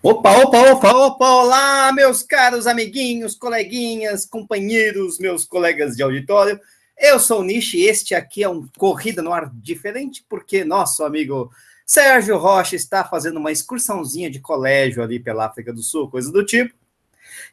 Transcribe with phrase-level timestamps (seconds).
[0.00, 6.60] Opa, opa, opa, opa, olá, meus caros amiguinhos, coleguinhas, companheiros, meus colegas de auditório.
[6.96, 11.02] Eu sou o Nishi e este aqui é um Corrida no Ar diferente, porque nosso
[11.02, 11.50] amigo
[11.84, 16.46] Sérgio Rocha está fazendo uma excursãozinha de colégio ali pela África do Sul, coisa do
[16.46, 16.72] tipo.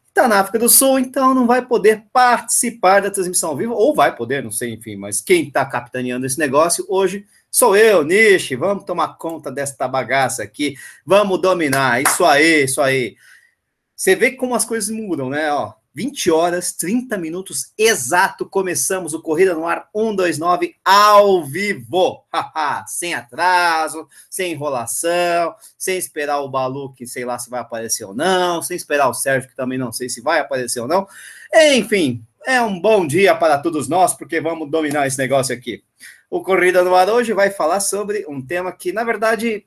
[0.07, 3.95] Está na África do Sul, então não vai poder participar da transmissão ao vivo, ou
[3.95, 7.25] vai poder, não sei, enfim, mas quem está capitaneando esse negócio hoje
[7.57, 13.15] Sou eu, Nishi, vamos tomar conta desta bagaça aqui, vamos dominar, isso aí, isso aí.
[13.95, 15.49] Você vê como as coisas mudam, né?
[15.53, 22.25] Ó, 20 horas, 30 minutos exato, começamos o Corrida no Ar 129 ao vivo,
[22.87, 28.13] sem atraso, sem enrolação, sem esperar o Balu, que sei lá se vai aparecer ou
[28.13, 31.07] não, sem esperar o Sérgio, que também não sei se vai aparecer ou não.
[31.71, 35.81] Enfim, é um bom dia para todos nós, porque vamos dominar esse negócio aqui.
[36.29, 39.65] O Corrida no Ar hoje vai falar sobre um tema que, na verdade,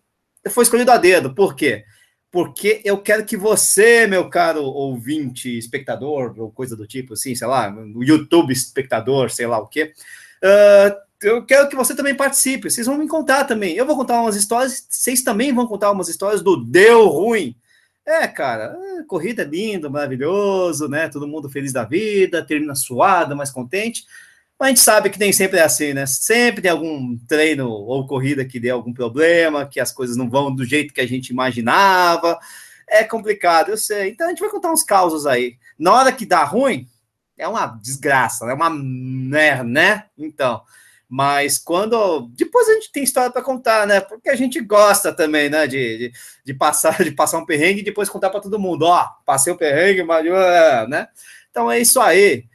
[0.50, 1.34] foi escolhido a dedo.
[1.34, 1.84] Por quê?
[2.30, 7.46] Porque eu quero que você, meu caro ouvinte, espectador, ou coisa do tipo, assim, sei
[7.46, 9.92] lá, YouTube espectador, sei lá o quê,
[10.44, 12.70] uh, eu quero que você também participe.
[12.70, 13.74] Vocês vão me contar também.
[13.74, 17.56] Eu vou contar umas histórias, vocês também vão contar umas histórias do Deu Ruim.
[18.06, 21.08] É, cara, corrida é lindo, maravilhoso, né?
[21.08, 24.04] Todo mundo feliz da vida, termina suado, mais contente.
[24.58, 26.04] Mas a gente sabe que nem sempre é assim, né?
[26.04, 30.52] Sempre tem algum treino ou corrida que dê algum problema, que as coisas não vão
[30.52, 32.38] do jeito que a gente imaginava.
[32.88, 34.10] É complicado, eu sei.
[34.10, 35.56] Então a gente vai contar uns causos aí.
[35.78, 36.88] Na hora que dá ruim,
[37.36, 40.06] é uma desgraça, é uma merda, né?
[40.18, 40.62] Então,
[41.08, 44.00] mas quando depois a gente tem história para contar, né?
[44.00, 45.68] Porque a gente gosta também, né?
[45.68, 46.12] De, de,
[46.44, 49.56] de, passar de passar um perrengue e depois contar para todo mundo, ó, passei o
[49.56, 50.24] perrengue, mas
[50.88, 51.06] né?
[51.48, 52.47] Então é isso aí.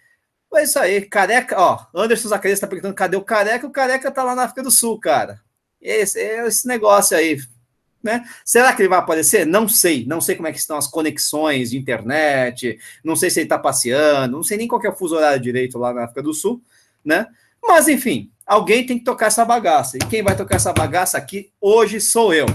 [0.55, 1.85] É isso aí, careca, ó.
[1.93, 3.65] Anderson Zacarias está perguntando cadê o careca?
[3.65, 5.41] O careca tá lá na África do Sul, cara.
[5.81, 7.37] Esse, é esse negócio aí,
[8.01, 8.23] né?
[8.45, 9.45] Será que ele vai aparecer?
[9.45, 10.05] Não sei.
[10.05, 12.77] Não sei como é que estão as conexões de internet.
[13.03, 14.37] Não sei se ele está passeando.
[14.37, 16.61] Não sei nem qual é o fuso horário direito lá na África do Sul,
[17.03, 17.27] né?
[17.61, 19.97] Mas enfim, alguém tem que tocar essa bagaça.
[19.97, 22.45] E quem vai tocar essa bagaça aqui hoje sou eu.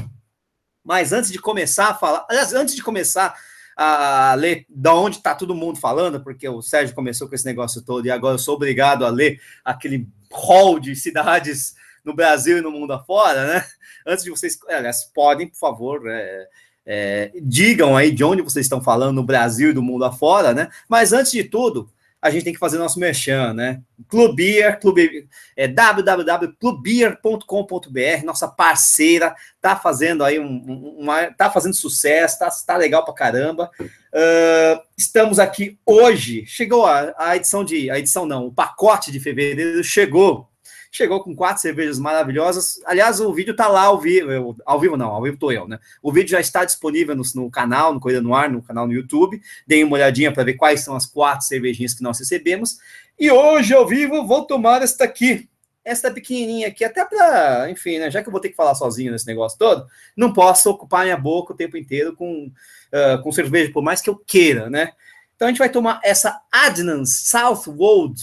[0.85, 3.35] Mas antes de começar a falar, antes de começar
[3.81, 7.81] a ler da onde está todo mundo falando, porque o Sérgio começou com esse negócio
[7.81, 12.61] todo e agora eu sou obrigado a ler aquele hall de cidades no Brasil e
[12.61, 13.65] no mundo afora, né?
[14.05, 16.49] Antes de vocês, aliás, podem, por favor, é,
[16.85, 20.69] é, digam aí de onde vocês estão falando no Brasil e do mundo afora, né?
[20.89, 21.89] Mas antes de tudo,
[22.21, 23.81] a gente tem que fazer nosso merchan, né?
[24.09, 32.49] Clubeer, clube, é, www.clubeer.com.br, nossa parceira, tá fazendo aí um, uma, tá fazendo sucesso, tá,
[32.67, 33.71] tá legal pra caramba.
[33.81, 39.21] Uh, estamos aqui hoje, chegou a, a edição de, a edição não, o pacote de
[39.21, 40.49] fevereiro chegou
[40.91, 42.81] chegou com quatro cervejas maravilhosas.
[42.85, 45.79] Aliás, o vídeo tá lá ao vivo, ao vivo não, ao vivo tô eu, né?
[46.03, 48.93] O vídeo já está disponível no, no canal, no Corrida no Ar, no canal no
[48.93, 49.41] YouTube.
[49.67, 52.79] Deem uma olhadinha para ver quais são as quatro cervejinhas que nós recebemos.
[53.19, 55.49] E hoje, ao vivo, vou tomar esta aqui.
[55.85, 58.11] Esta pequenininha aqui, até para, enfim, né?
[58.11, 61.17] Já que eu vou ter que falar sozinho nesse negócio todo, não posso ocupar minha
[61.17, 64.93] boca o tempo inteiro com, uh, com cerveja, por mais que eu queira, né?
[65.35, 68.21] Então a gente vai tomar essa Adnan Southwold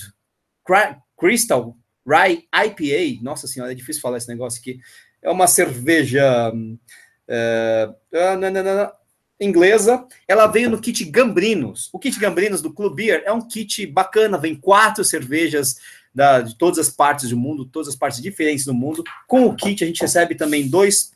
[1.17, 1.75] Crystal
[2.07, 4.79] Rye IPA, nossa senhora, é difícil falar esse negócio aqui.
[5.21, 8.91] É uma cerveja uh, não, não, não,
[9.39, 10.05] inglesa.
[10.27, 11.89] Ela veio no kit Gambrinos.
[11.91, 15.77] O kit Gambrinos do Club Beer é um kit bacana, vem quatro cervejas
[16.13, 19.03] da, de todas as partes do mundo, todas as partes diferentes do mundo.
[19.27, 21.11] Com o kit a gente recebe também dois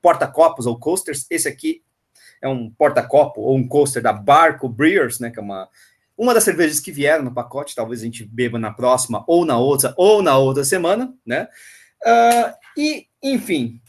[0.00, 1.26] porta-copos ou coasters.
[1.30, 1.82] Esse aqui
[2.40, 5.68] é um porta-copo ou um coaster da Barco Brewers, né, que é uma
[6.16, 9.58] uma das cervejas que vieram no pacote, talvez a gente beba na próxima, ou na
[9.58, 11.48] outra, ou na outra semana, né?
[12.04, 13.80] Uh, e, enfim,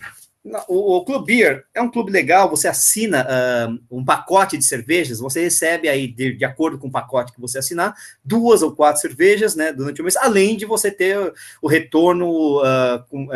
[0.68, 5.20] o, o Club Beer é um clube legal, você assina uh, um pacote de cervejas,
[5.20, 9.02] você recebe aí, de, de, acordo com o pacote que você assinar, duas ou quatro
[9.02, 13.28] cervejas, né, durante o mês, além de você ter o retorno uh, com,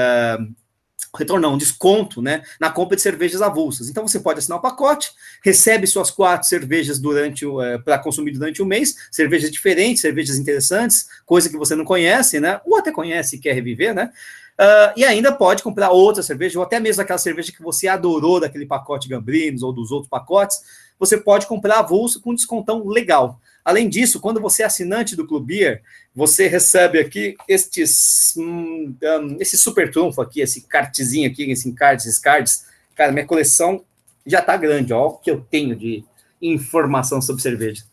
[1.18, 3.90] retorno não, um desconto, né, na compra de cervejas avulsas.
[3.90, 5.12] Então você pode assinar o pacote,
[5.44, 11.08] recebe suas quatro cervejas durante é, para consumir durante o mês, cervejas diferentes, cervejas interessantes,
[11.26, 14.12] coisa que você não conhece, né, ou até conhece e quer reviver, né,
[14.60, 18.40] uh, e ainda pode comprar outra cerveja, ou até mesmo aquela cerveja que você adorou
[18.40, 20.60] daquele pacote Gambrinos ou dos outros pacotes,
[20.98, 23.40] você pode comprar avulso com descontão legal.
[23.64, 25.82] Além disso, quando você é assinante do Clube Beer,
[26.14, 28.96] você recebe aqui estes, um,
[29.40, 32.66] esse super trunfo aqui, esse cartezinho aqui, esse cards, esses cards.
[32.96, 33.84] Cara, minha coleção
[34.26, 36.04] já tá grande, ó, o que eu tenho de
[36.42, 37.84] informação sobre cerveja.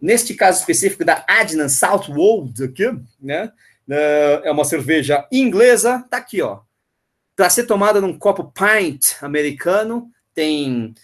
[0.00, 2.84] Neste caso específico da Adnan Southwold aqui,
[3.20, 3.50] né,
[3.86, 3.96] né,
[4.44, 6.60] é uma cerveja inglesa, tá aqui, ó.
[7.34, 10.94] Para ser tomada num copo pint americano, tem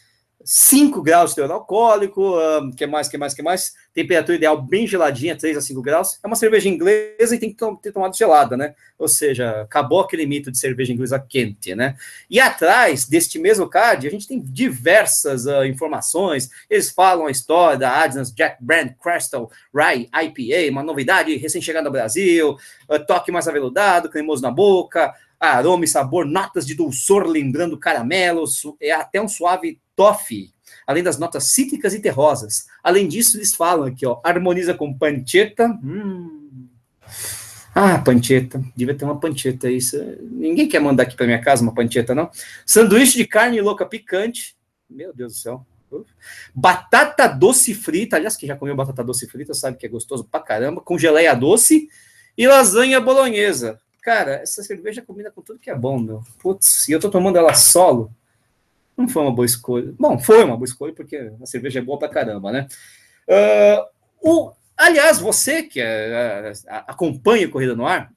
[0.45, 3.73] 5 graus de teor alcoólico, um, que mais, que mais, que mais?
[3.95, 6.19] Temperatura ideal bem geladinha, 3 a 5 graus.
[6.23, 8.75] É uma cerveja inglesa e tem que ter tomado gelada, né?
[8.99, 11.97] Ou seja, acabou aquele mito de cerveja inglesa quente, né?
[12.31, 16.51] E atrás deste mesmo card, a gente tem diversas uh, informações.
[16.71, 21.93] Eles falam a história da Adams Jack Brand Crystal Rye IPA, uma novidade recém-chegada no
[21.93, 22.57] Brasil,
[22.89, 28.63] uh, toque mais aveludado, cremoso na boca, aroma e sabor, notas de dulçor lembrando caramelos,
[28.81, 30.52] é até um suave toffee,
[30.87, 32.67] além das notas cítricas e terrosas.
[32.83, 35.69] Além disso, eles falam aqui, ó, harmoniza com pancheta.
[35.83, 36.69] Hum.
[37.75, 38.63] Ah, pancheta.
[38.77, 39.97] Devia ter uma pancheta isso.
[40.21, 42.31] Ninguém quer mandar aqui para minha casa uma pancheta, não?
[42.67, 44.57] Sanduíche de carne louca picante.
[44.89, 45.67] Meu Deus do céu.
[46.55, 48.17] Batata doce frita.
[48.17, 50.83] Aliás, quem já comeu batata doce frita sabe que é gostoso pra caramba.
[50.83, 51.89] Com geleia doce
[52.37, 53.79] e lasanha bolonhesa.
[54.03, 56.23] Cara, essa cerveja combina com tudo que é bom, meu.
[56.41, 58.13] Putz, e eu tô tomando ela solo.
[58.97, 59.93] Não foi uma boa escolha.
[59.99, 62.69] Bom, foi uma boa escolha, porque a cerveja é boa pra caramba, né?
[63.29, 63.85] Uh,
[64.21, 66.53] o, aliás, você que é,
[66.87, 68.13] acompanha a Corrida no Ar,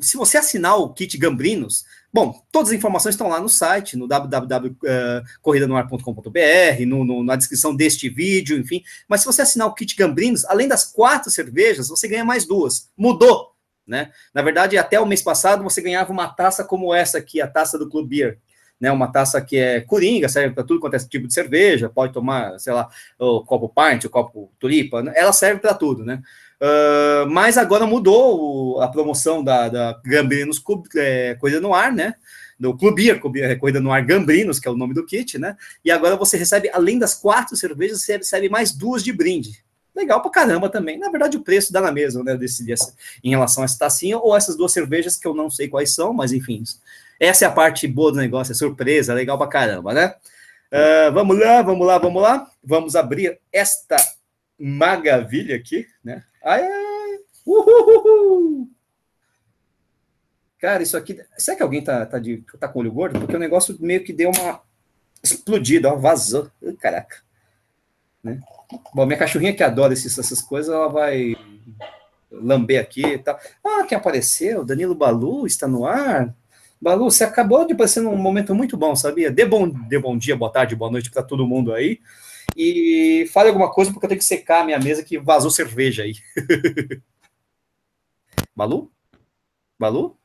[0.00, 4.06] se você assinar o kit Gambrinos, bom, todas as informações estão lá no site, no
[4.06, 8.82] www.corridanoar.com.br, no, no, na descrição deste vídeo, enfim.
[9.08, 12.88] Mas se você assinar o kit Gambrinos, além das quatro cervejas, você ganha mais duas.
[12.96, 13.50] Mudou
[13.90, 14.12] né?
[14.32, 17.76] Na verdade, até o mês passado você ganhava uma taça como essa aqui, a taça
[17.76, 18.38] do Club Beer,
[18.80, 18.90] né?
[18.90, 22.58] Uma taça que é coringa, serve para tudo quanto é tipo de cerveja, pode tomar,
[22.58, 22.88] sei lá,
[23.18, 25.12] o copo pint, o copo tulipa, né?
[25.14, 26.22] ela serve para tudo, né?
[26.60, 31.92] Uh, mas agora mudou o, a promoção da, da Gambrinos Club, é, Coisa no Ar,
[31.92, 32.14] né?
[32.58, 35.56] Do Beer, é, Corrida no Ar Gambrinos, que é o nome do kit, né?
[35.82, 40.20] E agora você recebe, além das quatro cervejas, você recebe mais duas de brinde legal
[40.22, 40.98] pra caramba também.
[40.98, 42.36] Na verdade, o preço dá na mesma, né?
[42.36, 42.76] Decidir
[43.22, 46.12] em relação a essa tacinha ou essas duas cervejas que eu não sei quais são,
[46.12, 46.62] mas enfim.
[47.20, 50.14] Essa é a parte boa do negócio, é surpresa, legal pra caramba, né?
[50.72, 52.50] Uh, vamos lá, vamos lá, vamos lá.
[52.64, 53.96] Vamos abrir esta
[54.58, 56.24] maravilha aqui, né?
[56.42, 57.18] Ai, ai.
[60.58, 61.20] Cara, isso aqui.
[61.36, 63.18] Será que alguém tá, tá, de, tá com olho gordo?
[63.18, 64.62] Porque o negócio meio que deu uma
[65.22, 66.50] explodida, ó, vazou.
[66.80, 67.22] Caraca.
[68.22, 68.40] Né?
[68.94, 71.34] Bom, minha cachorrinha que adora esses, essas coisas, ela vai
[72.30, 73.38] lamber aqui e tal.
[73.64, 74.64] Ah, quem apareceu?
[74.64, 76.34] Danilo Balu está no ar.
[76.80, 79.30] Balu, você acabou de aparecer num momento muito bom, sabia?
[79.30, 82.00] Dê bom, dê bom dia, boa tarde, boa noite para todo mundo aí.
[82.56, 86.04] E fale alguma coisa, porque eu tenho que secar a minha mesa que vazou cerveja
[86.04, 86.14] aí.
[88.56, 88.90] Balu?
[89.78, 90.16] Balu?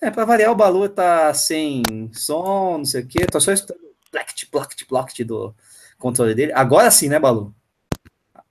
[0.00, 1.82] É, para variar, o Balu tá sem
[2.12, 3.26] som, não sei o quê.
[3.26, 3.80] Tô só escutando
[4.10, 5.54] plact, plact, plact do,
[5.98, 6.52] controle dele.
[6.52, 7.54] Agora sim, né, Balu?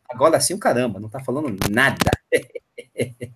[0.10, 2.12] Agora sim, o caramba, não tá falando nada.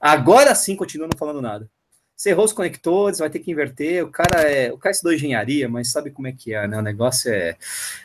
[0.00, 1.70] Agora sim continua não falando nada.
[2.18, 4.04] Cerrou os conectores, vai ter que inverter.
[4.04, 4.72] O cara é.
[4.72, 6.76] O cara estudou engenharia, mas sabe como é que é, né?
[6.76, 7.56] O negócio é.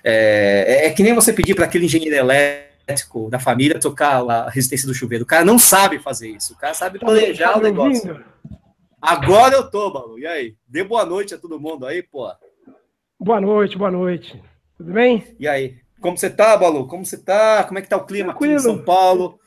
[0.04, 4.88] É, é que nem você pedir para aquele engenheiro elétrico da família tocar a resistência
[4.88, 5.24] do chuveiro.
[5.24, 6.54] O cara não sabe fazer isso.
[6.54, 8.24] O cara sabe tá planejar tá o negócio.
[9.02, 10.20] Agora eu tô, Balu.
[10.20, 10.56] E aí?
[10.68, 12.32] Dê boa noite a todo mundo aí, pô.
[13.20, 14.40] Boa noite, boa noite.
[14.78, 15.26] Tudo bem?
[15.40, 15.78] E aí?
[16.00, 16.86] Como você tá, Balu?
[16.86, 17.64] Como você tá?
[17.64, 18.54] Como é que tá o clima Tranquilo.
[18.54, 19.40] aqui em São Paulo?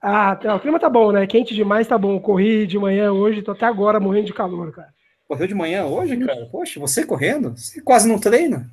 [0.00, 1.26] Ah, tá, o clima tá bom, né?
[1.26, 2.18] Quente demais, tá bom.
[2.18, 4.88] Corri de manhã hoje, tô até agora morrendo de calor, cara.
[5.28, 6.46] Correu de manhã hoje, cara?
[6.50, 7.50] Poxa, você correndo?
[7.56, 8.68] Você quase não treina?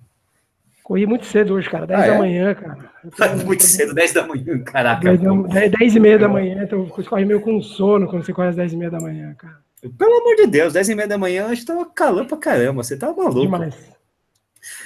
[0.83, 1.85] Corri muito cedo hoje, cara.
[1.85, 2.17] 10 ah, da é?
[2.17, 2.91] manhã, cara.
[3.45, 5.01] muito cedo, 10 da manhã, caraca.
[5.01, 8.31] 10, 10, 10 e meia da manhã, então você corre meio com sono quando você
[8.33, 9.57] corre às 10 e meia da manhã, cara.
[9.97, 12.83] Pelo amor de Deus, 10 e meia da manhã a gente tava calor pra caramba.
[12.83, 13.41] Você tá maluco.
[13.41, 13.75] Demais.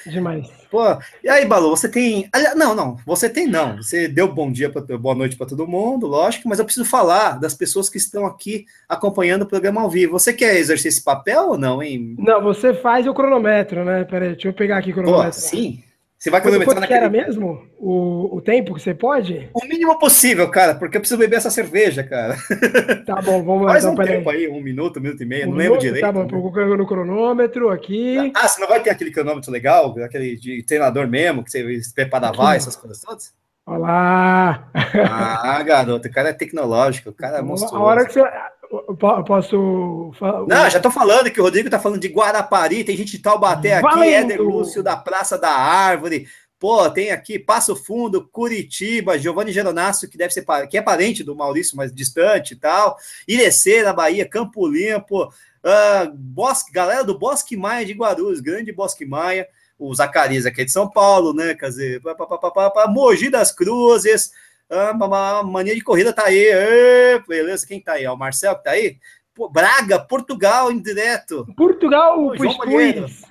[0.06, 0.61] Demais.
[0.72, 0.80] Pô,
[1.22, 2.30] e aí, Balu, você tem.
[2.56, 3.76] Não, não, você tem não.
[3.76, 4.82] Você deu bom dia, pra...
[4.98, 8.66] boa noite para todo mundo, lógico, mas eu preciso falar das pessoas que estão aqui
[8.88, 10.14] acompanhando o programa ao vivo.
[10.14, 12.16] Você quer exercer esse papel ou não, hein?
[12.18, 14.06] Não, você faz o cronômetro, né?
[14.06, 15.26] Peraí, deixa eu pegar aqui o cronômetro.
[15.26, 15.84] Pô, sim.
[16.22, 17.00] Você vai cronometrar naquele...
[17.00, 19.50] era mesmo o, o tempo que você pode?
[19.56, 22.38] O mínimo possível, cara, porque eu preciso beber essa cerveja, cara.
[23.08, 23.72] Tá bom, vamos lá.
[23.72, 24.46] Faz então, um tempo aí.
[24.46, 24.48] aí.
[24.48, 26.06] um minuto, um minuto e meio, um não lembro minuto, direito.
[26.06, 28.32] Tá bom, colocando no cronômetro aqui.
[28.36, 32.32] Ah, você não vai ter aquele cronômetro legal, aquele de treinador mesmo, que você prepara
[32.32, 33.34] vai, essas coisas todas?
[33.66, 34.70] Olá!
[34.74, 37.78] Ah, garoto, o cara é tecnológico, o cara é monstruoso.
[37.78, 38.22] A hora que você,
[39.28, 40.48] Posso falar?
[40.48, 43.76] Não, já tô falando que o Rodrigo tá falando de Guarapari, tem gente de Taubaté
[43.76, 44.32] aqui, Valendo.
[44.32, 46.28] Éder Lúcio da Praça da Árvore.
[46.58, 51.36] Pô, tem aqui Passo Fundo, Curitiba, Giovanni Geronasso, que deve ser que é parente do
[51.36, 52.96] Maurício, mas distante e tal.
[53.28, 59.06] Irecê, na Bahia, Campo Limpo, uh, Bosque, galera do Bosque Maia de Guarulhos, grande Bosque
[59.06, 59.48] Maia,
[59.78, 61.56] o Zacarias aqui é de São Paulo, né?
[61.56, 64.32] Quer dizer, pá, pá, pá, Mogi das Cruzes,
[64.72, 66.48] ah, mania de corrida tá aí.
[67.28, 68.06] beleza, quem tá aí?
[68.06, 68.98] É o Marcel que tá aí?
[69.52, 71.48] Braga, Portugal, em direto.
[71.56, 72.58] Portugal, o João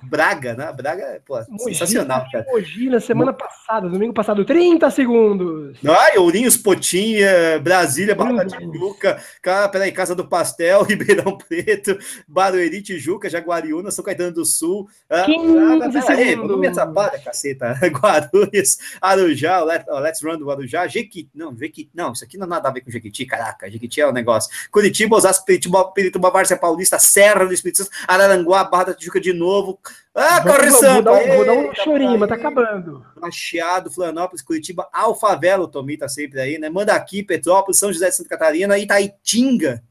[0.01, 0.73] Braga, né?
[0.73, 2.45] Braga, pô, Mogi, sensacional, cara.
[2.49, 5.77] Mogi na semana passada, domingo passado, 30 segundos.
[5.87, 12.81] Ai, Ourinhos, Potinha, Brasília, Barra de Tijuca, cara, peraí, Casa do Pastel, Ribeirão Preto, Barueri,
[12.81, 14.89] Tijuca, Jaguariúna, São Caetano do Sul.
[15.25, 17.79] 15 ah, peraí, não me atrapalha, caceta.
[17.93, 22.69] Guarulhos, Arujá, Let's Run do Arujá, Jequiti, não, Jequiti, não, isso aqui não tem nada
[22.69, 24.49] a ver com Jequiti, caraca, Jequiti é o um negócio.
[24.71, 29.33] Curitiba, Osasco, Curitiba, Pirituba, Várzea Paulista, Serra do Espírito Santo, Araranguá, Barra da Tijuca de
[29.33, 29.79] novo.
[30.13, 33.05] Ah, corre Vou dar, vou dar um chorinho, mas tá acabando.
[33.19, 36.69] Machiado, Florianópolis, Curitiba, Alfavela, o Tomi tá sempre aí, né?
[36.69, 39.81] Manda aqui, Petrópolis, São José de Santa Catarina, Itaitinga,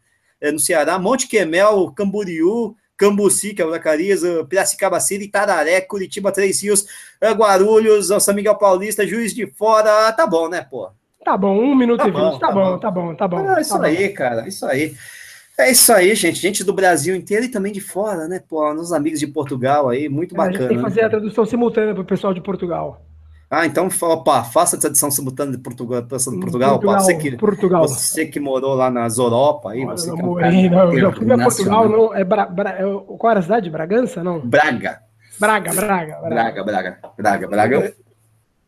[0.40, 6.30] é, no Ceará, Monte Quemel, Camboriú, Cambuci, que é o Zacarias, Piracicaba City, Tararé, Curitiba,
[6.30, 6.85] Três Rios,
[7.35, 10.12] Guarulhos, São Miguel Paulista, Juiz de Fora.
[10.12, 10.90] Tá bom, né, pô?
[11.25, 12.38] Tá bom, um minuto tá e vinte.
[12.38, 13.49] Tá, tá, bom, tá bom, tá bom.
[13.49, 14.14] Ah, isso tá aí, bom.
[14.14, 14.95] cara, isso aí.
[15.61, 16.40] É isso aí, gente.
[16.40, 18.40] Gente do Brasil inteiro e também de fora, né?
[18.49, 20.55] Pô, nossos amigos de Portugal aí, muito bacana.
[20.55, 21.07] É, a gente tem que fazer né?
[21.07, 23.02] a tradução simultânea para o pessoal de Portugal.
[23.50, 27.88] Ah, então, opa, faça a tradução simultânea de Portugal, de Portugal, Portugal, você que, Portugal.
[27.88, 31.12] Você que morou lá nas Europa aí, você não que é morei, não, eu já
[31.12, 32.83] fui a Portugal, não, é, Bra, Bra, é
[33.19, 33.69] qual era a cidade?
[33.69, 34.38] Bragança, não?
[34.38, 35.00] Braga.
[35.38, 36.21] Braga, Braga.
[36.21, 37.95] Braga, Braga, Braga, Braga.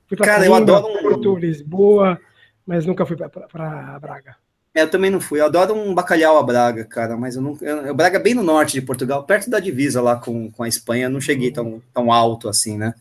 [0.09, 1.03] Fui Cara, eu adoro um...
[1.03, 2.19] Porto, Lisboa,
[2.67, 4.37] mas nunca fui para Braga.
[4.75, 5.41] É, eu também não fui.
[5.41, 7.59] Eu adoro um bacalhau a Braga, cara, mas eu não.
[7.61, 10.69] Eu, Braga é bem no norte de Portugal, perto da divisa lá com, com a
[10.69, 11.07] Espanha.
[11.07, 12.95] Eu não cheguei tão, tão alto assim, né?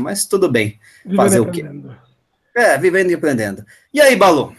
[0.00, 0.78] Mas tudo bem.
[1.04, 1.64] Vivendo Fazer o quê?
[2.54, 3.64] É, vivendo e aprendendo.
[3.92, 4.54] E aí, Balu?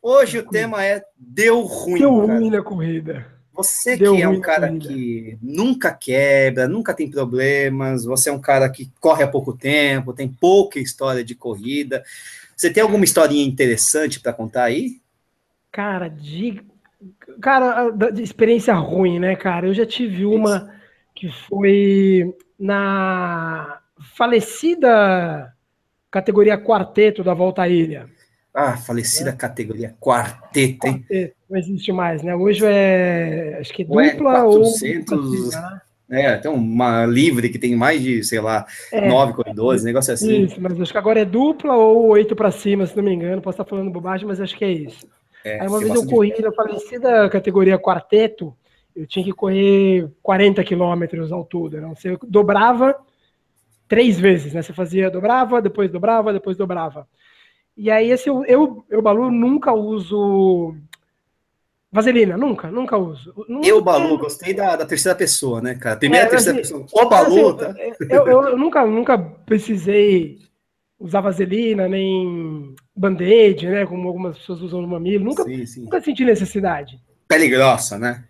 [0.00, 2.00] Hoje o tema é Deu ruim.
[2.00, 3.26] Deu ruim na corrida.
[3.54, 8.40] Você Deu que é um cara que nunca quebra, nunca tem problemas, você é um
[8.40, 12.02] cara que corre há pouco tempo, tem pouca história de corrida.
[12.56, 15.01] Você tem alguma historinha interessante para contar aí?
[15.72, 16.62] Cara, de.
[17.40, 19.66] Cara, de experiência ruim, né, cara?
[19.66, 20.70] Eu já tive uma
[21.14, 23.80] que foi na
[24.14, 25.52] falecida
[26.10, 28.06] categoria quarteto da Volta à Ilha.
[28.54, 29.32] Ah, falecida é.
[29.32, 30.98] categoria quarteto, hein?
[30.98, 32.36] Quarteto, não existe mais, né?
[32.36, 35.60] Hoje é, acho que Ué, dupla 400, ou...
[35.60, 35.80] Né?
[36.10, 40.42] É, tem uma livre que tem mais de, sei lá, é, nove corredores, negócio assim.
[40.42, 43.40] Isso, mas acho que agora é dupla ou oito para cima, se não me engano.
[43.40, 45.06] Posso estar falando bobagem, mas acho que é isso.
[45.44, 48.56] É, Aí uma vez eu corri na falecida categoria quarteto,
[48.94, 51.80] eu tinha que correr 40 quilômetros ao todo.
[51.80, 51.88] Né?
[51.88, 52.96] Você dobrava
[53.88, 54.62] três vezes, né?
[54.62, 57.06] Você fazia, dobrava, depois dobrava, depois dobrava.
[57.76, 60.74] E aí, esse, eu, eu, eu Balu, nunca uso
[61.90, 63.34] vaselina, nunca, nunca uso.
[63.48, 65.96] Nunca, eu, Balu, gostei da, da terceira pessoa, né, cara?
[65.96, 67.04] Primeira, é, terceira assim, pessoa.
[67.04, 67.74] O Balu, assim, tá?
[68.08, 70.38] Eu, eu, eu, nunca, nunca precisei
[70.98, 73.86] usar vaselina, nem band-aid, né?
[73.86, 75.24] Como algumas pessoas usam no mamilo.
[75.24, 75.84] Nunca, sim, sim.
[75.84, 77.00] nunca senti necessidade.
[77.26, 78.24] Pele grossa, né?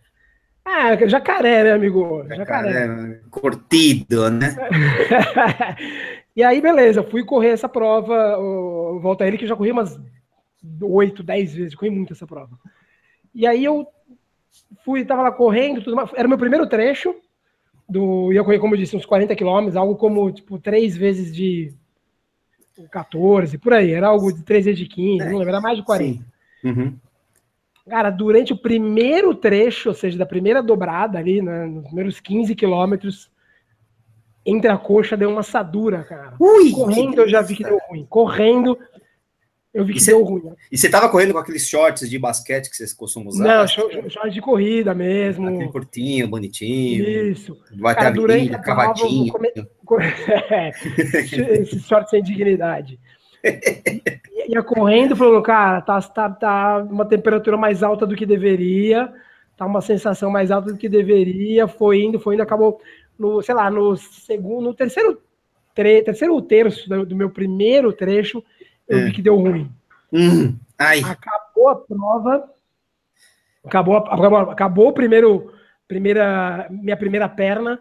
[0.65, 2.25] Ah, jacaré, né, amigo?
[2.29, 2.73] Jacaré.
[2.73, 4.57] jacaré curtido, né?
[6.37, 8.37] e aí, beleza, fui correr essa prova,
[9.01, 9.99] volta a ele que eu já corri umas
[10.81, 12.57] oito, dez vezes, corri muito essa prova.
[13.35, 13.87] E aí eu
[14.85, 17.15] fui, tava lá correndo, tudo mais, era o meu primeiro trecho,
[17.89, 21.75] do, ia correr, como eu disse, uns 40 quilômetros, algo como, tipo, três vezes de
[22.91, 25.77] 14, por aí, era algo de 3 vezes de 15, é, não lembro, era mais
[25.79, 26.25] de 40.
[26.65, 26.97] Uhum.
[27.89, 32.55] Cara, durante o primeiro trecho, ou seja, da primeira dobrada ali, né, nos primeiros 15
[32.55, 33.31] quilômetros,
[34.47, 36.35] entre a coxa deu uma assadura, cara.
[36.39, 38.07] Ui, Correndo eu já vi que deu ruim.
[38.09, 38.79] Correndo,
[39.73, 40.45] eu vi que cê, deu ruim.
[40.45, 40.53] Né?
[40.71, 43.45] E você tava correndo com aqueles shorts de basquete que vocês costumam usar?
[43.45, 45.49] Não, shorts de corrida mesmo.
[45.49, 47.31] Aquele curtinho, bonitinho.
[47.31, 47.59] Isso.
[47.79, 49.33] Vai ter a cavadinho.
[49.33, 50.05] Come...
[50.51, 50.71] é,
[51.61, 52.99] esses shorts sem dignidade.
[54.49, 59.13] ia correndo, falando, cara, tá, tá, tá uma temperatura mais alta do que deveria,
[59.57, 62.81] tá uma sensação mais alta do que deveria, foi indo, foi indo, acabou
[63.19, 65.21] no, sei lá, no segundo, no terceiro,
[65.75, 68.43] tre terceiro terço do, do meu primeiro trecho,
[68.89, 69.05] eu é.
[69.05, 69.71] vi que deu ruim.
[70.13, 72.51] Hum, acabou a prova,
[73.65, 75.53] acabou, acabou, acabou o primeiro,
[75.89, 77.81] primeira, minha primeira perna,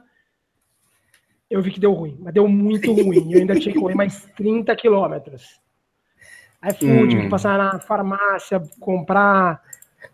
[1.49, 3.31] eu vi que deu ruim, mas deu muito ruim.
[3.33, 5.59] Eu ainda tinha que correr mais 30 quilômetros.
[6.61, 7.07] Aí fui, hum.
[7.07, 9.61] tive que passar na farmácia, comprar.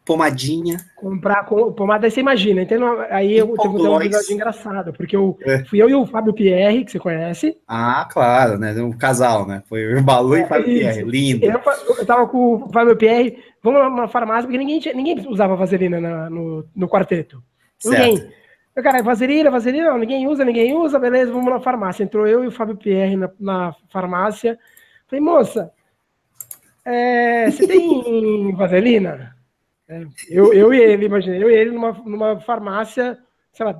[0.07, 0.77] Pomadinha.
[0.95, 2.61] Comprar pomada, aí você imagina.
[2.61, 5.65] Então, aí eu tive um episódio engraçado, porque eu é.
[5.65, 7.57] fui eu e o Fábio Pierre, que você conhece.
[7.67, 8.71] Ah, claro, né?
[8.81, 9.61] Um casal, né?
[9.67, 10.79] Foi o Balu é, e o Fábio isso.
[10.79, 11.03] Pierre.
[11.03, 11.45] Lindo.
[11.45, 11.61] Eu,
[11.99, 16.29] eu tava com o Fábio Pierre, vamos numa farmácia, porque ninguém, ninguém usava vaselina na,
[16.29, 17.43] no, no quarteto.
[17.77, 18.01] Certo.
[18.01, 18.31] Ninguém.
[18.73, 22.03] Eu, cara, vaselina, vaselina, não, ninguém usa, ninguém usa, beleza, vamos na farmácia.
[22.03, 24.57] Entrou eu e o Fábio Pierre na, na farmácia.
[25.05, 25.69] Falei, moça,
[26.85, 29.36] é, você tem vaselina?
[29.89, 33.17] É, eu, eu e ele, imaginei, eu e ele numa, numa farmácia,
[33.53, 33.73] sei lá,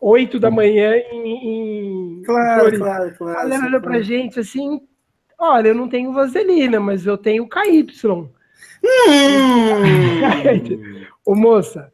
[0.00, 2.18] 8 da manhã em.
[2.18, 2.84] em claro, Florida.
[2.84, 3.52] claro, claro.
[3.52, 4.80] Ela olhou pra gente assim:
[5.38, 7.86] olha, eu não tenho vaselina, mas eu tenho KY.
[8.08, 8.28] Hum.
[11.26, 11.92] Ô moça,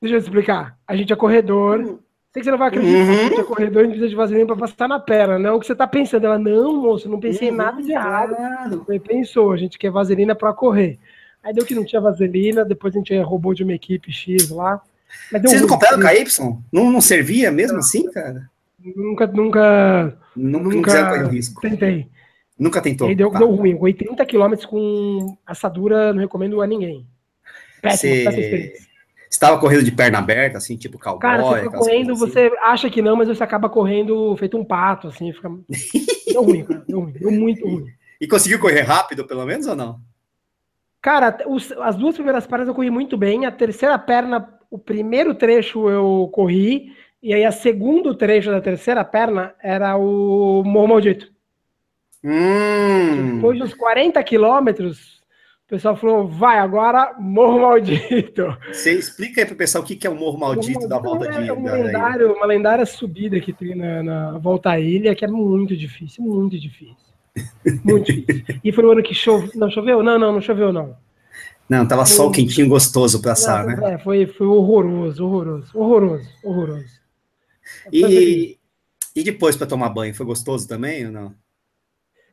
[0.00, 0.76] deixa eu explicar.
[0.86, 1.80] A gente é corredor.
[1.80, 1.98] Hum.
[2.32, 2.98] Sei que você não vai acreditar.
[2.98, 3.12] Uhum.
[3.12, 5.38] A gente é corredor, a gente precisa de vaselina pra passar na perna.
[5.38, 6.26] Não é o que você tá pensando.
[6.26, 8.34] Ela, não, moço, não pensei uhum, em nada de errado.
[8.34, 8.84] Claro.
[9.06, 10.98] pensou, a gente quer vaselina pra correr.
[11.44, 14.80] Aí deu que não tinha vaselina, depois a gente roubou de uma equipe X lá.
[15.30, 16.24] Vocês não compraram KY?
[16.72, 17.80] Não, não servia mesmo não.
[17.80, 18.50] assim, cara?
[18.96, 20.16] Nunca, nunca.
[20.34, 21.60] Nunca, nunca risco.
[21.60, 22.08] Tentei.
[22.58, 23.08] Nunca tentou.
[23.08, 23.38] Aí deu, tá.
[23.38, 23.76] deu ruim.
[23.78, 27.06] 80 km com assadura, não recomendo a ninguém.
[27.82, 28.72] Você...
[29.30, 31.20] Estava correndo de perna aberta, assim, tipo cowboy?
[31.20, 32.20] Cara, você tá correndo, assim.
[32.20, 35.50] você acha que não, mas você acaba correndo feito um pato, assim, fica...
[36.32, 37.86] deu ruim, cara, deu ruim, deu muito ruim.
[38.20, 40.00] E conseguiu correr rápido, pelo menos, ou não?
[41.04, 43.44] Cara, os, as duas primeiras pernas eu corri muito bem.
[43.44, 46.94] A terceira perna, o primeiro trecho eu corri.
[47.22, 51.30] E aí, a segundo trecho da terceira perna era o Morro Maldito.
[52.24, 53.34] Hum.
[53.34, 55.22] Depois dos 40 quilômetros,
[55.66, 58.56] o pessoal falou: vai, agora Morro Maldito.
[58.72, 61.52] Você explica aí pro pessoal o que é o Morro Maldito da volta é de
[61.52, 65.76] um lendário, Uma lendária subida que tem na, na volta à ilha, que é muito
[65.76, 67.13] difícil, muito difícil.
[67.84, 68.60] Muito difícil.
[68.62, 69.50] E foi o ano que choveu.
[69.54, 70.02] Não choveu?
[70.02, 70.96] Não, não, não choveu, não.
[71.68, 73.94] Não, tava só o quentinho gostoso para assar, não, né?
[73.94, 77.00] É, foi, foi horroroso, horroroso, horroroso, horroroso.
[77.90, 78.58] E,
[79.16, 81.34] e depois para tomar banho, foi gostoso também ou não?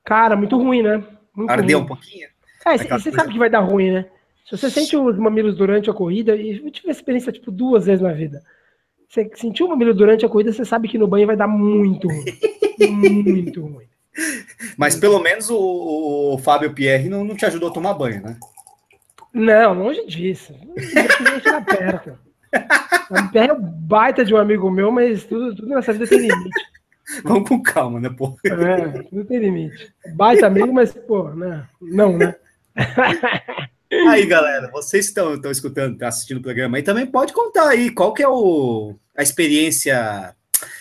[0.04, 1.04] Cara, muito ruim, né?
[1.34, 1.86] Muito Ardeu ruim.
[1.86, 2.28] um pouquinho?
[2.66, 3.12] É, você coisa...
[3.12, 4.06] sabe que vai dar ruim, né?
[4.46, 7.86] Se você sente os mamilos durante a corrida, e eu tive essa experiência tipo duas
[7.86, 8.44] vezes na vida.
[9.08, 12.08] Você sentiu o mamilo durante a corrida, você sabe que no banho vai dar muito
[12.08, 12.26] ruim.
[13.12, 13.91] muito ruim.
[14.78, 18.38] Mas pelo menos o, o Fábio Pierre não, não te ajudou a tomar banho, né?
[19.34, 20.54] Não, longe disso.
[21.52, 22.18] Não perto.
[23.10, 26.20] O Pierre é um baita de um amigo meu, mas tudo, tudo nessa vida tem
[26.20, 26.62] limite.
[27.24, 28.38] Vamos com calma, né, pô?
[28.46, 29.94] É, tudo tem limite.
[30.16, 31.68] Baita amigo, mas, pô, né?
[31.82, 32.36] Não, né?
[34.10, 37.92] Aí, galera, vocês estão, estão escutando, estão assistindo o programa aí, também pode contar aí
[37.92, 40.34] qual que é o, a experiência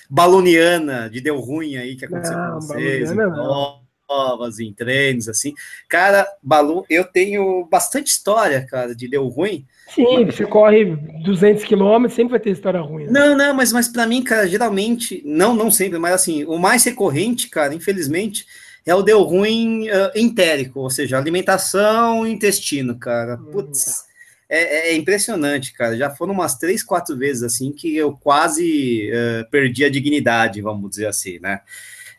[0.08, 3.10] baloniana de deu ruim aí que aconteceu não, com vocês.
[4.06, 5.54] Provas, em treinos, assim.
[5.88, 9.64] Cara, Balu, eu tenho bastante história, cara, de deu ruim.
[9.94, 13.04] Sim, você corre 200 quilômetros, sempre vai ter história ruim.
[13.04, 13.12] Né?
[13.12, 16.82] Não, não, mas, mas para mim, cara, geralmente, não, não sempre, mas assim, o mais
[16.82, 18.46] recorrente, cara, infelizmente,
[18.84, 23.36] é o deu ruim uh, entérico, ou seja, alimentação e intestino, cara.
[23.36, 24.09] Hum, Putz, tá.
[24.50, 25.96] É, é, impressionante, cara.
[25.96, 30.90] Já foram umas três, quatro vezes assim que eu quase uh, perdi a dignidade, vamos
[30.90, 31.60] dizer assim, né?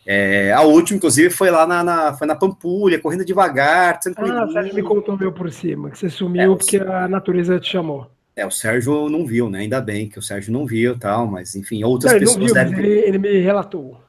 [0.06, 4.32] É, a última, inclusive, foi lá na, na, foi na Pampulha, correndo devagar, tranquilo.
[4.32, 7.70] Ah, você me contou meu por cima, que você sumiu é, porque a natureza te
[7.70, 8.10] chamou.
[8.36, 9.60] É, o Sérgio não viu, né?
[9.60, 12.80] Ainda bem que o Sérgio não viu tal, mas enfim, outras não, pessoas viu, devem.
[12.80, 14.02] Ele, ele me relatou.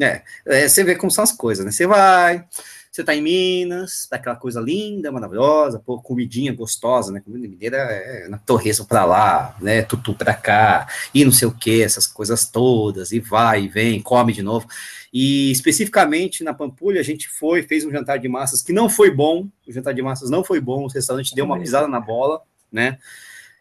[0.00, 1.72] É, é, você vê como são as coisas, né?
[1.72, 2.44] Você vai,
[2.90, 7.20] você tá em Minas, tá aquela coisa linda, maravilhosa, pô, comidinha gostosa, né?
[7.20, 9.82] Comida mineira é na torresmo pra lá, né?
[9.82, 14.02] Tutu pra cá, e não sei o que, essas coisas todas, e vai e vem,
[14.02, 14.66] come de novo.
[15.12, 19.10] E especificamente na Pampulha, a gente foi, fez um jantar de massas que não foi
[19.10, 22.42] bom, o jantar de massas não foi bom, o restaurante deu uma pisada na bola,
[22.72, 22.98] né?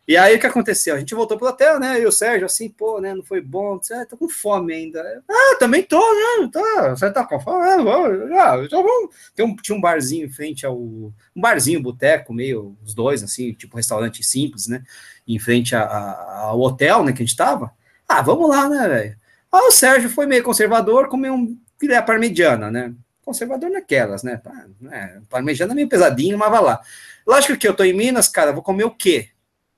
[0.09, 0.95] E aí o que aconteceu?
[0.95, 2.01] A gente voltou pro hotel, né?
[2.01, 3.13] E o Sérgio, assim, pô, né?
[3.13, 3.77] Não foi bom.
[3.77, 5.23] Disse, ah, tô com fome ainda.
[5.29, 6.49] Ah, também tô, né?
[6.51, 7.63] Tá, você tá com fome?
[7.63, 9.15] Ah, vamos, ah, então vamos.
[9.35, 10.75] Tem um, tinha um barzinho em frente ao.
[10.75, 14.81] Um barzinho, boteco, meio, os dois, assim, tipo um restaurante simples, né?
[15.27, 17.13] Em frente a, a, ao hotel, né?
[17.13, 17.71] Que a gente tava.
[18.07, 19.17] Ah, vamos lá, né, velho?
[19.51, 22.95] Ah, o Sérgio foi meio conservador, comeu um filé parmegiana, né?
[23.23, 24.41] Conservador naquelas, né?
[24.81, 25.21] né?
[25.29, 26.81] Parmegiana é meio pesadinho, mas vai lá.
[27.27, 29.29] Lógico que eu tô em Minas, cara, vou comer o quê?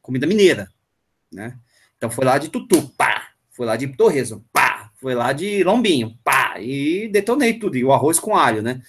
[0.01, 0.69] Comida mineira,
[1.31, 1.57] né?
[1.97, 6.17] Então foi lá de tutu, pá, foi lá de torresmo, pá, foi lá de lombinho,
[6.23, 8.81] pá, e detonei tudo, e o arroz com alho, né?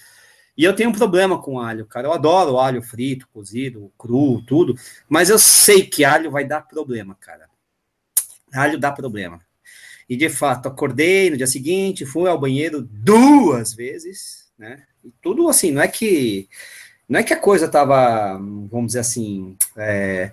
[0.55, 2.07] E eu tenho um problema com alho, cara.
[2.07, 4.75] Eu adoro alho frito, cozido, cru, tudo,
[5.09, 7.49] mas eu sei que alho vai dar problema, cara.
[8.53, 9.41] Alho dá problema.
[10.07, 14.83] E de fato, acordei no dia seguinte, fui ao banheiro duas vezes, né?
[15.03, 16.47] E tudo assim, não é que
[17.07, 20.31] não é que a coisa tava, vamos dizer assim, é,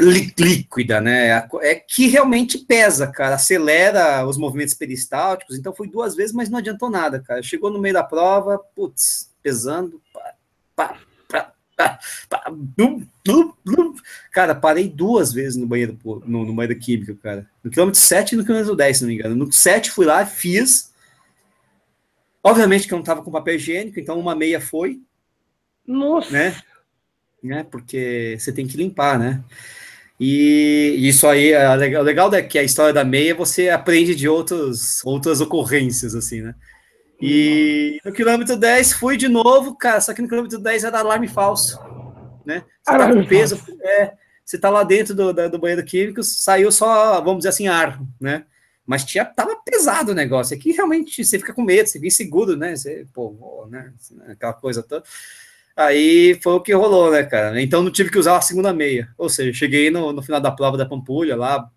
[0.00, 1.46] líquida, né?
[1.60, 5.56] É que realmente pesa, cara, acelera os movimentos peristálticos.
[5.56, 7.42] Então foi duas vezes, mas não adiantou nada, cara.
[7.42, 10.34] Chegou no meio da prova, putz, pesando, pá,
[10.76, 10.96] pá,
[11.28, 13.94] pá, pá, pá blum, blum, blum.
[14.30, 17.46] cara, parei duas vezes no banheiro no, no banheiro químico, cara.
[17.62, 19.34] No quilômetro 7 e no quilômetro 10, se não me engano.
[19.34, 20.92] No 7 fui lá, fiz.
[22.44, 25.00] Obviamente que eu não tava com papel higiênico, então uma meia foi.
[25.86, 26.30] Nossa.
[26.30, 26.56] Né?
[27.42, 27.66] Né?
[27.70, 29.42] Porque você tem que limpar, né?
[30.20, 34.28] E isso aí, é o legal é que a história da meia você aprende de
[34.28, 36.54] outros, outras ocorrências, assim, né?
[37.20, 41.28] E no quilômetro 10 fui de novo, cara, só que no quilômetro 10 era alarme
[41.28, 41.78] falso,
[42.44, 42.64] né?
[42.82, 44.12] Você tá com peso, é,
[44.44, 48.44] você tá lá dentro do, do banheiro químico, saiu só, vamos dizer assim, ar, né?
[48.84, 50.56] Mas tinha, tava pesado o negócio.
[50.56, 52.74] Aqui realmente você fica com medo, você fica inseguro, né?
[52.74, 53.92] Você, pô, né?
[54.28, 55.04] Aquela coisa toda.
[55.76, 57.60] Aí foi o que rolou, né, cara?
[57.60, 59.08] Então não tive que usar a segunda meia.
[59.16, 61.68] Ou seja, cheguei no, no final da prova da Pampulha lá,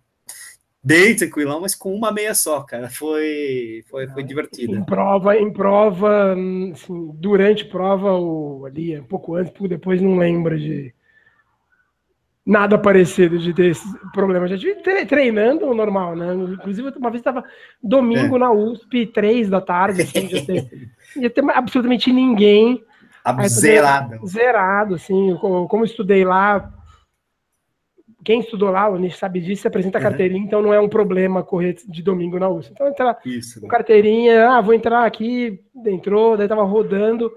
[0.84, 2.90] bem tranquilão, mas com uma meia só, cara.
[2.90, 4.76] Foi, foi, foi divertido.
[4.76, 6.34] Em prova, em prova,
[6.74, 10.94] assim, durante prova, ou ali, um pouco antes, pouco depois, não lembro de
[12.46, 14.48] nada parecido de ter esse problema.
[14.48, 14.76] Já tive
[15.08, 16.36] treinando normal, né?
[16.36, 17.44] Inclusive, uma vez estava
[17.82, 18.40] domingo é.
[18.40, 20.70] na USP, três da tarde, assim, já ter,
[21.20, 22.85] já absolutamente ninguém.
[23.48, 24.28] Zerado.
[24.28, 25.36] Zerado, assim.
[25.38, 26.72] Como estudei lá,
[28.24, 30.08] quem estudou lá, o Nish sabe disso, apresenta a uhum.
[30.10, 30.48] carteirinha, uhum.
[30.48, 32.72] então não é um problema correr de domingo na USP.
[32.74, 33.72] Então, entra Isso, com né?
[33.72, 37.32] carteirinha, ah, vou entrar aqui, entrou, daí tava rodando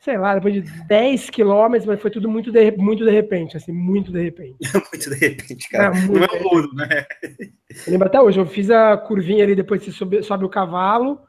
[0.00, 3.70] sei lá, depois de 10 quilômetros, mas foi tudo muito de, muito de repente, assim,
[3.70, 4.56] muito de repente.
[4.72, 5.94] muito de repente, cara.
[5.96, 7.04] É, não é ouro, né?
[7.86, 11.20] Eu lembro até hoje, eu fiz a curvinha ali, depois você sobe, sobe o cavalo,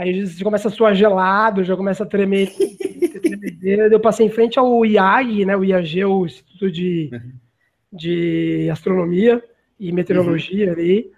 [0.00, 2.52] aí você começa a suar gelado, já começa a tremer,
[3.62, 7.32] eu passei em frente ao IAG, né, o IAG, o Instituto de, uhum.
[7.92, 9.42] de Astronomia
[9.78, 10.72] e Meteorologia uhum.
[10.72, 11.12] ali,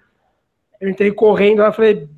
[0.80, 2.08] eu entrei correndo, lá falei,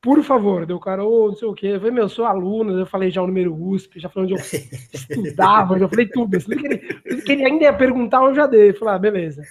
[0.00, 1.66] por favor, deu cara, oh, não sei o quê.
[1.66, 4.40] Eu falei, meu, eu sou aluno, eu falei já o número USP, já falei onde
[4.40, 4.60] eu
[4.94, 6.40] estudava, já falei tudo.
[6.40, 6.78] Se ele,
[7.22, 8.70] queria ainda ia perguntar, eu já dei.
[8.70, 9.42] Eu falei, ah, beleza.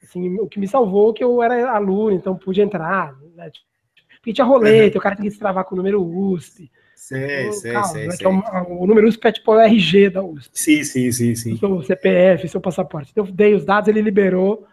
[0.00, 3.16] Assim, o que me salvou é que eu era aluno, então pude entrar.
[3.34, 3.50] Né?
[4.26, 6.68] Porque tinha roleta, o cara tinha que se travar com o número USP.
[6.96, 8.16] Sei, sei, calma, sei, né?
[8.16, 8.26] sei.
[8.26, 10.50] É o, o, número USP é tipo o RG da USP.
[10.52, 11.56] Sim, sim, sim, sim.
[11.56, 13.12] Seu CPF, seu passaporte.
[13.12, 14.66] Então, eu dei os dados, ele liberou.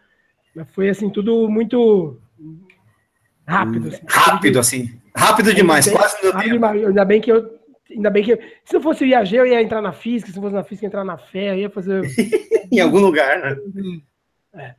[0.55, 2.19] Mas foi assim, tudo muito
[3.45, 3.89] rápido.
[3.89, 4.99] Assim, rápido, assim.
[5.15, 6.87] Rápido demais, bem, quase não deu.
[6.87, 7.59] Ainda bem que eu.
[7.91, 8.35] Ainda bem que.
[8.65, 10.31] Se não fosse o IAG, eu ia entrar na física.
[10.31, 12.01] Se não fosse na física, entrar na fé, eu ia fazer.
[12.71, 13.55] em algum lugar, né?
[14.55, 14.75] É.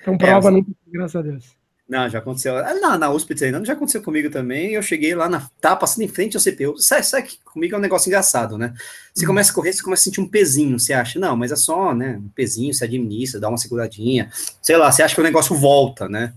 [0.00, 1.61] Então, prova é, nunca, graças a Deus.
[1.92, 2.56] Não, já aconteceu.
[2.56, 4.72] Ah, na, na USP treinando, já aconteceu comigo também.
[4.72, 6.78] Eu cheguei lá, na, tava passando em frente ao CPU.
[6.78, 8.72] Sabe, sabe que comigo é um negócio engraçado, né?
[9.12, 9.28] Você hum.
[9.28, 10.80] começa a correr, você começa a sentir um pezinho.
[10.80, 12.18] Você acha, não, mas é só, né?
[12.18, 14.30] Um pezinho, você administra, dá uma seguradinha.
[14.62, 16.32] Sei lá, você acha que o negócio volta, né?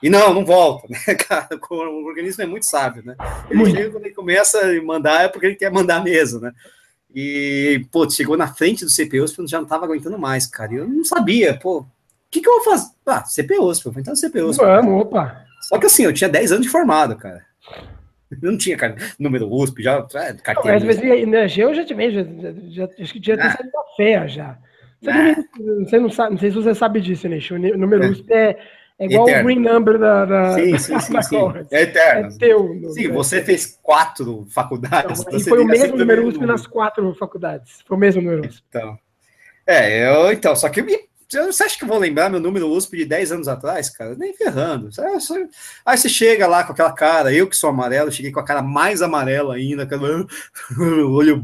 [0.00, 1.48] E não, não volta, né, cara?
[1.68, 3.16] O organismo é muito sábio, né?
[3.50, 6.52] Ele chega quando ele começa a mandar, é porque ele quer mandar mesmo, né?
[7.12, 10.72] E, pô, chegou na frente do CPU, eu já não tava aguentando mais, cara.
[10.72, 11.84] E eu não sabia, pô,
[12.32, 12.90] que, que eu vou fazer?
[13.06, 14.56] Ah, CPUs, pô, vou entrar no CPUs.
[14.56, 15.44] Vamos, opa.
[15.60, 17.44] Só que assim, eu tinha 10 anos de formado, cara.
[18.30, 20.80] Eu não tinha cara, número USP, já é, carteira.
[20.80, 23.50] Não, mas, mas, eu já tive, já, já, já, acho que tinha ah.
[23.50, 24.58] saído da fé já.
[25.00, 25.44] Você, ah.
[25.58, 27.38] não, você não sabe, não sei se você sabe disso, né?
[27.50, 28.08] O número é.
[28.08, 28.58] USP é
[28.98, 29.42] é igual eterno.
[29.42, 30.24] o green number da.
[30.24, 31.22] da sim, sim, sim.
[31.22, 31.36] sim.
[31.70, 32.28] É eterno.
[32.28, 32.80] É teu.
[32.92, 35.24] Sim, você fez quatro faculdades.
[35.32, 37.80] E foi o mesmo número USP nas quatro faculdades.
[37.86, 38.62] Foi o mesmo número USP.
[38.68, 38.96] Então.
[39.66, 40.98] É, eu, então, só que eu me
[41.32, 44.14] você acha que eu vou lembrar meu número USP de 10 anos atrás, cara?
[44.14, 44.90] Nem ferrando.
[45.84, 48.62] Aí você chega lá com aquela cara, eu que sou amarelo, cheguei com a cara
[48.62, 50.02] mais amarela ainda, cara,
[50.78, 51.42] olho,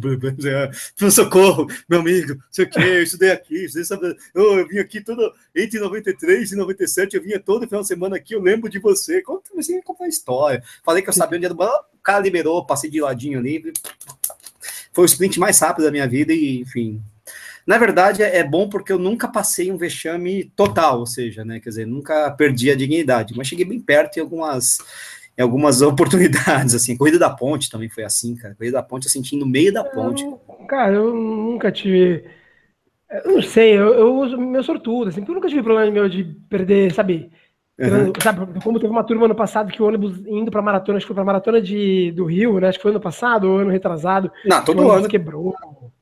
[1.11, 3.67] socorro, meu amigo, sei o que, eu estudei aqui,
[4.35, 8.17] eu, eu vim aqui todo, entre 93 e 97, eu vinha todo final de semana
[8.17, 9.23] aqui, eu lembro de você.
[9.23, 10.63] Comecei a contar a história.
[10.85, 13.73] Falei que eu sabia onde era, o cara liberou, passei de ladinho ali.
[14.93, 17.03] Foi o sprint mais rápido da minha vida e, enfim,
[17.69, 21.61] na verdade, é, bom porque eu nunca passei um vexame total, ou seja, né?
[21.61, 24.79] Quer dizer, nunca perdi a dignidade, mas cheguei bem perto em algumas,
[25.37, 26.97] em algumas oportunidades, assim.
[26.97, 28.55] Corrida da ponte também foi assim, cara.
[28.55, 30.25] Corrida da ponte eu senti no meio da ponte.
[30.25, 32.25] Eu, cara, eu nunca tive.
[33.11, 36.25] Eu não sei, eu, eu uso meu sortudo, assim, eu nunca tive problema meu de
[36.49, 37.31] perder, sabe?
[37.79, 38.13] Uhum.
[38.21, 41.09] Sabe, como teve uma turma ano passado que o ônibus indo para maratona, acho que
[41.09, 42.69] foi para maratona de, do Rio, né?
[42.69, 44.33] Acho que foi ano passado ou ano retrasado.
[44.45, 45.07] Não, todo ano.
[45.07, 45.55] quebrou.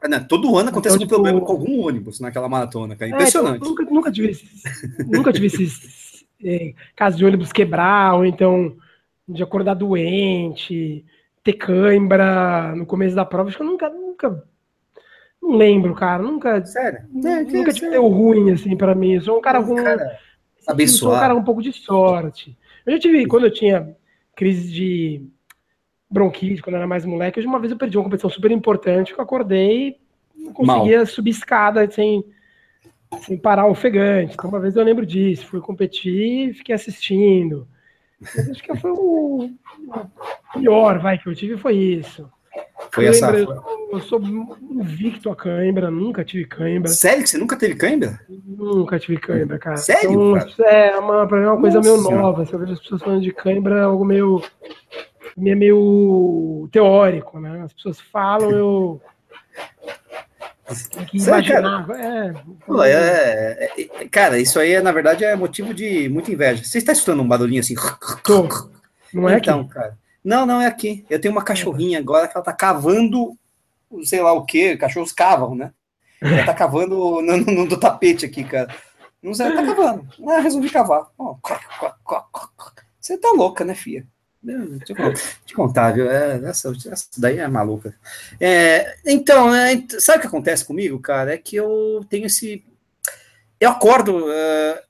[0.03, 3.11] É, não, todo ano acontece então, tipo, um problema com algum ônibus naquela maratona, cara.
[3.11, 3.63] É, impressionante.
[3.63, 8.75] É, nunca, nunca tive esses, nunca tive esses é, casos de ônibus quebrar, ou então
[9.29, 11.05] de acordar doente,
[11.45, 13.51] ter cãibra no começo da prova.
[13.51, 14.45] Acho que eu nunca, nunca.
[15.43, 16.23] Não lembro, cara.
[16.23, 16.65] Nunca.
[16.65, 17.01] Sério?
[17.13, 19.17] Nunca tive deu ruim, assim, para mim.
[19.17, 19.85] Eu sou um cara ruim.
[19.85, 20.25] Cara
[20.67, 20.99] Abençoado.
[20.99, 22.57] sou um cara um pouco de sorte.
[22.85, 23.97] Eu já tive, quando eu tinha
[24.35, 25.23] crise de
[26.11, 29.21] bronquite, quando eu era mais moleque, uma vez eu perdi uma competição super importante, que
[29.21, 29.99] eu acordei
[30.37, 31.07] e não conseguia Mal.
[31.07, 32.25] subir escada sem,
[33.21, 34.35] sem parar ofegante.
[34.35, 37.67] Então, uma vez eu lembro disso, fui competir e fiquei assistindo.
[38.23, 39.51] Acho que foi o
[40.53, 42.31] pior, vai, que eu tive foi isso.
[42.93, 43.31] Foi essa.
[43.33, 46.91] Eu sou invicto a cãibra, nunca tive cãibra.
[46.91, 48.21] Sério que você nunca teve cãibra?
[48.29, 49.77] Nunca tive cãibra, cara.
[49.77, 50.11] Sério?
[50.11, 50.71] Então, cara?
[50.71, 52.09] É, uma, pra mim é uma coisa Nossa.
[52.09, 52.45] meio nova.
[52.47, 54.43] Se eu vejo as pessoas falando de cãibra, é algo meio.
[55.37, 57.63] meio, teórico, né?
[57.65, 59.01] As pessoas falam, eu.
[60.91, 61.89] Tenho que imaginar.
[61.91, 62.35] É,
[62.67, 62.91] Pô, é-
[63.77, 66.65] é- é- cara, isso aí, na verdade, é motivo de muita inveja.
[66.65, 67.75] Você está escutando um barulhinho assim?
[68.25, 68.49] Tô.
[69.15, 69.71] Não é então, aqui?
[69.71, 69.97] cara.
[70.27, 71.07] Não, não é aqui.
[71.09, 73.39] Eu tenho uma cachorrinha agora que ela tá cavando,
[74.05, 75.73] sei lá o quê, cachorros cavam, né?
[76.21, 78.75] Ela tá cavando no, no- no tapete aqui, cara.
[79.23, 80.09] Não sei, ela tá cavando.
[80.29, 81.07] Ah, resolvi cavar.
[83.01, 84.07] Você tá louca, né, filha?
[84.43, 86.11] Deixa eu contar, te contar, viu?
[86.11, 87.95] É, essa, essa daí é maluca.
[88.41, 91.35] É, então, é, sabe o que acontece comigo, cara?
[91.35, 92.65] É que eu tenho esse.
[93.61, 94.31] Eu acordo.
[94.31, 94.83] é,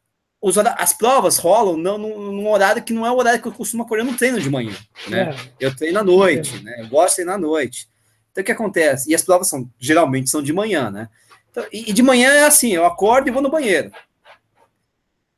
[0.46, 3.52] os as provas rolam não, num, num horário que não é o horário que eu
[3.52, 4.76] costumo acordar no treino de manhã.
[5.08, 5.30] Né?
[5.30, 5.66] É.
[5.66, 6.82] Eu treino à noite, né?
[6.82, 7.88] Eu gosto de treinar à noite.
[8.30, 9.10] Então o que acontece?
[9.10, 11.08] E as provas são geralmente são de manhã, né?
[11.50, 13.90] Então, e, e de manhã é assim, eu acordo e vou no banheiro.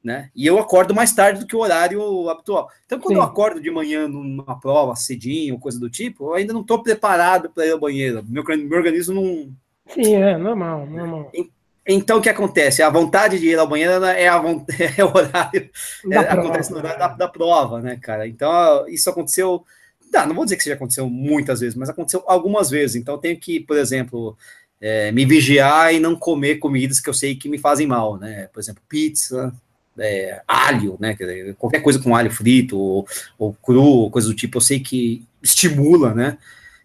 [0.04, 0.30] Né?
[0.36, 2.68] E eu acordo mais tarde do que o horário habitual.
[2.84, 3.20] Então, quando Sim.
[3.20, 7.50] eu acordo de manhã numa prova cedinho, coisa do tipo, eu ainda não estou preparado
[7.50, 8.22] para ir ao banheiro.
[8.28, 9.54] Meu, meu organismo não,
[9.94, 11.30] Sim, é normal, normal.
[11.32, 11.57] então,
[11.88, 12.82] o que acontece?
[12.82, 14.36] A vontade de ir ao banheiro é, a,
[14.96, 15.70] é o horário,
[16.10, 18.26] é, acontece no horário da, da prova, né, cara?
[18.28, 19.64] Então, isso aconteceu,
[20.12, 22.96] tá, não vou dizer que isso já aconteceu muitas vezes, mas aconteceu algumas vezes.
[22.96, 24.36] Então, eu tenho que, por exemplo,
[24.80, 28.48] é, me vigiar e não comer comidas que eu sei que me fazem mal, né?
[28.52, 29.52] Por exemplo, pizza,
[29.98, 31.14] é, alho, né?
[31.14, 33.06] Dizer, qualquer coisa com alho frito ou,
[33.38, 36.38] ou cru, coisa do tipo, eu sei que estimula, né?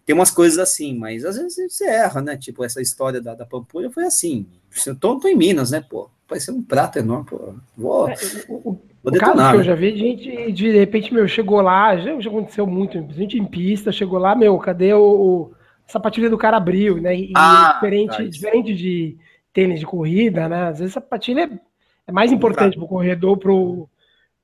[0.06, 2.36] Tem umas coisas assim, mas às vezes você erra, né?
[2.36, 4.46] Tipo, essa história da, da Pampulha foi assim.
[4.86, 6.10] Eu tô, tô em Minas, né, pô?
[6.28, 7.54] Vai ser um prato enorme, pô.
[7.76, 8.14] Vou, É,
[8.48, 9.50] o, o- vou o caso detonar.
[9.50, 9.64] que eu né?
[9.64, 13.92] já vi, gente, de repente, meu, chegou lá, já, já aconteceu muito, gente em pista,
[13.92, 15.54] chegou lá, meu, cadê o, o
[15.86, 17.14] a sapatilha do cara abriu, né?
[17.14, 19.16] E Ah, diferente, tá, diferente de
[19.52, 20.68] tênis de corrida, né?
[20.68, 21.60] Às vezes a sapatilha é,
[22.08, 23.88] é mais importante pro corredor, pro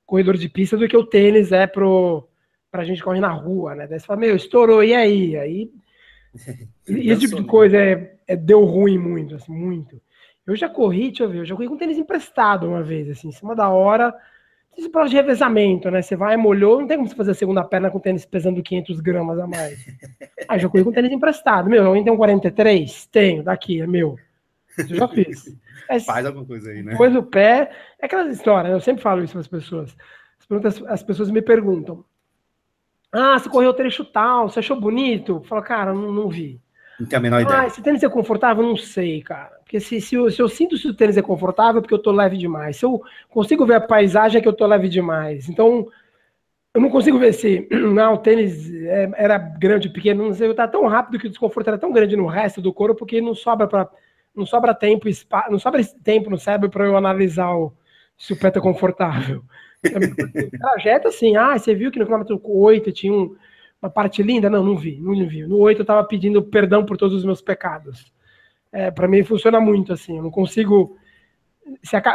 [0.06, 2.28] corredor de pista do que o tênis é pro
[2.70, 3.86] pra gente que corre na rua, né?
[3.86, 5.36] Daí você fala, meu, estourou, e aí?
[5.36, 5.70] Aí
[6.88, 10.00] e esse tipo de coisa é, é- deu ruim muito, assim, muito.
[10.46, 13.28] Eu já corri, deixa eu ver, eu já corri com tênis emprestado uma vez, assim,
[13.28, 14.14] em cima da hora.
[14.76, 16.00] Esse prova de revezamento, né?
[16.00, 19.00] Você vai, molhou, não tem como você fazer a segunda perna com tênis pesando 500
[19.00, 19.84] gramas a mais.
[20.48, 21.68] Ah, já corri com tênis emprestado.
[21.68, 23.06] Meu, alguém tem um 43?
[23.06, 24.16] Tenho, daqui, é meu.
[24.78, 25.56] Eu já fiz.
[25.88, 26.92] Mas, Faz alguma coisa aí, né?
[26.92, 27.70] Depois o pé.
[28.00, 29.96] É aquelas histórias, eu sempre falo isso para as pessoas.
[30.88, 32.04] As pessoas me perguntam:
[33.12, 35.32] Ah, você correu o trecho tal, você achou bonito?
[35.36, 36.60] Eu falo, cara, não, não vi.
[36.98, 37.66] Não tenho a menor Ah, ideia.
[37.66, 38.62] esse tênis é confortável?
[38.64, 39.56] Não sei, cara.
[39.64, 42.02] Porque se, se, eu, se eu sinto se o tênis é confortável, é porque eu
[42.02, 42.76] tô leve demais.
[42.76, 45.48] Se eu consigo ver a paisagem, é que eu tô leve demais.
[45.48, 45.88] Então,
[46.74, 50.52] eu não consigo ver se não, o tênis é- era grande ou pequeno, não sei,
[50.54, 53.34] tá tão rápido que o desconforto era tão grande no resto do corpo que não
[53.34, 53.88] sobra para
[54.34, 57.72] não sobra tempo, espa- não sobra tempo no cérebro para eu analisar o,
[58.16, 59.42] se o pé tá confortável.
[60.58, 63.34] Trajeto, assim, ah, você viu que no quilômetro 8 tinha um-
[63.82, 64.50] uma parte linda?
[64.50, 65.42] Não, não vi, não vi.
[65.46, 68.12] No 8 eu tava pedindo perdão por todos os meus pecados.
[68.72, 70.96] É, para mim funciona muito assim, eu não consigo.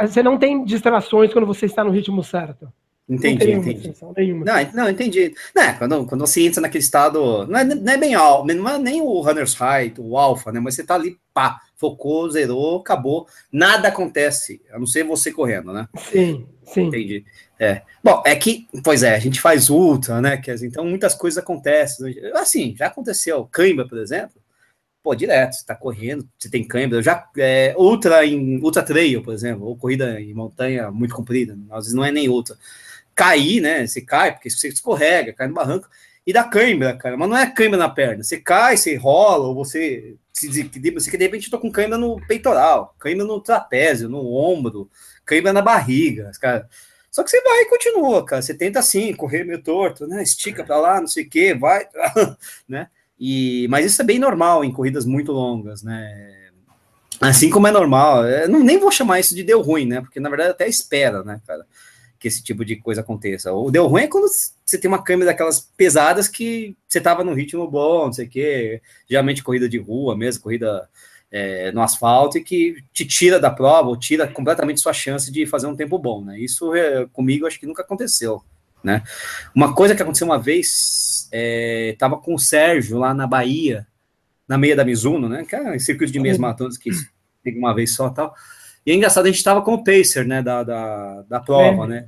[0.08, 2.68] Você, não tem distrações quando você está no ritmo certo.
[3.08, 3.94] não Entendi, nenhuma entendi.
[4.18, 4.46] nenhuma.
[4.46, 5.34] Não, não, entendi.
[5.56, 8.78] Né, quando, quando você entra naquele estado, não é, não é bem alto, não é
[8.80, 10.60] nem o runner's high, o alpha, né?
[10.60, 15.72] Mas você tá ali, pá, focou, zerou, acabou, nada acontece, a não ser você correndo,
[15.72, 15.88] né?
[15.98, 16.88] Sim, sim.
[16.88, 17.26] Entendi.
[17.60, 17.82] É.
[18.04, 20.38] Bom, é que, pois é, a gente faz ultra, né?
[20.38, 22.16] Dizer, então muitas coisas acontecem.
[22.34, 23.48] Assim, já aconteceu.
[23.52, 24.42] Cãibra, por exemplo,
[25.04, 26.98] pô, direto, você tá correndo, você tem cãibra.
[26.98, 31.58] Eu já, é, ultra em ultra trail, por exemplo, ou corrida em montanha muito comprida,
[31.70, 32.58] às vezes não é nem ultra.
[33.14, 33.86] Cair, né?
[33.88, 35.88] Você cai, porque você escorrega, cai no barranco,
[36.26, 37.16] e dá cãibra, cara.
[37.16, 38.24] Mas não é cãibra na perna.
[38.24, 41.00] Você cai, você rola, ou você se desequilibra.
[41.00, 44.90] Você que de repente tô com cãibra no peitoral, cãibra no trapézio, no ombro,
[45.26, 46.70] cãibra na barriga, cara.
[47.12, 48.42] Só que você vai e continua, cara.
[48.42, 50.22] Você tenta assim, correr meio torto, né?
[50.22, 51.88] Estica para lá, não sei o quê, vai,
[52.68, 52.90] né?
[53.20, 56.50] E, mas isso é bem normal em corridas muito longas, né?
[57.22, 60.02] Assim como é normal, eu não, nem vou chamar isso de deu ruim, né?
[60.02, 61.66] Porque na verdade até espera, né, cara,
[62.20, 63.54] que esse tipo de coisa aconteça.
[63.54, 67.34] O deu ruim é quando você tem uma câmera daquelas pesadas que você tava no
[67.34, 70.90] ritmo bom, não sei o quê, geralmente corrida de rua mesmo, corrida
[71.32, 75.46] é, no asfalto, e que te tira da prova, ou tira completamente sua chance de
[75.46, 76.40] fazer um tempo bom, né?
[76.40, 78.42] Isso é, comigo acho que nunca aconteceu,
[78.84, 79.04] né?
[79.54, 83.86] Uma coisa que aconteceu uma vez, é, tava com o Sérgio lá na Bahia,
[84.48, 85.44] na meia da Mizuno, né?
[85.44, 86.92] Que é um circuito de meias maratonas que
[87.44, 88.34] tem uma vez só tal.
[88.86, 91.88] E é engraçado, a gente tava com o pacer, né, da, da, da prova, É.
[91.88, 92.08] né?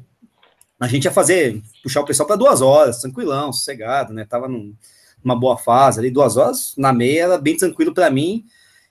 [0.80, 4.26] A gente ia fazer, puxar o pessoal para duas horas, tranquilão, sossegado, né?
[4.26, 4.76] Tava num,
[5.24, 8.46] uma boa fase ali, duas horas na meia era bem tranquilo para mim.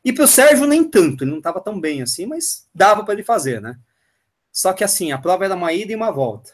[0.07, 3.13] E para o Sérgio nem tanto, ele não estava tão bem assim, mas dava para
[3.13, 3.77] ele fazer, né?
[4.53, 6.53] Só que assim, a prova era uma ida e uma volta.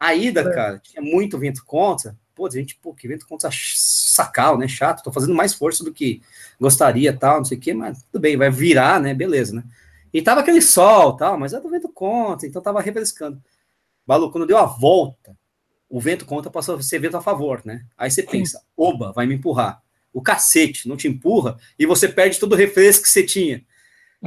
[0.00, 0.50] A ida, é.
[0.50, 2.16] cara, tinha muito vento contra.
[2.34, 4.66] Pô, gente, pô, que vento contra sacal, né?
[4.66, 6.22] Chato, tô fazendo mais força do que
[6.58, 9.12] gostaria, tal, não sei o quê, mas tudo bem, vai virar, né?
[9.12, 9.64] Beleza, né?
[10.10, 13.42] E tava aquele sol, tal, mas eu tô vento contra, então tava refrescando.
[14.06, 15.36] Balu, quando deu a volta,
[15.86, 17.84] o vento contra passou a ser vento a favor, né?
[17.94, 19.82] Aí você pensa, oba, vai me empurrar.
[20.16, 23.62] O cacete não te empurra e você perde todo o refresco que você tinha.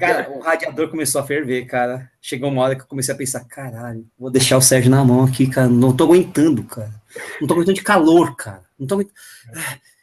[0.00, 2.10] cara, o radiador começou a ferver, cara.
[2.18, 5.22] Chegou uma hora que eu comecei a pensar, caralho, vou deixar o Sérgio na mão
[5.22, 5.68] aqui, cara.
[5.68, 6.90] Não tô aguentando, cara.
[7.38, 8.64] Não tô aguentando de calor, cara.
[8.78, 9.14] Não tô aguentando.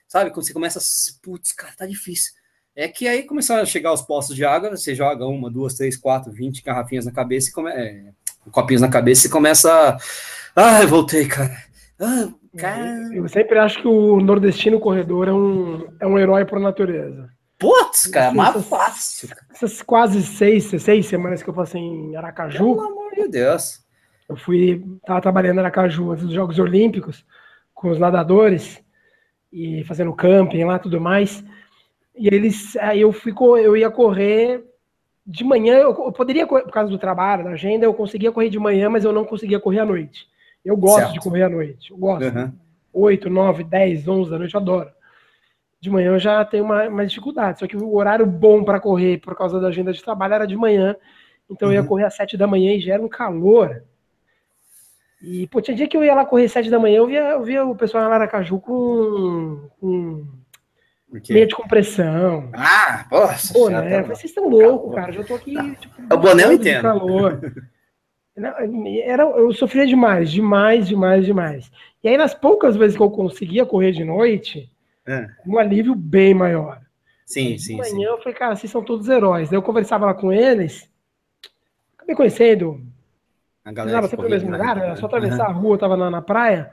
[0.07, 1.23] Sabe, quando você começa a.
[1.23, 2.33] Putz, cara, tá difícil.
[2.75, 5.97] É que aí começaram a chegar os postos de água, você joga uma, duas, três,
[5.97, 7.71] quatro, vinte garrafinhas na cabeça e come...
[7.71, 8.11] É,
[8.51, 9.97] copinhos na cabeça e começa a.
[10.55, 11.57] Ah, voltei, cara.
[11.99, 13.09] Ah, cara.
[13.13, 17.29] Eu sempre acho que o nordestino corredor é um, é um herói por natureza.
[17.57, 19.29] Putz, cara, mais fácil.
[19.51, 22.75] Essas quase seis, seis semanas que eu passei em Aracaju.
[22.75, 23.83] Pelo amor de Deus.
[24.29, 27.25] Eu fui, tava trabalhando em Aracaju antes dos Jogos Olímpicos,
[27.73, 28.81] com os nadadores,
[29.51, 31.43] e fazendo camping lá tudo mais.
[32.15, 33.33] E eles, aí eu fui,
[33.63, 34.63] eu ia correr
[35.25, 38.57] de manhã, eu, eu poderia, por causa do trabalho, da agenda, eu conseguia correr de
[38.57, 40.27] manhã, mas eu não conseguia correr à noite.
[40.63, 41.13] Eu gosto certo.
[41.13, 41.91] de correr à noite.
[41.91, 42.25] Eu gosto.
[42.25, 42.53] Uhum.
[42.93, 44.89] 8, 9, 10, 11 da noite, eu adoro.
[45.79, 47.59] De manhã eu já tenho uma, uma dificuldade.
[47.59, 50.55] Só que o horário bom para correr por causa da agenda de trabalho era de
[50.55, 50.95] manhã.
[51.49, 51.73] Então uhum.
[51.73, 51.87] eu ia uhum.
[51.87, 53.83] correr às 7 da manhã e já era um calor.
[55.21, 57.31] E, pô, tinha dia que eu ia lá correr às 7 da manhã, eu via,
[57.31, 60.25] eu via o pessoal lá na Aracaju com, com
[61.29, 62.49] meia de compressão.
[62.53, 63.53] Ah, poxa.
[63.53, 64.01] Pô, né?
[64.03, 65.11] Vocês estão loucos, cara.
[65.11, 65.55] Já tô aqui.
[65.75, 66.81] Tipo, o boné eu entendo.
[66.83, 67.39] Calor.
[69.03, 71.71] Era, eu sofria demais, demais, demais, demais.
[72.03, 74.71] E aí, nas poucas vezes que eu conseguia correr de noite,
[75.07, 75.27] é.
[75.45, 76.81] um alívio bem maior.
[77.25, 77.77] Sim, de sim.
[77.77, 78.03] manhã sim.
[78.03, 79.49] eu falei, cara, vocês são todos heróis.
[79.49, 80.89] Daí eu conversava lá com eles,
[81.97, 82.81] acabei conhecendo.
[83.63, 84.07] A galera.
[84.07, 85.51] sempre no mesmo lugar, era só atravessar uhum.
[85.51, 86.71] a rua, eu tava na, na praia.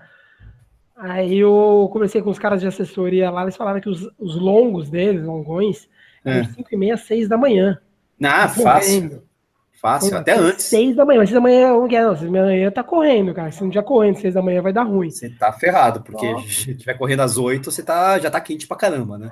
[0.97, 4.89] Aí eu conversei com os caras de assessoria lá, eles falaram que os, os longos
[4.89, 5.89] deles, longões,
[6.25, 6.43] é.
[6.45, 7.79] 5 e meia, 6 da manhã.
[8.23, 9.23] Ah, fácil.
[9.81, 10.65] Fácil, Pô, até antes.
[10.67, 12.17] 6 da manhã, mas 6 da manhã não quer, não.
[12.17, 13.53] 6 da manhã tá correndo, cara.
[13.53, 15.11] Se não tiver correndo 6 da manhã vai dar ruim.
[15.11, 18.77] Você tá ferrado, porque se tiver correndo às 8, você tá, já tá quente pra
[18.77, 19.31] caramba, né?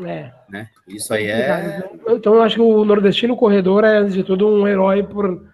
[0.00, 0.30] É.
[0.48, 0.68] Né?
[0.86, 1.82] Isso aí é.
[2.08, 5.44] Então eu acho que o nordestino corredor é, antes de tudo, um herói por,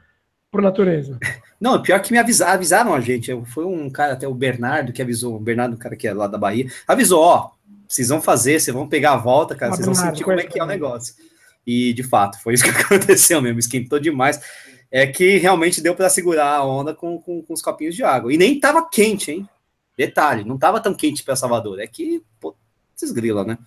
[0.50, 1.18] por natureza.
[1.60, 3.34] Não, pior que me avisaram, avisaram a gente.
[3.46, 6.26] Foi um cara, até o Bernardo, que avisou, o Bernardo, o cara que é lá
[6.26, 7.50] da Bahia, avisou: ó,
[7.88, 10.44] vocês vão fazer, vocês vão pegar a volta, cara, ah, vocês vão sentir como é
[10.44, 11.14] que é o negócio.
[11.66, 14.40] E de fato, foi isso que aconteceu mesmo, esquentou demais.
[14.90, 18.32] É que realmente deu para segurar a onda com, com, com, os copinhos de água.
[18.32, 19.48] E nem tava quente, hein?
[19.96, 21.80] Detalhe, não tava tão quente para Salvador.
[21.80, 22.54] É que, pô,
[22.96, 23.58] esses grila, né?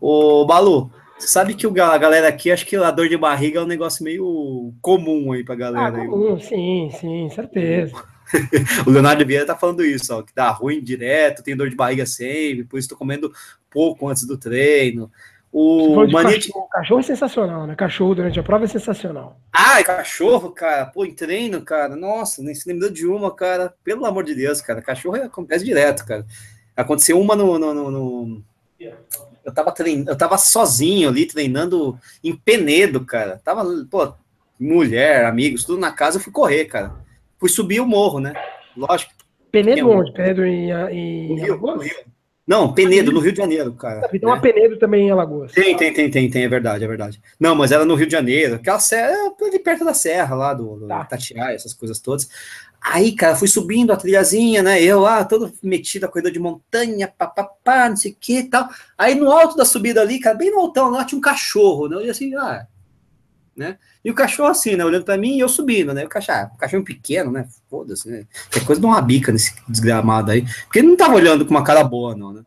[0.00, 3.62] Ô, Balu, sabe que o, a galera aqui, acho que a dor de barriga é
[3.62, 6.02] um negócio meio comum aí pra galera.
[6.02, 7.94] Ah, comum, sim, sim, certeza.
[8.86, 12.04] o Leonardo Vieira tá falando isso, ó, que dá ruim direto, tem dor de barriga
[12.04, 13.32] sempre, por isso tô comendo
[13.70, 15.10] pouco antes do treino.
[15.60, 16.48] O manete...
[16.48, 17.74] cachorro, cachorro é sensacional, né?
[17.74, 19.40] Cachorro durante a prova é sensacional.
[19.52, 20.86] Ah, cachorro, cara.
[20.86, 21.96] Pô, em treino, cara.
[21.96, 23.74] Nossa, nem se lembrou de uma, cara.
[23.82, 24.80] Pelo amor de Deus, cara.
[24.80, 26.24] Cachorro acontece direto, cara.
[26.76, 28.44] Aconteceu uma no, no, no, no
[29.44, 33.40] eu tava treinando, eu tava sozinho ali treinando em Penedo, cara.
[33.42, 34.12] Tava, pô,
[34.60, 36.92] mulher, amigos, tudo na casa, eu fui correr, cara.
[37.36, 38.32] Fui subir o morro, né?
[38.76, 39.12] Lógico.
[39.50, 40.12] Penedo onde?
[40.12, 42.17] Penedo em, em no Rio, no Rio.
[42.48, 44.08] Não, Penedo, no Rio de Janeiro, cara.
[44.08, 44.26] Tem né?
[44.26, 45.52] uma Penedo também em Alagoas.
[45.52, 47.20] Tem, tem, tem, tem, tem, é verdade, é verdade.
[47.38, 50.54] Não, mas era no Rio de Janeiro, aquela serra, é de perto da serra lá,
[50.54, 51.04] do, do tá.
[51.04, 52.26] Tatiaia, essas coisas todas.
[52.80, 54.82] Aí, cara, fui subindo a trilhazinha, né?
[54.82, 58.66] Eu lá, todo metido a corrida de montanha, papapá, não sei o que e tal.
[58.96, 61.96] Aí no alto da subida ali, cara, bem no altão, lá tinha um cachorro, né?
[61.96, 62.66] Eu assim, ah,
[63.54, 63.76] né?
[64.04, 64.84] E o cachorro assim, né?
[64.84, 66.04] Olhando pra mim e eu subindo, né?
[66.04, 67.48] O cachorro, ah, cachorro pequeno, né?
[67.68, 68.26] Foda-se, né?
[68.50, 70.42] Que coisa de uma bica nesse desgramado aí.
[70.64, 72.42] Porque ele não tava olhando com uma cara boa, não, né?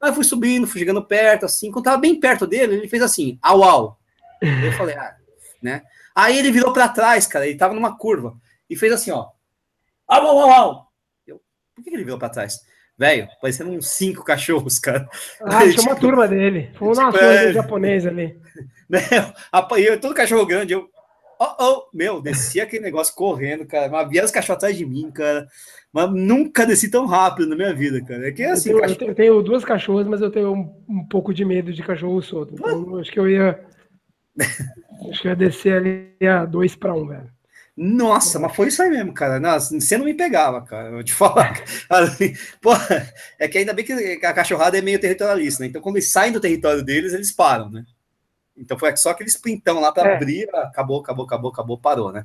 [0.00, 1.70] Aí eu fui subindo, fui chegando perto, assim.
[1.70, 3.98] Quando tava bem perto dele, ele fez assim, au, au.
[4.40, 5.16] Eu falei, ah,
[5.62, 5.82] né?
[6.14, 8.36] Aí ele virou para trás, cara, ele tava numa curva.
[8.68, 9.28] E fez assim, ó.
[10.06, 10.86] Au, au, au, au.
[11.26, 11.40] Eu,
[11.74, 12.60] por que ele virou pra trás?
[12.98, 15.06] Velho, parecendo uns cinco cachorros, cara.
[15.42, 16.72] Ah, tinha tipo, uma turma dele.
[16.78, 17.52] Foi uma tipo, é...
[17.52, 18.40] japonesa ali.
[18.88, 19.02] Meu,
[19.52, 20.88] apanhei todo cachorro grande, eu.
[21.38, 23.88] Oh, oh, meu, desci aquele negócio correndo, cara.
[23.90, 25.46] Mas vieram os cachorros atrás de mim, cara.
[25.92, 28.28] Mas nunca desci tão rápido na minha vida, cara.
[28.28, 28.70] É que é assim.
[28.70, 29.10] Eu tenho, cachorro...
[29.10, 32.54] eu tenho duas cachorras, mas eu tenho um, um pouco de medo de cachorro solto.
[32.54, 33.60] Então, acho que eu ia.
[35.10, 37.30] acho que eu ia descer ali a dois para um, velho.
[37.76, 39.38] Nossa, mas foi isso aí mesmo, cara.
[39.38, 40.88] Nossa, você não me pegava, cara.
[40.88, 41.62] Eu te falar.
[41.90, 43.92] Assim, porra, é que ainda bem que
[44.24, 45.68] a cachorrada é meio territorialista, né?
[45.68, 47.84] Então, quando eles saem do território deles, eles param, né?
[48.58, 50.16] Então foi só aqueles printão lá para é.
[50.16, 52.24] abrir, acabou, acabou, acabou, acabou, parou, né?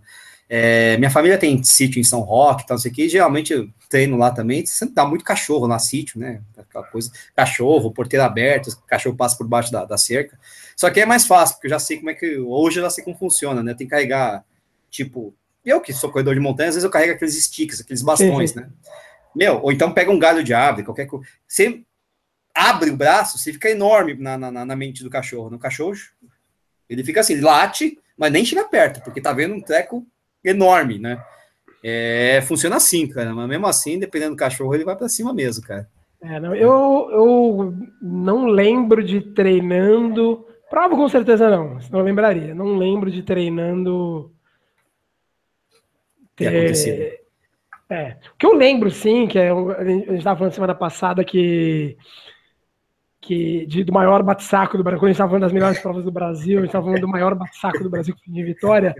[0.49, 3.69] É, minha família tem sítio em São Roque, tal, não sei o que, geralmente eu
[3.89, 6.41] treino lá também, sempre dá muito cachorro lá, sítio, né?
[6.57, 10.38] Aquela coisa, cachorro, porteiro aberto, cachorro passa por baixo da, da cerca.
[10.75, 12.38] Só que é mais fácil, porque eu já sei como é que.
[12.38, 13.73] Hoje eu já sei como funciona, né?
[13.73, 14.43] Tem que carregar,
[14.89, 18.53] tipo, eu que sou corredor de montanha, às vezes eu carrego aqueles sticks, aqueles bastões,
[18.53, 18.67] né?
[19.36, 21.25] Meu, ou então pega um galho de árvore, qualquer coisa.
[21.47, 21.84] Você
[22.53, 25.49] abre o braço, você fica enorme na, na, na mente do cachorro.
[25.49, 25.93] No cachorro,
[26.89, 30.05] ele fica assim, late, mas nem chega perto, porque tá vendo um treco
[30.43, 31.23] enorme, né?
[31.83, 33.33] É, funciona assim, cara.
[33.33, 35.87] Mas mesmo assim, dependendo do cachorro, ele vai para cima mesmo, cara.
[36.21, 40.45] É, não, eu, eu não lembro de treinando.
[40.69, 42.53] Prova com certeza não, senão eu lembraria.
[42.53, 44.31] Não lembro de treinando
[46.35, 47.21] ter acontecido.
[47.89, 51.97] É, o que eu lembro, sim, que é, a gente estava falando semana passada que,
[53.22, 56.03] que de, do maior bate-saco do Brasil, quando a gente estava falando das melhores provas
[56.03, 58.95] do Brasil, a gente estava falando do maior bate-saco do Brasil de vitória.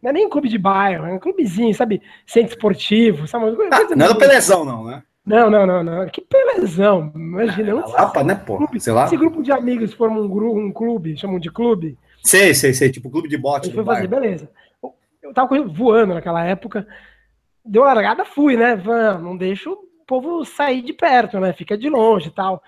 [0.02, 2.02] Não é nem clube de bairro, é um clubezinho, sabe?
[2.26, 3.46] Centro esportivo, sabe?
[3.70, 5.02] Ah, não é do Pelezão, não, né?
[5.24, 6.06] Não, não, não, não.
[6.06, 7.10] Que pelezão.
[7.16, 7.74] Imagina.
[7.74, 8.58] Não Lapa, né, pô?
[8.58, 9.06] Clube, sei lá.
[9.06, 11.98] Esse grupo de amigos formam um, grupo, um clube, chamam de clube.
[12.22, 12.92] Sei, sei, sei.
[12.92, 13.72] Tipo clube de bote.
[13.72, 14.48] foi fazer, beleza
[15.26, 16.86] eu tava voando naquela época.
[17.64, 18.76] Deu largada, fui, né?
[19.20, 19.76] Não deixa o
[20.06, 21.52] povo sair de perto, né?
[21.52, 22.62] Fica de longe e tal.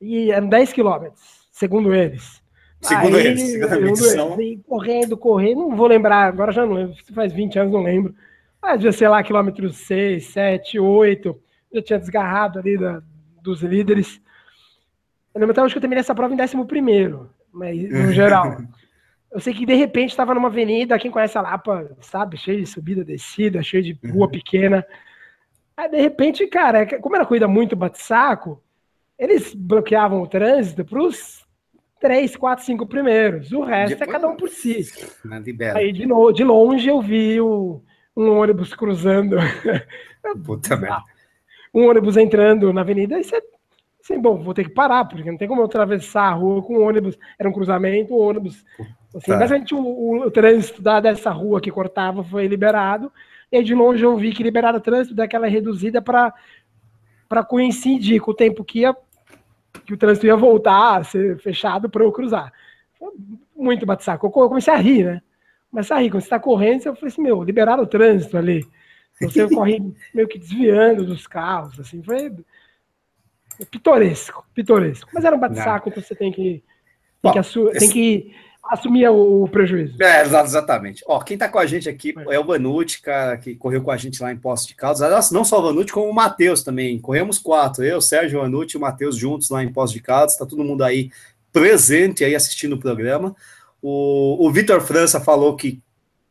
[0.00, 2.39] E eram 10 quilômetros, segundo eles.
[2.80, 7.32] Segundo Aí, eles, segundo eles, correndo, correndo, não vou lembrar, agora já não lembro, faz
[7.32, 8.14] 20 anos, não lembro.
[8.60, 11.38] Mas devia ser lá quilômetros 6, 7, 8.
[11.72, 13.02] Já tinha desgarrado ali da,
[13.42, 14.20] dos líderes.
[15.34, 18.58] Eu lembro até hoje que eu terminei essa prova em 11 primeiro, mas no geral.
[19.30, 22.66] Eu sei que de repente estava numa avenida, quem conhece a Lapa, sabe, cheio de
[22.66, 24.30] subida, descida, cheio de rua uhum.
[24.30, 24.84] pequena.
[25.76, 28.60] Aí de repente, cara, é como era corrida muito bate-saco,
[29.18, 31.39] eles bloqueavam o trânsito para os
[32.00, 33.52] três, quatro, cinco primeiros.
[33.52, 34.86] O resto Depois, é cada um por si.
[35.76, 37.82] Aí de, no, de longe eu vi o,
[38.16, 39.36] um ônibus cruzando.
[40.44, 41.04] Puta merda.
[41.72, 43.40] Um ônibus entrando na avenida e você
[44.02, 46.78] Assim, bom, vou ter que parar, porque não tem como eu atravessar a rua com
[46.78, 47.18] o ônibus.
[47.38, 48.64] Era um cruzamento, o ônibus
[49.14, 49.38] Assim, tá.
[49.38, 53.12] Basicamente, o, o, o, trânsito da, dessa rua que cortava foi liberado,
[53.50, 56.32] e aí de longe eu vi que liberaram o trânsito daquela reduzida para
[57.48, 58.94] coincidir com o tempo que, ia,
[59.90, 62.52] que o trânsito ia voltar a ser fechado para eu cruzar.
[63.56, 64.26] Muito bate-saco.
[64.26, 65.22] Eu comecei a rir, né?
[65.68, 66.10] Comecei a rir.
[66.10, 68.64] Quando você está correndo, eu falei assim: meu, liberaram o trânsito ali.
[69.20, 69.82] Você corre
[70.14, 72.32] meio que desviando dos carros, assim, foi
[73.70, 75.10] pitoresco, pitoresco.
[75.12, 76.62] Mas era um bate-saco, então você tem que,
[77.20, 78.34] tem, Bom, que, tem que
[78.70, 80.00] assumir o prejuízo.
[80.00, 81.02] É, exatamente.
[81.06, 83.96] Ó, quem tá com a gente aqui é o Vanucci, cara, que correu com a
[83.96, 85.30] gente lá em Poço de Caldas.
[85.32, 86.98] Não só o Vanucci, como o Matheus também.
[86.98, 87.84] Corremos quatro.
[87.84, 90.36] Eu, Sérgio Vanucci e o Matheus juntos lá em Poço de Caldas.
[90.36, 91.10] Tá todo mundo aí
[91.52, 93.34] presente aí assistindo o programa.
[93.82, 95.80] O, o Vitor França falou que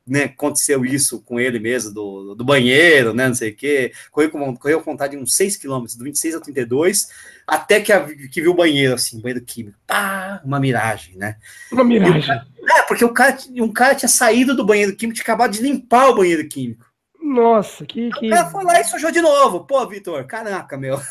[0.10, 4.30] né, aconteceu isso com ele mesmo, do, do banheiro, né, não sei o quê, correu
[4.30, 7.07] com, correu com vontade de uns 6 quilômetros, do 26 ao 32,
[7.47, 11.38] até que, a, que viu o banheiro, assim, banheiro químico, pá, uma miragem, né?
[11.72, 12.28] Uma miragem.
[12.28, 15.62] Cara, é, porque o cara, um cara tinha saído do banheiro químico, tinha acabado de
[15.62, 16.86] limpar o banheiro químico.
[17.22, 18.10] Nossa, que...
[18.12, 18.28] que...
[18.28, 19.66] O cara foi lá e sujou de novo.
[19.66, 20.99] Pô, Vitor, caraca, meu.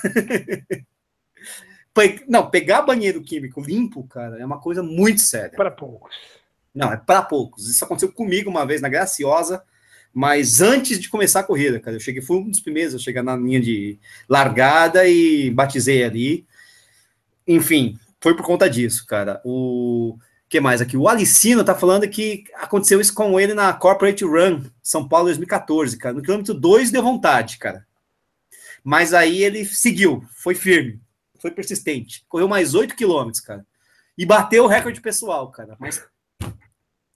[2.29, 5.57] Não, pegar banheiro químico limpo, cara, é uma coisa muito séria.
[5.57, 6.15] Para poucos.
[6.75, 7.69] Não, é para poucos.
[7.69, 9.63] Isso aconteceu comigo uma vez na Graciosa,
[10.13, 11.97] mas antes de começar a corrida, cara.
[11.97, 13.99] Eu cheguei, fui um dos primeiros a chegar na linha de
[14.29, 16.47] largada e batizei ali.
[17.47, 19.41] Enfim, foi por conta disso, cara.
[19.45, 20.97] O que mais aqui?
[20.97, 25.97] O Alicino tá falando que aconteceu isso com ele na Corporate Run São Paulo 2014,
[25.99, 26.15] cara.
[26.15, 27.87] No quilômetro 2 deu vontade, cara.
[28.83, 31.01] Mas aí ele seguiu, foi firme,
[31.39, 32.25] foi persistente.
[32.29, 33.67] Correu mais 8 quilômetros, cara.
[34.17, 35.77] E bateu o recorde pessoal, cara.
[35.79, 36.03] Mas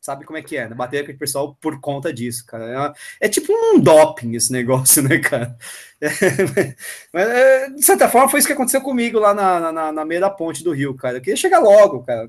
[0.02, 0.74] sabe como é que é, né?
[0.74, 2.92] Bater com o pessoal por conta disso, cara.
[3.20, 5.56] É, é, tipo um doping esse negócio, né, cara?
[6.04, 6.74] É,
[7.12, 10.22] mas, é, de certa forma, foi isso que aconteceu comigo lá na, na, na meia
[10.22, 11.18] da ponte do Rio, cara.
[11.18, 12.28] Eu queria chegar logo, cara.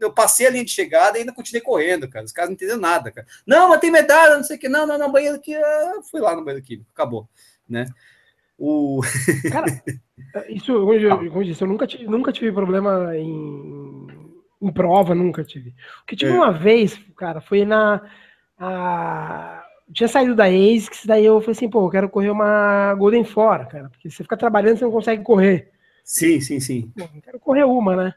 [0.00, 2.24] Eu passei a linha de chegada e ainda continuei correndo, cara.
[2.24, 3.24] Os caras não entenderam nada, cara.
[3.46, 4.68] Não, mas tem medalha, não sei o que.
[4.68, 5.54] Não, não, não, banheiro aqui.
[5.54, 7.28] Ah, fui lá no banheiro químico, acabou,
[7.68, 7.86] né?
[8.58, 9.02] O...
[9.52, 9.66] Cara,
[10.50, 13.81] isso, como eu disse, eu nunca tive, nunca tive problema em,
[14.62, 15.70] em prova, nunca tive.
[16.02, 16.34] O que tive é.
[16.34, 18.00] uma vez, cara, foi na.
[18.58, 23.24] A, tinha saído da ASICS, daí eu falei assim, pô, eu quero correr uma Golden
[23.24, 25.70] Four, cara, porque você fica trabalhando, você não consegue correr.
[26.04, 26.92] Sim, sim, sim.
[26.96, 28.14] Pô, quero correr uma, né?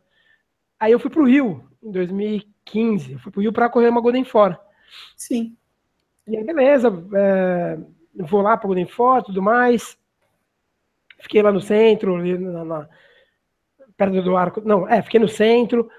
[0.79, 4.23] Aí eu fui pro Rio, em 2015, eu fui pro Rio pra correr uma Golden
[4.23, 4.57] Four.
[5.17, 5.57] Sim.
[6.27, 7.77] E aí, beleza, é,
[8.15, 9.97] vou lá pra Golden Four, tudo mais.
[11.19, 12.89] Fiquei lá no centro, ali na, na,
[13.97, 14.61] perto do arco.
[14.61, 15.89] Não, é, fiquei no centro.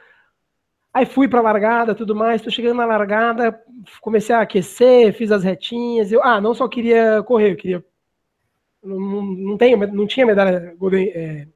[0.96, 2.36] Aí fui para a largada, tudo mais.
[2.36, 3.62] Estou chegando na largada,
[4.00, 6.10] comecei a aquecer, fiz as retinhas.
[6.10, 7.84] Eu, ah, não só queria correr, eu queria.
[8.82, 11.48] Não, não, tenho, não tinha medalha Golden, é,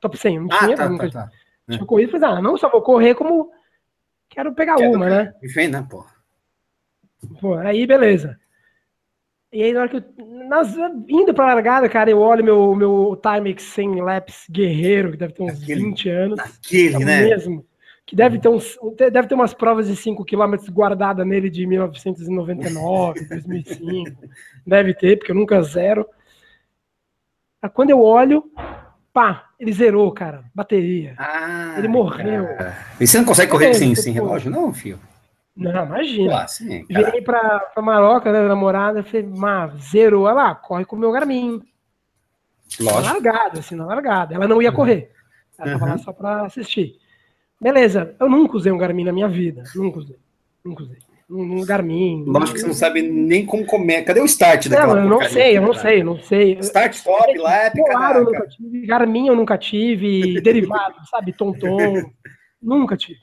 [0.00, 0.76] top 100, não ah, tinha.
[0.76, 1.30] Tá, nunca, tá, tá.
[1.70, 1.86] Tinha é.
[1.86, 3.52] corrido, falei, ah, não só vou correr como
[4.28, 5.32] quero pegar quero uma, né?
[5.54, 6.04] Vem, né, pô?
[7.40, 8.36] Pô, aí beleza.
[9.52, 10.74] E aí, na hora que eu, nas,
[11.08, 15.44] indo pra largada, cara, eu olho meu, meu Timex 100 laps guerreiro, que deve ter
[15.44, 16.40] uns aquele, 20 anos.
[16.40, 17.24] Aquele, é né?
[17.26, 17.64] Mesmo.
[18.04, 23.26] Que deve ter, uns, deve ter umas provas de 5 km guardadas nele de 1999,
[23.26, 24.10] 2005.
[24.66, 26.06] deve ter, porque eu nunca zero.
[27.62, 28.44] Aí, quando eu olho,
[29.12, 31.14] pá, ele zerou, cara, bateria.
[31.16, 32.46] Ah, ele morreu.
[32.56, 32.76] Cara.
[33.00, 34.98] E você não consegue correr é, sem, sem relógio, não, filho?
[35.54, 36.42] Não, imagina.
[36.42, 40.28] Ah, sim, Virei pra, pra Maroca, né, namorada, falei, má, zerou.
[40.28, 41.62] Ela lá, corre com o meu Garmin.
[42.80, 43.02] Lógico.
[43.02, 44.34] Na largada, assim, na largada.
[44.34, 44.76] Ela não ia uhum.
[44.76, 45.12] correr.
[45.58, 45.90] Ela tava uhum.
[45.90, 46.96] lá só pra assistir.
[47.62, 49.62] Beleza, eu nunca usei um Garmin na minha vida.
[49.76, 50.16] Nunca usei.
[50.64, 50.98] Nunca usei.
[51.30, 52.24] Um, Garmin.
[52.26, 54.02] Lógico que você não sabe nem como comer.
[54.02, 56.58] Cadê o start daquela Não, eu não sei, eu não sei, não sei.
[56.58, 58.86] Start, stop, lap, Claro, eu nunca tive.
[58.86, 60.40] Garmin eu nunca tive.
[60.42, 61.32] derivado, sabe?
[61.32, 62.02] Tonton.
[62.60, 63.20] nunca tive.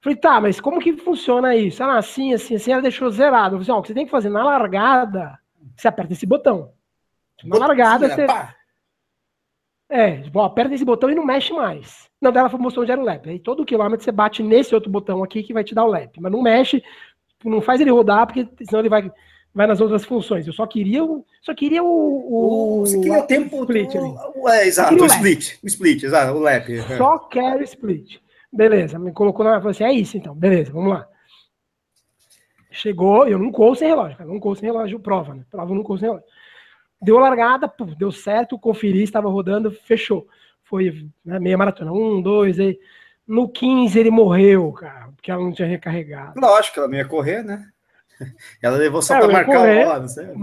[0.00, 1.84] Falei, tá, mas como que funciona isso?
[1.84, 3.56] Ah, assim, assim, assim, ela deixou zerado.
[3.56, 5.38] Eu falei, ó, o que você tem que fazer na largada,
[5.76, 6.72] você aperta esse botão.
[7.44, 8.26] Na largada, você.
[9.92, 12.08] É, tipo, ó, aperta esse botão e não mexe mais.
[12.18, 13.28] Não, dela mostrou onde era o lap.
[13.28, 16.18] Aí todo quilômetro você bate nesse outro botão aqui que vai te dar o lap.
[16.18, 16.82] Mas não mexe,
[17.44, 19.12] não faz ele rodar, porque senão ele vai,
[19.54, 20.46] vai nas outras funções.
[20.46, 21.26] Eu só queria o.
[21.42, 21.86] Só queria o.
[21.86, 23.60] o Você queria o tempo.
[23.64, 24.14] Split ali.
[24.46, 25.58] É, exato, o, o split.
[25.62, 26.66] O split, exato, o lap.
[26.96, 28.18] Só quero split.
[28.50, 29.60] Beleza, me colocou na.
[29.60, 31.06] Falei assim, é isso então, beleza, vamos lá.
[32.70, 35.44] Chegou, eu não corro sem relógio, cara, não corro sem relógio, prova, né?
[35.50, 36.26] Prova, não corro sem relógio.
[37.02, 40.26] Deu a largada, puf, deu certo, conferi, estava rodando, fechou.
[40.62, 42.78] Foi né, meia maratona, um, dois, aí.
[43.26, 46.40] No 15 ele morreu, cara, porque ela não tinha recarregado.
[46.40, 47.68] Lógico, ela não ia correr, né?
[48.62, 50.26] Ela levou só é, para marcar correr, o não sei.
[50.26, 50.34] Né?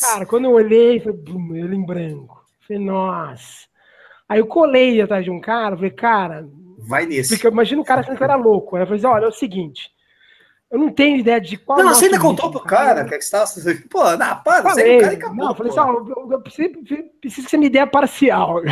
[0.00, 1.14] Cara, quando eu olhei, foi
[1.54, 2.44] ele em branco.
[2.66, 3.66] Falei, nossa.
[4.28, 6.46] Aí eu colei atrás de um cara, falei, cara.
[6.78, 7.34] Vai nesse.
[7.34, 8.76] Porque imagina o cara achando que eu era louco.
[8.76, 9.90] Aí eu falei assim, olha, é o seguinte.
[10.68, 11.78] Eu não tenho ideia de qual.
[11.78, 13.78] Não, você ainda contou pro cara que, é que você estava.
[13.88, 15.36] Pô, não, para, falei, você é um cara e acabou.
[15.36, 16.70] Não, eu falei assim, ó, eu, eu, preciso,
[17.20, 18.62] preciso que você me dê a parcial.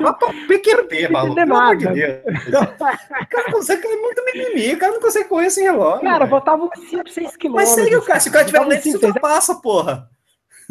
[0.00, 0.14] Não,
[0.46, 1.34] PQP, maluco.
[1.34, 2.20] Pelo amor de Deus.
[2.22, 6.02] O cara consegue é muito mimimi, o cara não consegue correr sem relógio.
[6.02, 7.76] Cara, uns 5, 6 quilômetros.
[7.76, 10.08] Mas segue o cara, se o cara tiver lento, você ultrapassa, porra.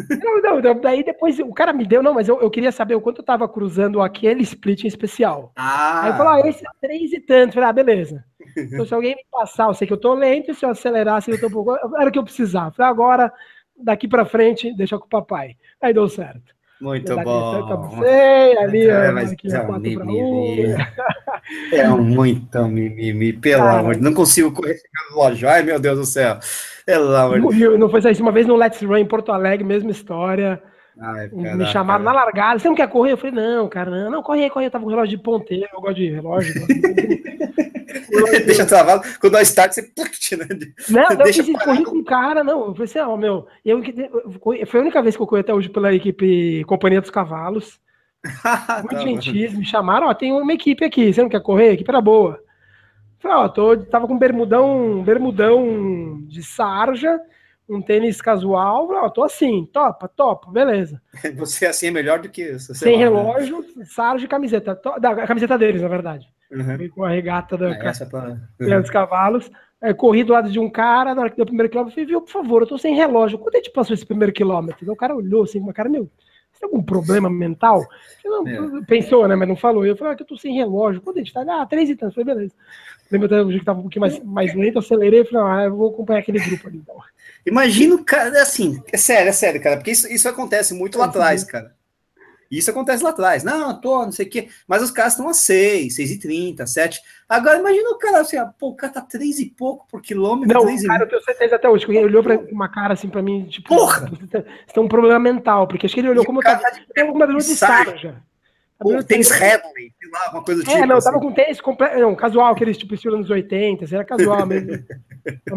[0.09, 3.01] Não, não, daí depois o cara me deu, não, mas eu, eu queria saber o
[3.01, 5.51] quanto eu tava cruzando aquele split em especial.
[5.55, 6.03] Ah.
[6.03, 7.53] Aí eu falei, ah, esse é três e tanto.
[7.53, 8.23] falei, ah, beleza.
[8.57, 11.31] Então se alguém me passar, eu sei que eu tô lento, se eu acelerar, se
[11.31, 11.75] eu tô um pouco.
[11.97, 12.71] Era o que eu precisava.
[12.71, 13.33] Falei, agora,
[13.77, 15.55] daqui pra frente, deixa com o papai.
[15.81, 16.53] Aí deu certo.
[16.81, 17.99] Muito bom.
[18.01, 20.63] Sei, ali, é, mas é, um mimimi.
[21.71, 25.47] é um muito mimimi, pelo Cara, amor de Não consigo correr no relógio.
[25.47, 26.39] Ai, meu Deus do céu.
[26.83, 29.91] Pelo amor de Não foi isso uma vez no Let's Run em Porto Alegre, mesma
[29.91, 30.61] história.
[30.99, 32.57] Ai, me chamaram na largada.
[32.57, 33.11] Você não quer correr?
[33.11, 34.65] Eu falei, não, cara, não, não, corre aí, corre.
[34.65, 36.53] Eu tava com relógio de ponteiro, eu gosto de relógio.
[38.45, 39.91] Deixa travado, quando dá start, você.
[40.31, 40.47] Né?
[40.89, 42.73] Não, não, Deixa eu corri com o cara, não.
[42.73, 43.47] Eu assim, ó, oh, meu.
[43.65, 43.81] Eu,
[44.65, 47.79] foi a única vez que eu corri até hoje pela equipe Companhia dos Cavalos.
[48.79, 51.69] Muito tá, gentis, me chamaram, ó, tem uma equipe aqui, você não quer correr?
[51.69, 52.33] A equipe era boa.
[52.33, 57.19] Eu falei, ó, tô, tava com bermudão, bermudão de sarja
[57.71, 61.01] um tênis casual, ó, tô assim, topa, topa, beleza.
[61.37, 62.75] Você assim é melhor do que isso.
[62.75, 63.03] Sem né?
[63.03, 63.85] relógio, né?
[63.85, 64.75] sarjo e camiseta.
[64.75, 66.27] To, da, a camiseta deles, na verdade.
[66.51, 66.89] Uhum.
[66.89, 68.37] Com a regata da, é, essa pra...
[68.59, 68.81] uhum.
[68.81, 69.49] dos cavalos.
[69.81, 72.07] É, corri do lado de um cara, na hora que deu o primeiro quilômetro, falei,
[72.07, 73.39] viu, por favor, eu tô sem relógio.
[73.39, 74.91] Quando a gente passou esse primeiro quilômetro?
[74.91, 76.07] O cara olhou assim com uma cara, meu,
[76.51, 77.83] você tem algum problema mental?
[78.23, 78.85] Não, é.
[78.85, 79.85] Pensou, né, mas não falou.
[79.85, 81.01] Eu falei, ah, que eu tô sem relógio.
[81.01, 82.13] Quando a gente tá, ah, três e tantos.
[82.13, 82.53] Falei, beleza.
[83.11, 86.39] Lembra que tava um pouquinho mais, mais lento, acelerei, falei, ah, eu vou acompanhar aquele
[86.39, 86.95] grupo ali, então.
[87.45, 91.43] Imagino, cara, assim, é sério, é sério, cara, porque isso, isso acontece muito lá atrás,
[91.43, 91.75] cara.
[92.51, 93.45] Isso acontece lá atrás.
[93.45, 94.49] Não, tô, não sei o quê.
[94.67, 96.99] Mas os caras estão a 6, 6 e 30, 7.
[97.29, 100.53] Agora, imagina o cara assim, pô, o cara tá 3 e pouco por quilômetro.
[100.53, 101.85] Não, cara, eu tenho certeza até hoje.
[101.87, 104.09] Ele olhou pra uma cara assim pra mim, tipo, Porra!
[104.09, 106.61] Você tem um problema mental, porque acho que ele olhou como eu tava.
[106.93, 107.93] Tem alguma dor de saco
[108.89, 108.97] já.
[108.97, 110.83] Pô, tênis Hadley, sei lá, uma coisa do é, tipo.
[110.83, 111.05] É, não, assim.
[111.05, 114.71] tava com tênis completo, não, casual, aqueles tipo estilo anos 80, assim, era casual mesmo.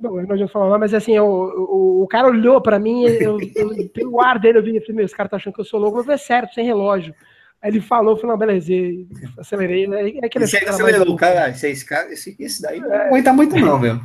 [0.00, 3.88] não, não adianta falar, mas assim, o, o, o cara olhou pra mim, eu, eu,
[3.88, 5.80] pelo ar dele, eu vi, eu falei, meu, esse cara tá achando que eu sou
[5.80, 7.14] louco, eu falei, é certo, sem relógio.
[7.62, 9.06] Aí ele falou, falei, não, beleza, e
[9.38, 9.86] acelerei.
[9.86, 10.10] Né?
[10.22, 13.06] É aquele você acelerou, cara, esse, esse, cara, esse, esse daí não é.
[13.06, 13.98] aguenta muito não, meu.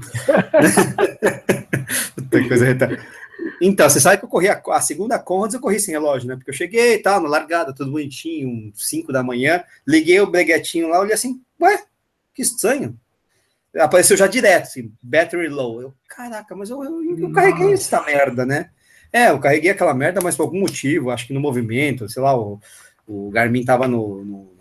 [2.32, 2.98] Tem coisa retada.
[3.62, 6.36] Então, você sabe que eu corri a, a segunda Conrads, eu corri sem relógio, né?
[6.36, 10.90] Porque eu cheguei e tal, na largada, tudo bonitinho, 5 da manhã, liguei o breguetinho
[10.90, 11.84] lá, olhei assim, ué,
[12.34, 12.98] que estranho.
[13.78, 15.82] Apareceu já direto, assim, battery low.
[15.82, 18.70] Eu, caraca, mas eu, eu, eu carreguei essa merda, né?
[19.12, 22.38] É, eu carreguei aquela merda, mas por algum motivo, acho que no movimento, sei lá,
[22.38, 22.60] o,
[23.08, 24.60] o Garmin tava no, no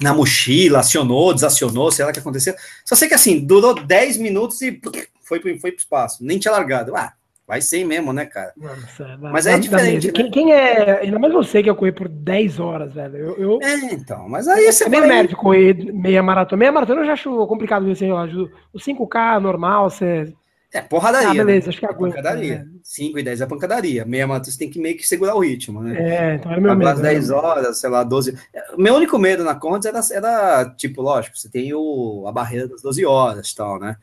[0.00, 2.54] na mochila, acionou, desacionou, sei lá o que aconteceu.
[2.84, 4.80] Só sei que assim, durou 10 minutos e
[5.22, 6.96] foi, foi pro espaço, nem tinha largado.
[6.96, 7.12] Ah,
[7.46, 8.54] Vai ser mesmo, né, cara?
[8.56, 10.06] Nossa, mas é diferente.
[10.06, 10.12] Né?
[10.14, 11.00] Quem, quem, é.
[11.00, 13.16] Ainda mais você que eu corri por 10 horas, velho.
[13.16, 13.58] Eu, eu...
[13.62, 14.26] É, então.
[14.30, 14.84] Mas aí você.
[14.84, 16.58] É meio mérito correr meia maratona.
[16.58, 18.24] Meia maratona eu já acho complicado assim, ó.
[18.72, 20.32] O 5K normal, você.
[20.72, 21.28] É, porradaria.
[21.28, 21.68] Ah, beleza, né?
[21.68, 22.16] acho que é aguenta.
[22.16, 22.58] Pancadaria.
[22.60, 22.66] Né?
[22.82, 24.04] 5 e 10 é pancadaria.
[24.06, 25.96] Meia maratona você tem que meio que segurar o ritmo, né?
[25.98, 27.02] É, então era meu medo.
[27.02, 27.36] 10 né?
[27.36, 28.38] horas, sei lá, 12.
[28.78, 32.80] Meu único medo na Contas era, era, tipo, lógico, você tem o, a barreira das
[32.80, 33.96] 12 horas e tal, né?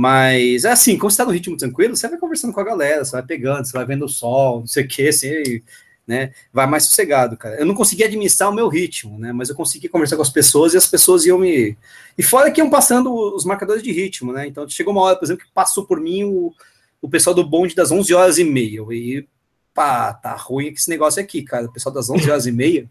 [0.00, 3.04] Mas é assim, quando você tá no ritmo tranquilo, você vai conversando com a galera,
[3.04, 5.60] você vai pegando, você vai vendo o sol, não sei o que, assim,
[6.06, 6.32] né?
[6.52, 7.56] Vai mais sossegado, cara.
[7.56, 9.32] Eu não consegui administrar o meu ritmo, né?
[9.32, 11.76] Mas eu consegui conversar com as pessoas e as pessoas iam me.
[12.16, 14.46] E fora que iam passando os marcadores de ritmo, né?
[14.46, 16.54] Então chegou uma hora, por exemplo, que passou por mim o,
[17.02, 18.80] o pessoal do bonde das 11 horas e meia.
[18.92, 19.26] E
[19.74, 21.66] pá, tá ruim esse negócio aqui, cara.
[21.66, 22.88] O pessoal das 11 horas e meia.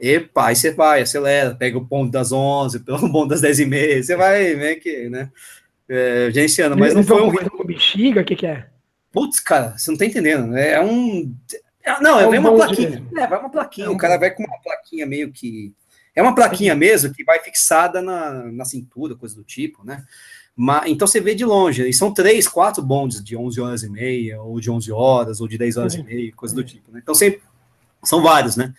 [0.00, 3.60] Epa, aí você vai, acelera, pega o ponto das 11, pega o ponto das 10
[3.60, 5.30] e meia, você vai, né, que, né?
[5.88, 7.64] É, gerenciando, mas não foi um ritmo.
[7.64, 8.66] bexiga, o que, que é?
[9.12, 10.46] Putz, cara, você não tá entendendo.
[10.48, 10.72] Né?
[10.72, 11.34] É um.
[11.82, 13.06] É, não, é, vem uma plaquinha.
[13.16, 13.86] É, vai uma plaquinha.
[13.86, 15.72] É um o cara vai com uma plaquinha meio que.
[16.14, 20.04] É uma plaquinha mesmo que vai fixada na, na cintura, coisa do tipo, né?
[20.56, 23.90] Mas, então você vê de longe, e são três, quatro bondes de 11 horas e
[23.90, 26.00] meia, ou de 11 horas, ou de 10 horas uhum.
[26.00, 27.00] e meia, coisa do tipo, né?
[27.02, 27.42] Então sempre,
[28.02, 28.72] são vários, né?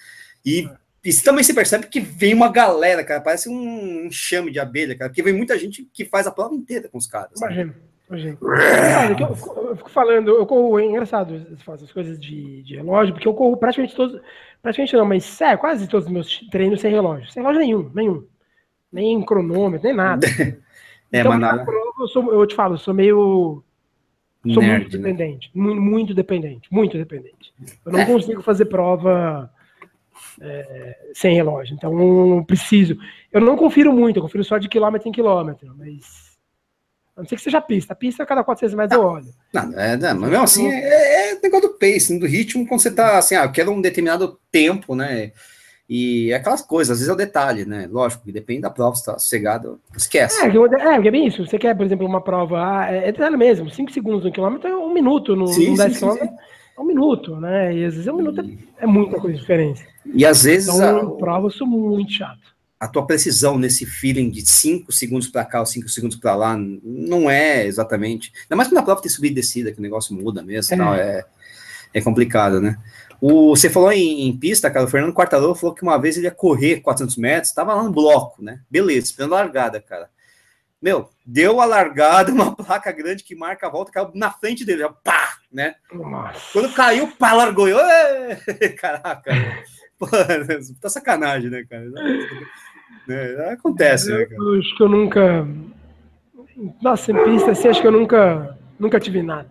[0.43, 0.67] E
[1.07, 5.09] e também se percebe que vem uma galera, cara, parece um enxame de abelha, cara,
[5.09, 7.39] porque vem muita gente que faz a prova inteira com os caras.
[7.39, 7.73] Imagina,
[8.09, 8.37] imagina.
[9.17, 13.33] eu, eu, fico falando, eu corro, é engraçado essas coisas de, de, relógio, porque eu
[13.33, 14.19] corro praticamente todos,
[14.61, 18.27] praticamente não, mas é, quase todos os meus treinos sem relógio, sem relógio nenhum, nenhum.
[18.91, 20.27] Nem cronômetro, nem nada.
[21.09, 21.67] é, então, mas
[22.01, 23.63] eu, sou, eu te falo, eu sou meio
[24.53, 25.03] Sou Nerd, muito né?
[25.03, 25.61] dependente, né?
[25.61, 27.53] muito, muito, dependente, muito dependente.
[27.85, 28.05] Eu não é.
[28.05, 29.49] consigo fazer prova
[30.41, 31.75] é, sem relógio.
[31.75, 32.97] Então, não preciso.
[33.31, 36.27] Eu não confiro muito, eu confiro só de quilômetro em quilômetro, mas.
[37.15, 37.93] A não ser que seja pista.
[37.93, 39.33] A pista, a cada 400 metros eu olho.
[39.51, 42.91] Não, é, não, mas mesmo assim, é, é negócio do pace, do ritmo, quando você
[42.91, 45.31] tá assim, ah, eu quero um determinado tempo, né?
[45.89, 47.88] E é aquelas coisas, às vezes é o detalhe, né?
[47.89, 50.39] Lógico, que depende da prova, se tá sossegado, esquece.
[50.43, 51.43] É, é, é bem isso.
[51.45, 54.67] Você quer, por exemplo, uma prova, ah, é, é detalhe mesmo, 5 segundos no quilômetro
[54.67, 56.29] é um minuto no, sim, no 10 quilômetros
[56.77, 57.75] é um minuto, né?
[57.75, 59.85] E às vezes é um minuto é, é muita coisa diferente.
[60.13, 60.73] E às vezes.
[60.73, 62.55] Então, a, prova eu sou muito chato.
[62.79, 66.55] A tua precisão nesse feeling de 5 segundos para cá ou 5 segundos para lá
[66.83, 68.31] não é exatamente.
[68.43, 70.73] Ainda mais quando a prova tem subida e descida, que o negócio muda mesmo.
[70.73, 71.25] É, tal, é,
[71.93, 72.77] é complicado, né?
[73.19, 76.27] O, você falou em, em, pista, cara, o Fernando Quartarolo falou que uma vez ele
[76.27, 78.59] ia correr 400 metros, estava lá no bloco, né?
[78.69, 80.09] Beleza, esperando a largada, cara.
[80.79, 84.81] Meu, deu a largada, uma placa grande que marca a volta, caiu na frente dele,
[84.81, 85.75] já, pá, né?
[85.91, 86.39] Nossa.
[86.53, 87.67] Quando caiu, pá, largou.
[87.67, 87.79] Eu,
[88.79, 89.31] caraca,
[89.99, 90.07] pô,
[90.79, 91.85] tá sacanagem, né, cara?
[93.09, 94.41] É, acontece, né, cara?
[94.41, 95.47] Eu acho que eu nunca.
[96.81, 99.49] Nossa, em pista assim, acho que eu nunca, nunca tive nada.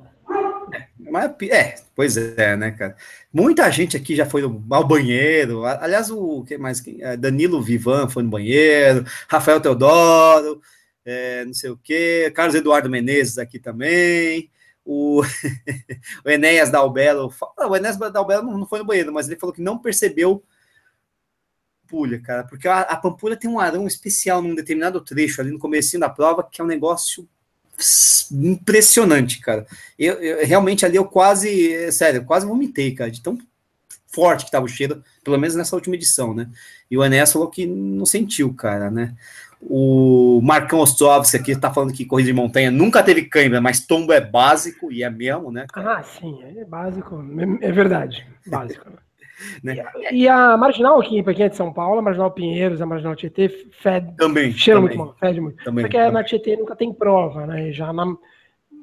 [0.73, 2.97] É, mas, é, pois é, né, cara?
[3.33, 5.65] Muita gente aqui já foi ao banheiro.
[5.65, 6.83] Aliás, o que mais?
[7.01, 10.61] É, Danilo Vivan foi no banheiro, Rafael Teodoro,
[11.05, 14.51] é, não sei o quê, Carlos Eduardo Menezes aqui também
[14.87, 15.21] o,
[16.25, 17.33] o Enéas Dalbelo,
[17.69, 20.43] o Enéas Dalbelo não foi no banheiro, mas ele falou que não percebeu
[21.87, 25.59] Pampulha, cara, porque a, a Pampulha tem um arão especial num determinado trecho ali no
[25.59, 27.29] começo da prova, que é um negócio
[28.33, 29.67] impressionante, cara.
[29.97, 33.39] Eu, eu, realmente ali eu quase, sério, quase vomitei, cara, de tão
[34.09, 36.49] forte que tava o cheiro, pelo menos nessa última edição, né?
[36.91, 39.15] E o Enéas falou que não sentiu, cara, né?
[39.61, 44.13] O Marcão Ostrovski aqui está falando que corrida de montanha nunca teve câimbra, mas tombo
[44.13, 45.67] é básico e é mesmo, né?
[45.73, 45.99] Cara?
[45.99, 47.25] Ah, sim, é básico,
[47.63, 48.87] é verdade, básico.
[49.63, 49.85] Né?
[50.11, 52.87] E, e, a Marginal aqui, para quem é de São Paulo, a Marginal Pinheiros, a
[52.87, 55.65] Marginal Tietê, fede, também, cheira também, muito mal, fede muito.
[55.65, 56.13] Também, Porque também.
[56.13, 57.73] na Tietê nunca tem prova, né?
[57.73, 58.15] Já na,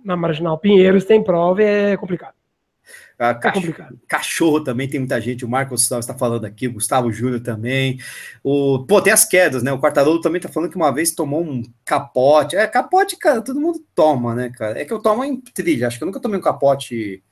[0.03, 2.35] na Marginal Pinheiros tem prova e é complicado.
[3.23, 5.45] Ah, é cachorro, cachorro, também tem muita gente.
[5.45, 7.97] O Marcos está falando aqui, o Gustavo Júnior também.
[8.43, 9.71] O, pô, tem as quedas, né?
[9.71, 12.57] O Quartarolo também está falando que uma vez tomou um capote.
[12.57, 14.77] É, capote, cara, todo mundo toma, né, cara?
[14.77, 15.87] É que eu tomo em trilha.
[15.87, 17.23] Acho que eu nunca tomei um capote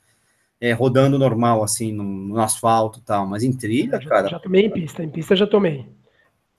[0.61, 3.27] é, rodando normal, assim, no, no asfalto e tal.
[3.27, 4.29] Mas em trilha, já, cara.
[4.29, 5.03] Já tomei em pista.
[5.03, 5.85] Em pista já tomei.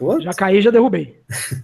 [0.03, 0.25] Putz.
[0.25, 1.21] Já caí, já derrubei.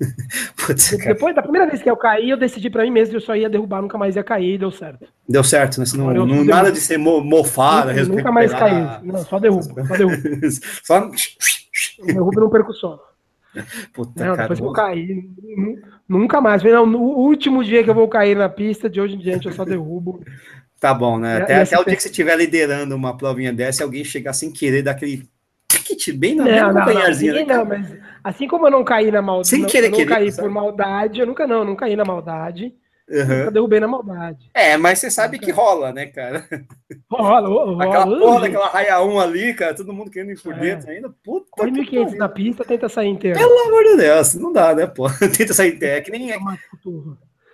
[0.57, 3.20] Putz, Depois da primeira vez que eu caí, eu decidi para mim mesmo que eu
[3.20, 5.07] só ia derrubar, nunca mais ia cair e deu certo.
[5.28, 5.86] Deu certo, né?
[5.97, 7.93] Não, não, não nada de ser mofada.
[7.93, 9.05] Nunca, nunca mais caí.
[9.05, 9.62] Não, só derrubo.
[9.62, 10.16] Só derrubo.
[10.84, 11.11] só...
[12.05, 13.01] derrubo não perco sono.
[13.93, 15.28] Puta, não, depois que eu caí,
[16.09, 16.62] nunca mais.
[16.62, 19.53] Não, no último dia que eu vou cair na pista, de hoje em diante eu
[19.53, 20.22] só derrubo.
[20.78, 21.39] Tá bom, né?
[21.39, 24.82] Até, até o dia que você estiver liderando uma provinha dessa, alguém chegar sem querer
[24.82, 24.95] dar
[25.68, 29.22] kit bem na não, não, não, assim, não, mas assim como eu não caí na
[29.22, 32.74] maldade, Sem querer, eu não caí por maldade, eu nunca não, não caí na maldade.
[33.10, 33.38] Uhum.
[33.38, 34.50] Nunca derrubei na maldade.
[34.52, 36.44] É, mas você sabe que rola, né, cara?
[37.10, 37.84] Rola, rola.
[37.84, 40.58] Aquela porra daquela raia 1 ali, cara, todo mundo querendo ir por é.
[40.58, 41.08] dentro ainda.
[41.24, 43.38] Puta Põe 1.500 na pista, tenta sair inteiro.
[43.38, 45.06] Pelo amor de Deus, não dá, né, pô?
[45.36, 45.96] tenta sair inteiro.
[45.96, 46.30] É que nem.
[46.32, 46.38] É...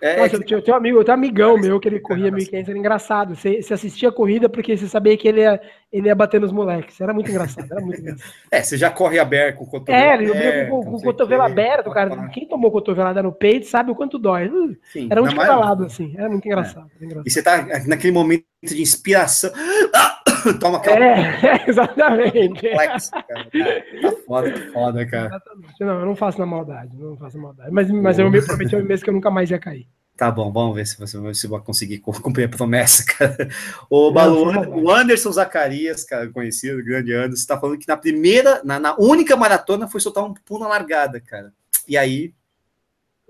[0.01, 0.53] É, Nossa, é que...
[0.53, 3.35] eu, um amigo, eu um amigão meu que ele corria 1.500, era engraçado.
[3.35, 5.59] Você, você assistia a corrida porque você sabia que ele ia,
[5.97, 6.99] ele ia bater nos moleques.
[6.99, 8.25] Era muito engraçado, era muito engraçado.
[8.51, 10.35] É, você já corre aberto com o cotovelo é, aberto.
[10.35, 12.27] É, com, com o cotovelo aberto, cara.
[12.29, 14.49] Quem tomou cotovelada no peito sabe o quanto dói.
[14.91, 16.13] Sim, era um de cada lado, assim.
[16.17, 17.05] Era muito engraçado, é.
[17.05, 17.27] engraçado.
[17.27, 19.51] E você tá naquele momento de inspiração.
[20.59, 21.05] Toma aquela.
[21.05, 22.69] É, exatamente.
[22.69, 23.49] Complexo, cara.
[24.01, 25.27] Tá foda, tá foda, cara.
[25.27, 25.73] Exatamente.
[25.79, 27.71] Não, eu não faço na maldade, não faço na maldade.
[27.71, 29.87] Mas, mas eu me prometi a mim mesmo que eu nunca mais ia cair.
[30.17, 33.49] Tá bom, vamos ver se você se vai conseguir cumprir a promessa, cara.
[33.89, 38.79] O, Balu, o Anderson Zacarias, cara, conhecido, grande Anderson, está falando que na primeira, na,
[38.79, 41.53] na, única maratona foi soltar um pulo na largada, cara.
[41.87, 42.33] E aí.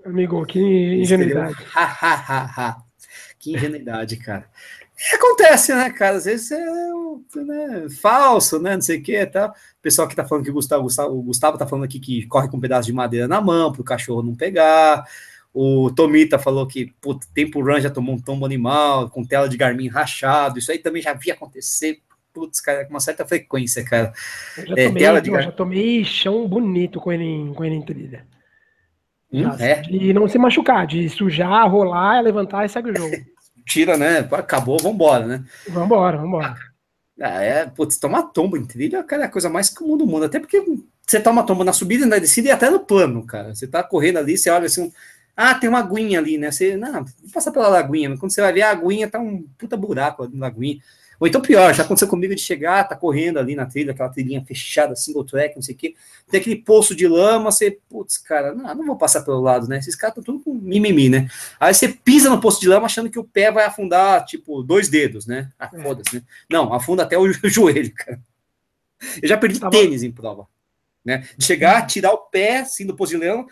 [0.04, 1.56] Amigo, que ingenuidade.
[1.74, 2.82] Ha, ha, ha, ha.
[3.38, 4.48] Que ingenuidade, cara.
[5.12, 6.16] Acontece, né, cara?
[6.16, 6.64] Às vezes é
[7.36, 8.74] né, falso, né?
[8.74, 9.48] Não sei o que tá.
[9.48, 12.26] O pessoal que tá falando que o Gustavo, Gustavo, o Gustavo tá falando aqui que
[12.26, 15.04] corre com um pedaço de madeira na mão para o cachorro não pegar.
[15.58, 19.56] O Tomita falou que o Tempo Run já tomou um tombo animal, com tela de
[19.56, 20.58] Garmin rachado.
[20.58, 24.12] Isso aí também já via acontecer, putz, cara, com uma certa frequência, cara.
[24.54, 27.64] Eu já, é, tomei, tela de eu já tomei chão bonito com ele em, com
[27.64, 28.26] ele em trilha.
[29.32, 29.80] Hum, é?
[29.80, 33.16] De não se machucar, de sujar, rolar, levantar e segue o jogo.
[33.64, 34.28] Tira, né?
[34.32, 35.44] Acabou, vambora, né?
[35.70, 36.54] Vambora, vambora.
[37.18, 40.26] Ah, é, putz, tomar tombo em trilha, cara, é a coisa mais comum do mundo.
[40.26, 40.62] Até porque
[41.00, 43.54] você toma tombo na subida, na descida e até no plano, cara.
[43.54, 44.92] Você tá correndo ali, você olha assim,
[45.36, 46.50] ah, tem uma aguinha ali, né?
[46.50, 49.76] Você, não, passa pela laguinha, mas quando você vai ver a aguinha, tá um puta
[49.76, 50.80] buraco na aguinha.
[51.18, 54.44] Ou então pior, já aconteceu comigo de chegar, tá correndo ali na trilha, aquela trilhinha
[54.44, 55.94] fechada, single track, não sei o quê.
[56.30, 59.78] Tem aquele poço de lama, você, putz, cara, não, não vou passar pelo lado, né?
[59.78, 61.28] Esses caras estão tudo com mimimi, né?
[61.58, 64.88] Aí você pisa no poço de lama achando que o pé vai afundar, tipo, dois
[64.88, 65.50] dedos, né?
[65.58, 65.82] Ah, é.
[65.82, 66.22] foda-se, né?
[66.50, 68.20] Não, afunda até o joelho, cara.
[69.22, 70.46] Eu já perdi tá tênis em prova,
[71.04, 71.26] né?
[71.36, 73.46] De chegar, tirar o pé, assim, do poço de lama,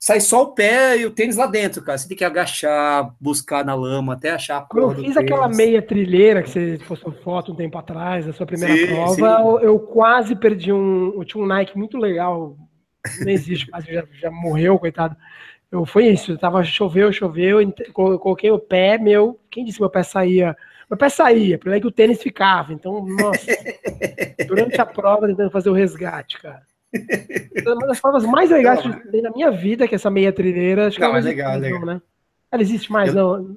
[0.00, 1.98] sai só o pé e o tênis lá dentro, cara.
[1.98, 5.82] Você tem que agachar, buscar na lama, até achar a Quando eu fiz aquela meia
[5.82, 9.22] trilheira que você postou foto um tempo atrás, da sua primeira sim, prova, sim.
[9.22, 11.12] Eu, eu, quase perdi um.
[11.14, 12.56] Eu tinha um Nike muito legal,
[13.20, 15.14] não existe, quase já, já morreu, coitado.
[15.70, 19.38] Eu, foi isso, tava, choveu, choveu, eu coloquei o pé, meu.
[19.50, 20.56] Quem disse que meu pé saía?
[20.88, 22.72] Meu pé saía, por aí que o tênis ficava.
[22.72, 23.46] Então, nossa,
[24.48, 26.69] durante a prova, tentando fazer o resgate, cara.
[27.66, 30.32] Uma das formas mais legais que eu dei na minha vida, que é essa meia
[30.32, 30.88] trilheira.
[30.88, 31.86] Acho não, que é legal, legal.
[31.86, 32.02] né?
[32.50, 33.14] Ela existe mais, eu...
[33.14, 33.56] não?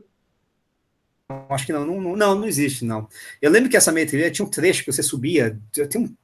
[1.49, 3.07] Acho que não, não, não, não existe, não.
[3.41, 6.15] Eu lembro que essa meia trilha tinha um trecho que você subia, tinha um,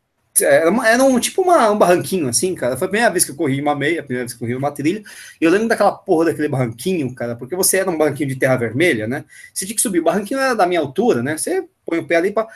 [0.41, 2.77] era, uma, era um tipo uma, um barranquinho, assim, cara.
[2.77, 4.55] Foi a primeira vez que eu corri uma meia, a primeira vez que eu corri
[4.55, 5.03] uma trilha.
[5.39, 8.55] E eu lembro daquela porra daquele barranquinho, cara, porque você era um barranquinho de terra
[8.55, 9.25] vermelha, né?
[9.53, 9.99] Você tinha que subir.
[9.99, 11.37] O barranquinho era da minha altura, né?
[11.37, 12.47] Você põe o pé ali para.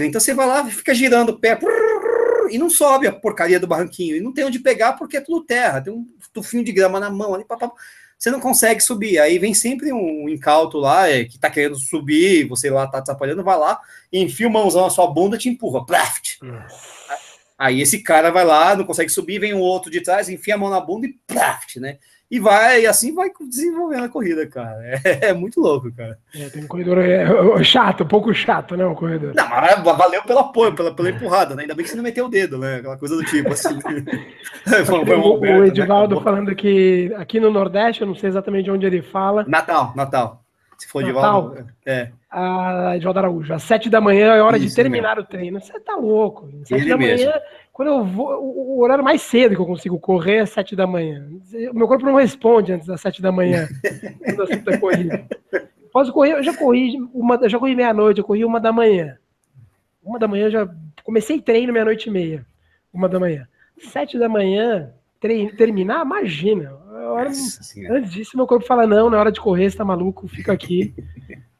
[0.00, 1.56] Então você vai lá e fica girando o pé
[2.52, 4.16] e não sobe a porcaria do barranquinho.
[4.16, 5.80] E não tem onde pegar porque é tudo terra.
[5.80, 7.70] Tem um tufinho de grama na mão ali, papá.
[8.18, 9.18] Você não consegue subir.
[9.18, 13.42] Aí vem sempre um incauto lá é, que tá querendo subir, você lá tá atrapalhando,
[13.42, 13.80] vai lá,
[14.12, 15.84] enfia o mãozão na sua bunda e te empurra.
[15.84, 16.38] Plaft.
[17.58, 20.58] Aí esse cara vai lá, não consegue subir, vem um outro de trás, enfia a
[20.58, 21.98] mão na bunda e plaft, né?
[22.32, 24.80] E vai, e assim vai desenvolvendo a corrida, cara.
[25.04, 26.18] É, é muito louco, cara.
[26.34, 27.26] É, tem um corredor é,
[27.62, 28.86] chato, um pouco chato, né?
[28.86, 29.34] O corredor.
[29.34, 31.62] Não, mas valeu pelo apoio, pela, pela empurrada, né?
[31.62, 32.76] Ainda bem que você não meteu o dedo, né?
[32.76, 33.78] Aquela coisa do tipo, assim.
[34.88, 35.66] Roberto, o né?
[35.66, 36.22] Edivaldo né?
[36.22, 39.44] falando que aqui no Nordeste, eu não sei exatamente de onde ele fala.
[39.46, 40.42] Natal, Natal.
[40.78, 41.66] Se for Natal, volta.
[41.84, 42.10] É.
[42.30, 45.60] A João Araújo, às sete da manhã é hora Isso, de terminar o treino.
[45.60, 46.48] Você tá louco.
[46.64, 47.32] Sete Ele da manhã, mesmo.
[47.72, 50.86] Quando eu vou, o o horário mais cedo que eu consigo correr é sete da
[50.86, 51.28] manhã.
[51.70, 53.68] O meu corpo não responde antes das sete da manhã.
[54.24, 55.26] quando o assunto é corrida.
[55.92, 59.16] Posso correr, eu já corri uma, já corri meia-noite, eu corri uma da manhã.
[60.02, 60.68] Uma da manhã eu já
[61.04, 62.46] comecei treino meia-noite e meia.
[62.92, 63.46] Uma da manhã.
[63.78, 66.70] Sete da manhã, trein, terminar, imagina.
[66.90, 67.30] A hora-
[67.90, 70.94] antes disso, meu corpo fala: não, na hora de correr, você tá maluco, fica aqui.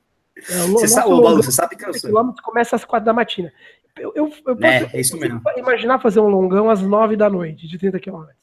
[0.50, 3.52] É, o Você sabe, Balu, você sabe que eu quilômetros começa às quatro da matina.
[3.98, 5.40] Eu, eu, eu posso, É, é isso mesmo.
[5.56, 8.36] imaginar fazer um longão às nove da noite, de 30 quilômetros.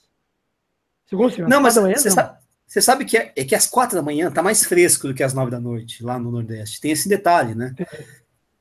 [1.08, 1.98] Segundo senhor, Não, mas você não.
[2.16, 2.38] sabe,
[2.68, 5.24] você sabe que é, é que às quatro da manhã tá mais fresco do que
[5.24, 6.80] às nove da noite, lá no Nordeste.
[6.80, 7.74] Tem esse detalhe, né?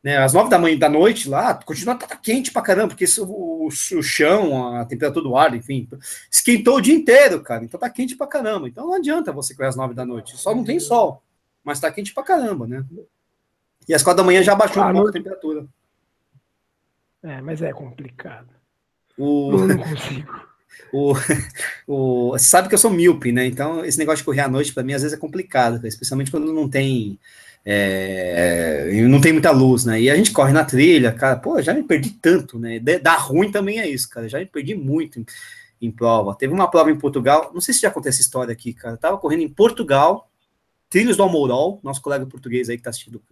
[0.02, 3.26] né às nove da manhã da noite lá, continua tá quente pra caramba, porque isso-
[3.30, 3.70] o, o
[4.02, 5.86] chão, a temperatura do ar, enfim,
[6.30, 7.62] esquentou o dia inteiro, cara.
[7.64, 8.66] Então tá quente pra caramba.
[8.66, 10.34] Então não adianta você correr às nove da noite.
[10.38, 11.22] Só não tem sol,
[11.62, 12.82] mas tá quente pra caramba, né?
[13.86, 15.66] E às quatro da manhã já baixou Ah, um pouco não- a temperatura.
[17.22, 18.48] É, mas é complicado.
[19.16, 20.48] O, Eu não consigo.
[20.92, 21.14] O,
[21.86, 23.46] o, você sabe que eu sou míope, né?
[23.46, 26.52] Então, esse negócio de correr à noite, para mim, às vezes é complicado, especialmente quando
[26.52, 27.18] não tem.
[27.64, 30.00] é, não tem muita luz, né?
[30.00, 32.78] E a gente corre na trilha, cara, pô, já me perdi tanto, né?
[32.78, 34.28] Dar ruim também é isso, cara.
[34.28, 35.26] Já me perdi muito em,
[35.82, 36.34] em prova.
[36.36, 38.94] Teve uma prova em Portugal, não sei se já acontece essa história aqui, cara.
[38.94, 40.30] Eu tava correndo em Portugal,
[40.88, 43.22] Trilhos do Almourol, nosso colega português aí que tá assistindo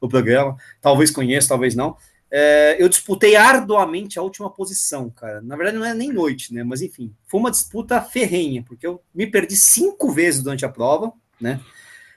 [0.00, 1.96] o programa, talvez conheça, talvez não.
[2.34, 5.42] É, eu disputei arduamente a última posição, cara.
[5.42, 6.64] Na verdade, não é nem noite, né?
[6.64, 11.12] Mas enfim, foi uma disputa ferrenha, porque eu me perdi cinco vezes durante a prova,
[11.38, 11.60] né?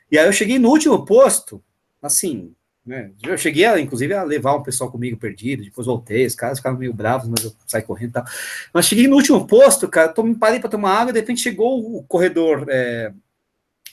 [0.09, 1.61] E aí eu cheguei no último posto,
[2.01, 2.55] assim,
[2.85, 3.11] né?
[3.23, 6.77] Eu cheguei, a, inclusive, a levar um pessoal comigo perdido, depois voltei, os caras ficaram
[6.77, 8.25] meio bravos, mas eu saí correndo e tal.
[8.73, 11.97] Mas cheguei no último posto, cara, tô, me parei para tomar água, de repente chegou
[11.97, 13.11] o corredor, é,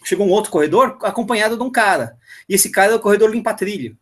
[0.04, 2.16] chegou um outro corredor acompanhado de um cara.
[2.48, 3.98] E esse cara era o corredor limpa-trilho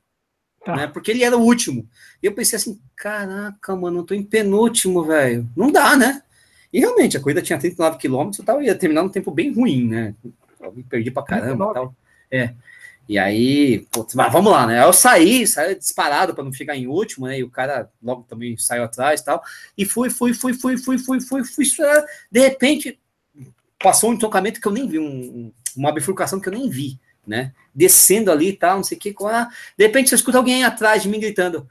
[0.65, 0.77] Tá.
[0.77, 0.87] né?
[0.87, 1.89] Porque ele era o último.
[2.23, 5.49] E eu pensei assim, caraca, mano, eu tô em penúltimo, velho.
[5.57, 6.23] Não dá, né?
[6.73, 9.89] E realmente, a corrida tinha 39 quilômetros, eu tava, ia terminar num tempo bem ruim,
[9.89, 10.15] né?
[10.61, 11.95] Eu me perdi pra caramba e tal.
[12.31, 12.55] É.
[13.09, 14.85] E aí, putz, mas vamos lá, né?
[14.85, 17.39] Eu saí, saí disparado para não chegar em último, né?
[17.39, 19.43] E o cara logo também saiu atrás e tal.
[19.77, 21.65] E fui, fui, fui, fui, fui, fui, fui, fui.
[22.31, 23.01] De repente,
[23.83, 27.01] passou um entroncamento que eu nem vi, um- uma bifurcação que eu nem vi,
[27.31, 27.53] né?
[27.74, 29.14] Descendo ali e tal, não sei o que.
[29.78, 31.66] De repente você escuta alguém atrás de mim gritando: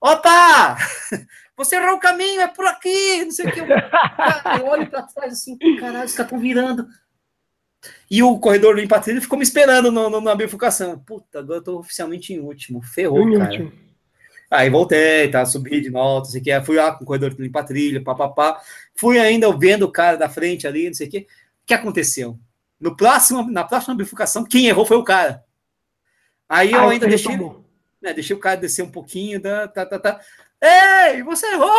[0.00, 0.76] Opa!
[1.56, 3.60] Você errou o caminho, é por aqui, não sei o que.
[3.60, 3.66] Eu,
[4.60, 6.88] eu olho pra trás assim, caralho, os caras estão virando.
[8.10, 10.98] E o corredor limpa trilha ficou me esperando no, no- na bifurcação.
[11.00, 12.80] Puta, agora eu tô oficialmente em último.
[12.82, 13.44] Ferrou, Em cara.
[13.50, 13.72] último.
[14.50, 16.60] Aí voltei, tá, subi de volta, não sei o que.
[16.62, 18.58] Fui lá com o corredor limpa trilha, papapá.
[18.96, 21.18] Fui ainda vendo o cara da frente ali, não sei o que.
[21.18, 21.26] O
[21.66, 22.38] que aconteceu?
[22.80, 25.44] No próximo, na próxima bifurcação, quem errou foi o cara.
[26.48, 27.36] Aí eu Ah, ainda você deixei,
[28.02, 30.20] né, deixei o cara descer um pouquinho, tá, tá, tá, tá.
[30.62, 31.70] Ei, você errou!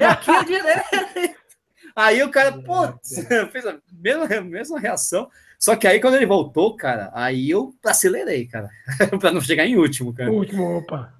[0.00, 1.36] É aqui a direita!
[1.96, 5.28] Aí o cara, putz, fez a mesma, mesma reação.
[5.58, 8.68] Só que aí quando ele voltou, cara, aí eu acelerei, cara,
[9.18, 10.30] para não chegar em último, cara.
[10.30, 11.14] Último, opa.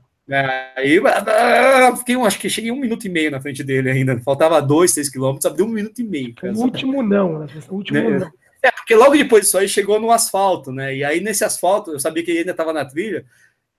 [0.77, 4.21] Aí ah, fiquei, um- acho que cheguei um minuto e meio na frente dele ainda.
[4.21, 6.35] Faltava dois, três quilômetros, abriu um minuto e meio.
[6.35, 6.53] Cara.
[6.53, 7.47] O último não, né?
[7.71, 8.19] O último Né?
[8.19, 8.31] não.
[8.89, 10.97] Porque logo depois disso aí chegou no asfalto, né?
[10.97, 13.27] E aí nesse asfalto, eu sabia que ele ainda estava na trilha.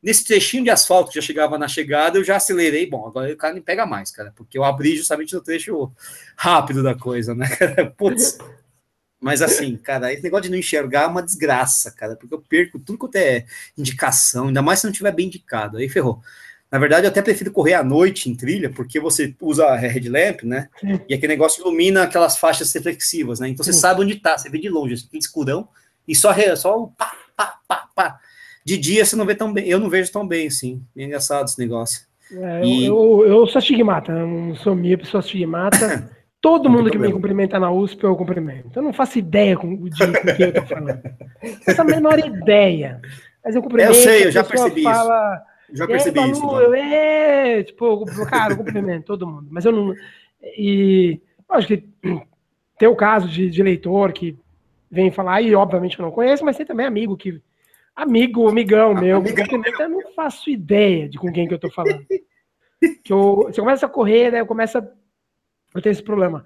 [0.04, 2.86] Nesse trechinho de asfalto que já chegava na chegada, eu já acelerei.
[2.88, 5.92] Bom, agora o cara nem pega mais, cara, porque eu abri justamente no trecho
[6.36, 7.48] rápido da coisa, né?
[7.98, 8.38] Putz.
[9.20, 12.78] Mas assim, cara, esse negócio de não enxergar é uma desgraça, cara, porque eu perco
[12.78, 16.22] tudo quanto é indicação, ainda mais se não tiver bem indicado, aí ferrou.
[16.72, 20.44] Na verdade, eu até prefiro correr à noite em trilha, porque você usa a headlamp,
[20.44, 20.70] né?
[20.80, 21.00] Sim.
[21.10, 23.50] E aquele negócio ilumina aquelas faixas reflexivas, né?
[23.50, 23.80] Então você Sim.
[23.80, 25.68] sabe onde tá, você vê de longe, assim, escurão,
[26.08, 28.20] e só, só o pá, pá, pá, pá.
[28.64, 30.84] De dia você não vê tão bem, eu não vejo tão bem, assim.
[30.96, 32.02] É engraçado esse negócio.
[32.32, 36.10] É, E- eu, eu, eu sou astigmata, não sou míope, sou astigmata.
[36.42, 37.14] Todo Não tem mundo que me problema.
[37.16, 38.70] cumprimenta na USP, eu cumprimento.
[38.74, 41.02] Eu não faço ideia com, de com quem eu tô falando.
[41.44, 43.02] Não faço a menor ideia.
[43.44, 43.90] Mas eu cumprimento.
[43.90, 44.90] Eu sei, eu já percebi isso.
[45.74, 46.44] Já "E aí, percebi Balu?" isso.
[46.44, 46.76] Eu, Balu.
[46.76, 49.48] é, tipo, cara, eu cumprimento todo mundo.
[49.52, 49.94] Mas eu não.
[50.58, 51.84] E eu acho que
[52.78, 54.38] tem o caso de, de leitor que
[54.90, 57.42] vem falar, e obviamente eu não conheço, mas tem também amigo que.
[57.96, 61.70] Amigo, amigão meu, amigão cumprimenta, eu não faço ideia de com quem que eu tô
[61.70, 62.06] falando.
[63.04, 64.40] Que eu, você começa a correr, né?
[64.40, 64.88] Eu começo a,
[65.76, 66.46] Eu tenho esse problema.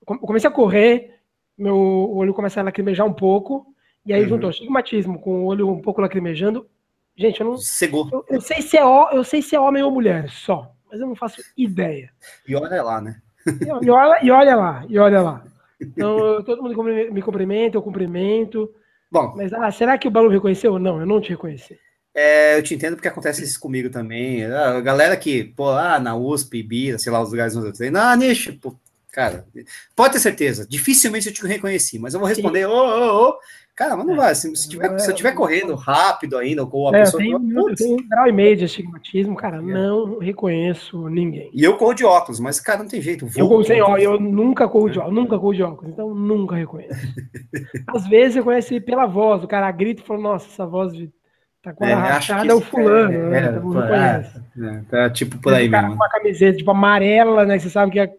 [0.00, 1.16] Eu come- eu comecei a correr,
[1.58, 3.66] meu olho começa a lacrimejar um pouco,
[4.06, 4.28] e aí Uhum.
[4.28, 6.68] juntou astigmatismo com o olho um pouco lacrimejando.
[7.16, 8.08] Gente, eu não, Cegou.
[8.12, 10.72] eu, eu sei se é, eu sei se é homem ou mulher, só.
[10.90, 12.10] Mas eu não faço ideia.
[12.46, 13.20] E olha lá, né?
[13.46, 15.44] E, e olha, e olha lá, e olha lá.
[15.80, 18.72] Então, eu- todo mundo me cumprimenta, eu cumprimento.
[19.10, 19.34] Bom.
[19.36, 20.78] Mas ah, será que o Balu reconheceu?
[20.78, 21.78] Não, eu não te reconheci.
[22.14, 24.44] É, eu te entendo porque acontece isso comigo também.
[24.44, 27.98] A galera que, pô, ah, na USP, Bira, sei lá, os lugares onde eu treino,
[27.98, 28.76] ah, nicho, pô,
[29.12, 29.46] cara,
[29.94, 33.38] pode ter certeza, dificilmente eu te reconheci, mas eu vou responder, ô, ô, ô,
[33.74, 34.16] Cara, mas não é.
[34.16, 34.34] vai.
[34.34, 37.22] Se, se, tiver, se eu estiver correndo rápido ainda, ou a é, pessoa.
[37.22, 39.56] Eu tenho, eu tenho um grau e meio de astigmatismo, cara.
[39.56, 39.60] É.
[39.60, 41.50] Não reconheço ninguém.
[41.54, 43.26] E eu corro de óculos, mas, cara, não tem jeito.
[43.34, 46.54] Eu, corro sem óculos, eu nunca corro de óculos, nunca corro de óculos, então nunca
[46.54, 47.00] reconheço.
[47.88, 51.10] Às vezes eu conheço pela voz, o cara grita e fala, nossa, essa voz de.
[51.62, 54.22] Tá com a é, rachada é o fulano, é, né?
[54.58, 54.66] É.
[54.66, 55.90] É, tá tipo por aí mesmo.
[55.90, 57.56] Com uma camiseta tipo amarela, né?
[57.56, 58.12] Você sabe que é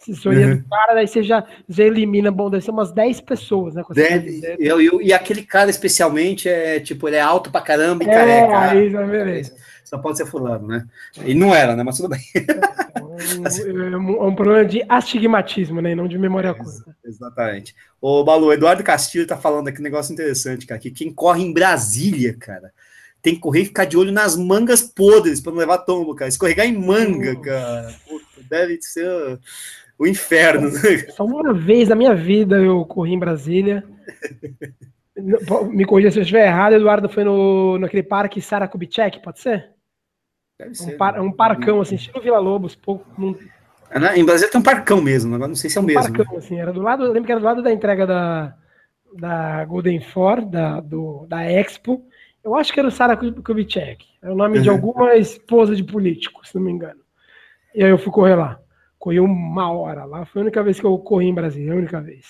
[0.00, 0.56] assessoria uhum.
[0.56, 3.82] do cara, daí você já, já elimina, bom, deve ser umas 10 pessoas, né?
[3.90, 8.08] Deve, eu, eu, e aquele cara especialmente é tipo, ele é alto pra caramba e
[8.08, 8.58] é, careca.
[8.58, 9.54] Aí, já beleza.
[9.84, 10.86] Só pode ser fulano, né?
[11.24, 11.82] E não era, né?
[11.82, 12.20] Mas tudo bem.
[12.32, 15.90] É um, é um problema de astigmatismo, né?
[15.90, 16.96] E não de memória curta.
[17.04, 17.74] Exatamente.
[18.00, 21.52] Ô, Balu, Eduardo Castilho tá falando aqui um negócio interessante, cara, que quem corre em
[21.52, 22.72] Brasília, cara,
[23.20, 26.28] tem que correr e ficar de olho nas mangas podres para não levar tombo, cara.
[26.28, 27.94] Escorregar em manga, cara.
[28.08, 29.38] Puta, deve ser
[30.00, 30.70] o inferno.
[31.14, 33.84] Só uma vez na minha vida eu corri em Brasília.
[35.70, 39.68] Me corrija se eu estiver errado, Eduardo foi no, naquele parque Sara Kubitschek, pode ser?
[40.58, 40.94] Deve ser.
[40.94, 43.06] Um, par, um parcão, assim, estilo Vila Lobos, pouco.
[43.20, 43.36] Num...
[43.90, 46.02] É, em Brasília tem um parcão mesmo, não sei se é o um mesmo.
[46.02, 48.54] Parcão, assim, era do lado, eu lembro que era do lado da entrega da,
[49.18, 52.02] da Golden Four, da, do, da Expo.
[52.42, 54.06] Eu acho que era o Sara Kubitschek.
[54.22, 54.62] É o nome uhum.
[54.62, 57.00] de alguma esposa de político, se não me engano.
[57.74, 58.58] E aí eu fui correr lá.
[59.00, 60.26] Corri uma hora lá.
[60.26, 62.26] Foi a única vez que eu corri em Brasília, a única vez.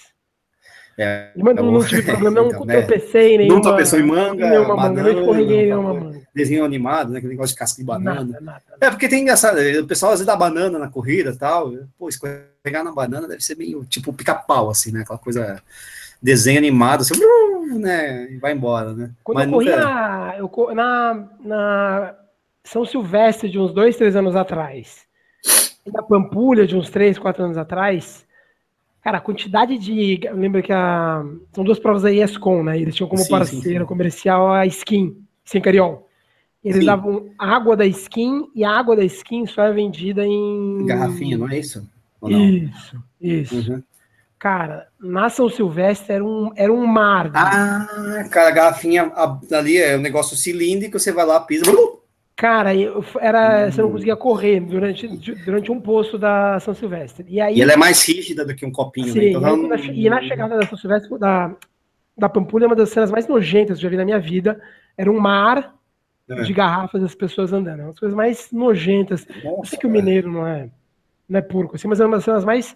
[0.97, 2.83] É, mas não, não tive problema, não então, né?
[2.83, 3.55] tropecei nenhuma.
[3.57, 6.21] Não tropecei em manga, nenhuma banana, manga, não escorreguei nenhuma manga.
[6.33, 7.19] Desenho animado, né?
[7.19, 8.23] Aquele negócio de casca de banana.
[8.23, 11.37] Nada, nada, É, porque tem engraçado, o pessoal às vezes dá banana na corrida e
[11.37, 11.73] tal.
[11.99, 15.01] Pô, escorregar na banana deve ser meio tipo pica-pau, assim, né?
[15.01, 15.61] Aquela coisa
[16.23, 17.15] desenho animado, assim,
[17.81, 18.31] né?
[18.31, 19.11] E vai embora, né?
[19.25, 19.85] Quando Mas eu corri nunca...
[19.85, 22.15] na, eu, na, na
[22.63, 25.09] São Silvestre de uns dois, três anos atrás,
[25.87, 28.27] da Pampulha, de uns 3, 4 anos atrás,
[29.03, 30.21] cara, a quantidade de.
[30.33, 31.25] Lembra que a.
[31.53, 32.79] São duas provas da ESCOM, né?
[32.79, 33.85] Eles tinham como sim, parceiro sim, sim.
[33.85, 36.09] comercial a Skin, sem cariol.
[36.63, 40.85] Eles davam água da skin e a água da skin só é vendida em.
[40.85, 41.89] Garrafinha, não é isso?
[42.21, 42.39] Não?
[42.39, 43.73] Isso, isso.
[43.73, 43.83] Uhum.
[44.39, 47.31] Cara, na São Silvestre era um, era um mar.
[47.35, 49.13] Ah, cara, a garrafinha
[49.53, 51.65] ali é um negócio cilíndrico, você vai lá, pisa,
[52.41, 55.07] Cara, eu, era, você não conseguia correr durante,
[55.45, 57.27] durante um posto da São Silvestre.
[57.29, 59.09] E, aí, e ela é mais rígida do que um copinho.
[59.09, 59.13] Né?
[59.13, 59.31] Sim, né?
[59.33, 61.55] então, e, na, e, na, chegada da São Silvestre, da,
[62.17, 64.59] da Pampulha, uma das cenas mais nojentas que eu já vi na minha vida.
[64.97, 65.77] Era um mar
[66.31, 66.41] é.
[66.41, 67.81] de garrafas das pessoas andando.
[67.81, 69.27] Uma das coisas mais nojentas.
[69.45, 70.71] Nossa, eu sei que o mineiro não é,
[71.29, 72.75] não é porco, assim, mas é uma das cenas mais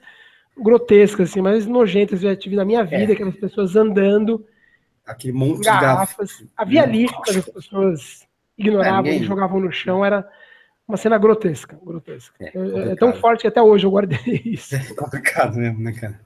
[0.58, 2.84] grotescas, assim, mais nojentas que eu já tive na minha é.
[2.84, 3.14] vida, é.
[3.14, 4.44] aquelas pessoas andando.
[5.06, 6.44] Aquele monte de garrafas.
[6.54, 8.26] Havia lixo para as pessoas
[8.59, 10.26] ignoravam é, e jogavam no chão, era
[10.86, 12.34] uma cena grotesca, grotesca.
[12.38, 14.76] É, é, é, tão forte que até hoje eu guardei isso.
[14.76, 16.20] É complicado mesmo, né, cara?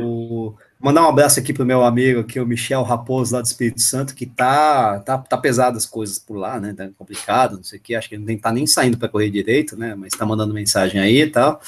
[0.00, 0.54] O...
[0.80, 4.16] Mandar um abraço aqui pro meu amigo aqui, o Michel Raposo, lá do Espírito Santo,
[4.16, 6.74] que tá, tá, tá pesado as coisas por lá, né?
[6.76, 9.30] Tá complicado, não sei o que, acho que ele nem tá nem saindo para correr
[9.30, 9.94] direito, né?
[9.94, 11.60] Mas tá mandando mensagem aí e tal.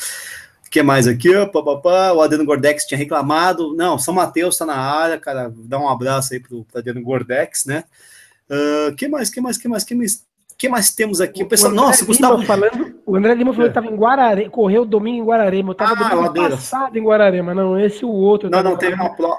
[0.67, 1.31] O que mais aqui?
[1.47, 2.13] Pá, pá, pá.
[2.13, 3.77] O Adriano Gordex tinha reclamado.
[3.77, 5.55] Não, São Mateus tá na área, cara.
[5.57, 7.85] Dá um abraço aí pro, pro Adriano Gordex, né?
[8.51, 10.27] Uh, que mais, que mais, que mais, que mais?
[10.57, 11.43] que mais temos aqui?
[11.43, 12.43] O pessoal, o nossa, Gustavo.
[12.45, 15.71] Falando, o André Lima falou que estava em Guararema, correu domingo em Guararema.
[15.71, 18.51] Eu estava ah, domingo passado em Guararema, não, esse o outro.
[18.51, 19.39] Não, não, teve uma prova.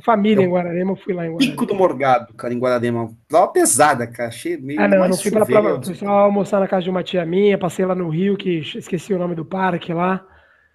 [0.00, 1.52] Família eu, em Guararema, eu fui lá em Guararema.
[1.52, 3.10] Pico do Morgado, cara, em Guararema.
[3.28, 4.28] Prova pesada, cara.
[4.28, 4.80] Achei meio.
[4.80, 5.82] Ah, não, eu não fui para prova.
[5.82, 9.14] Fui só almoçar na casa de uma tia minha, passei lá no Rio, que esqueci
[9.14, 10.24] o nome do parque lá.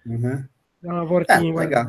[0.06, 0.42] Uhum.
[0.82, 1.86] Dá uma voltinha é, legal.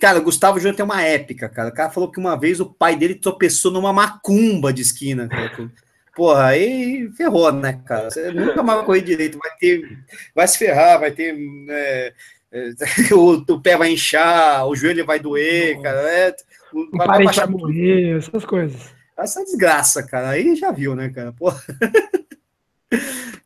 [0.00, 1.68] Cara, o Gustavo Júnior tem uma épica, cara.
[1.68, 5.28] O cara falou que uma vez o pai dele tropeçou numa macumba de esquina.
[5.28, 5.70] Cara.
[6.14, 8.10] Porra, aí ferrou, né, cara?
[8.10, 9.98] Você nunca mais vai correr direito, vai ter.
[10.34, 11.36] Vai se ferrar, vai ter.
[11.68, 12.12] É,
[12.52, 12.70] é,
[13.14, 16.00] o, o, pé vai inchar, o joelho vai doer, cara.
[16.10, 16.34] É,
[16.72, 18.92] o, vai, vai baixar morrer, essas coisas.
[19.16, 20.30] Essa desgraça, cara.
[20.30, 21.32] Aí já viu, né, cara?
[21.32, 21.62] Porra.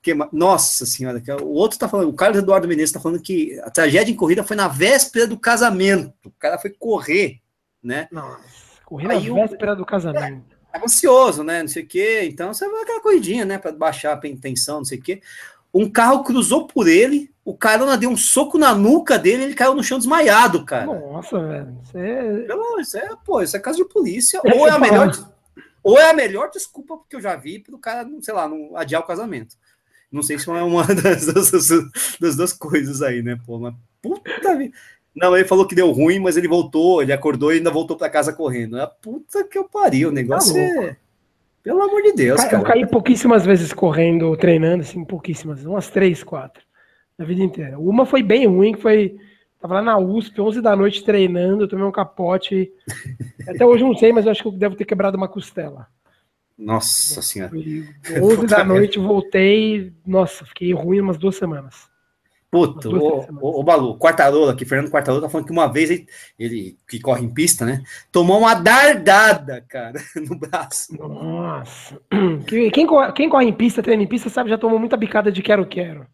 [0.03, 3.71] Que, nossa senhora, o outro tá falando, o Carlos Eduardo Menezes tá falando que a
[3.71, 6.13] tragédia em corrida foi na véspera do casamento.
[6.27, 7.41] O cara foi correr,
[7.83, 8.07] né?
[8.13, 8.43] Nossa,
[8.85, 10.57] correr na véspera do casamento.
[10.73, 11.63] É, é ansioso, né?
[11.63, 12.21] Não sei o quê.
[12.25, 13.57] Então você vai aquela corridinha, né?
[13.57, 15.23] Para baixar a tensão, não sei o quê.
[15.73, 19.75] Um carro cruzou por ele, o carona deu um soco na nuca dele, ele caiu
[19.75, 20.87] no chão desmaiado, cara.
[20.87, 21.79] Nossa, velho.
[21.83, 22.47] Isso é...
[22.47, 24.41] Não, isso é, pô, isso é caso de polícia.
[24.45, 25.11] ou é a melhor,
[25.85, 28.77] ou é a melhor desculpa que eu já vi para o cara, sei lá, não
[28.77, 29.55] adiar o casamento.
[30.11, 31.51] Não sei se é uma das, das,
[32.19, 33.59] das duas coisas aí, né, pô?
[33.59, 34.75] Mas puta vida.
[35.15, 38.11] Não, ele falou que deu ruim, mas ele voltou, ele acordou e ainda voltou para
[38.11, 38.81] casa correndo.
[38.81, 40.97] A puta que eu pariu, o negócio tá é.
[41.63, 42.59] Pelo amor de Deus, cara.
[42.59, 46.63] Eu caí pouquíssimas vezes correndo, treinando, assim, pouquíssimas, umas três, quatro,
[47.17, 47.79] na vida inteira.
[47.79, 49.17] Uma foi bem ruim, que foi.
[49.65, 52.71] Tava lá na USP, 11 da noite treinando, tomei um capote.
[53.49, 55.87] Até hoje não sei, mas eu acho que eu devo ter quebrado uma costela.
[56.59, 57.51] Nossa senhora.
[57.55, 59.91] 11 da noite, voltei.
[60.07, 61.89] Nossa, fiquei ruim umas duas semanas.
[62.51, 66.07] Puta, o, o, o Balu, Quartarola, que Fernando Quartarola tá falando que uma vez ele,
[66.39, 67.83] ele, que corre em pista, né?
[68.13, 69.99] Tomou uma dardada, cara,
[70.29, 70.95] no braço.
[70.95, 71.99] Nossa.
[72.47, 72.87] Quem, quem
[73.31, 76.07] corre em pista, treina em pista, sabe, já tomou muita bicada de quero-quero.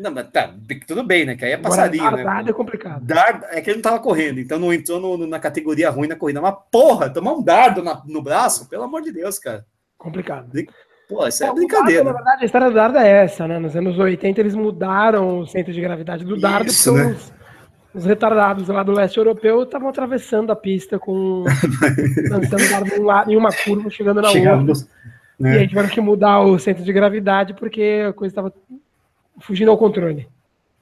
[0.00, 0.54] Não, mas tá,
[0.86, 1.36] tudo bem, né?
[1.36, 2.50] Que aí é passarinho, Agora, né?
[2.50, 3.04] é complicado.
[3.04, 6.16] Dardo, é que ele não tava correndo, então não entrou no, na categoria ruim na
[6.16, 6.40] corrida.
[6.40, 9.64] Mas, porra, tomar um dardo na, no braço, pelo amor de Deus, cara.
[9.98, 10.50] Complicado.
[11.06, 12.04] Pô, isso é, brincadeira.
[12.04, 13.58] Dardo, na verdade, a história do dardo é essa, né?
[13.58, 17.08] Nos anos 80 eles mudaram o centro de gravidade do dardo isso, né?
[17.08, 17.32] os,
[17.92, 21.44] os, retardados lá do leste europeu estavam atravessando a pista com
[22.30, 24.86] lançando dardo em, em uma curva, chegando na Chegando, outra.
[25.38, 25.56] Né?
[25.56, 28.52] E aí tiveram que mudar o centro de gravidade porque a coisa estava
[29.40, 30.28] fugindo ao controle.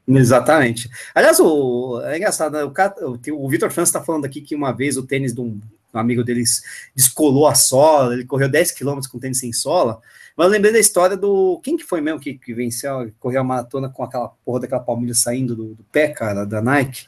[0.07, 0.89] Exatamente.
[1.15, 2.65] Aliás, o, é engraçado, né?
[2.65, 5.61] o, o Vitor França está falando aqui que uma vez o tênis de um,
[5.93, 6.63] um, amigo deles
[6.95, 10.01] descolou a sola, ele correu 10 km com tênis sem sola.
[10.35, 11.61] Mas eu lembrei da história do.
[11.63, 15.15] Quem que foi mesmo que, que venceu, correu a maratona com aquela porra daquela palmilha
[15.15, 17.07] saindo do, do pé, cara, da Nike?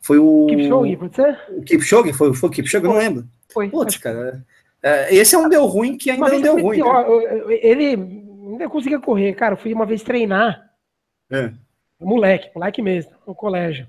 [0.00, 0.46] Foi o.
[0.46, 1.38] Kipchoge, pode ser?
[1.50, 2.12] O Kipchoge?
[2.12, 2.84] Foi, foi o Kipchoge?
[2.84, 3.26] Eu não lembro.
[3.50, 3.70] Foi.
[3.70, 4.44] Putz, cara.
[4.82, 6.78] É, esse é um deu ruim que ainda não deu ruim.
[6.78, 7.58] Né?
[7.62, 8.23] Ele
[8.54, 9.54] ainda conseguia correr, cara.
[9.54, 10.70] Eu fui uma vez treinar.
[11.30, 11.52] É.
[12.00, 13.86] Moleque, moleque mesmo, no colégio.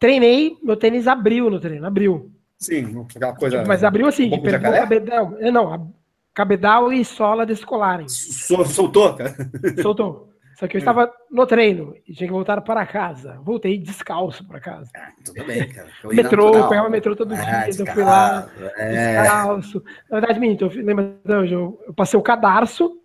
[0.00, 2.32] Treinei, meu tênis abriu no treino, abriu.
[2.58, 3.64] Sim, aquela coisa.
[3.64, 5.36] Mas abriu assim, um o cabedal.
[5.38, 5.92] É, não,
[6.34, 8.08] cabedal e sola descolarem.
[8.08, 9.34] Soltou, cara?
[9.82, 10.28] Soltou.
[10.58, 13.38] Só que eu estava no treino e tinha que voltar para casa.
[13.44, 14.90] Voltei descalço para casa.
[14.96, 15.88] Ah, tudo bem, cara.
[16.04, 19.22] metrô, pegava metrô todo ah, dia, eu fui lá é.
[19.22, 19.84] descalço.
[20.10, 22.97] Na verdade, minto, eu lembro, eu, eu passei o cadarço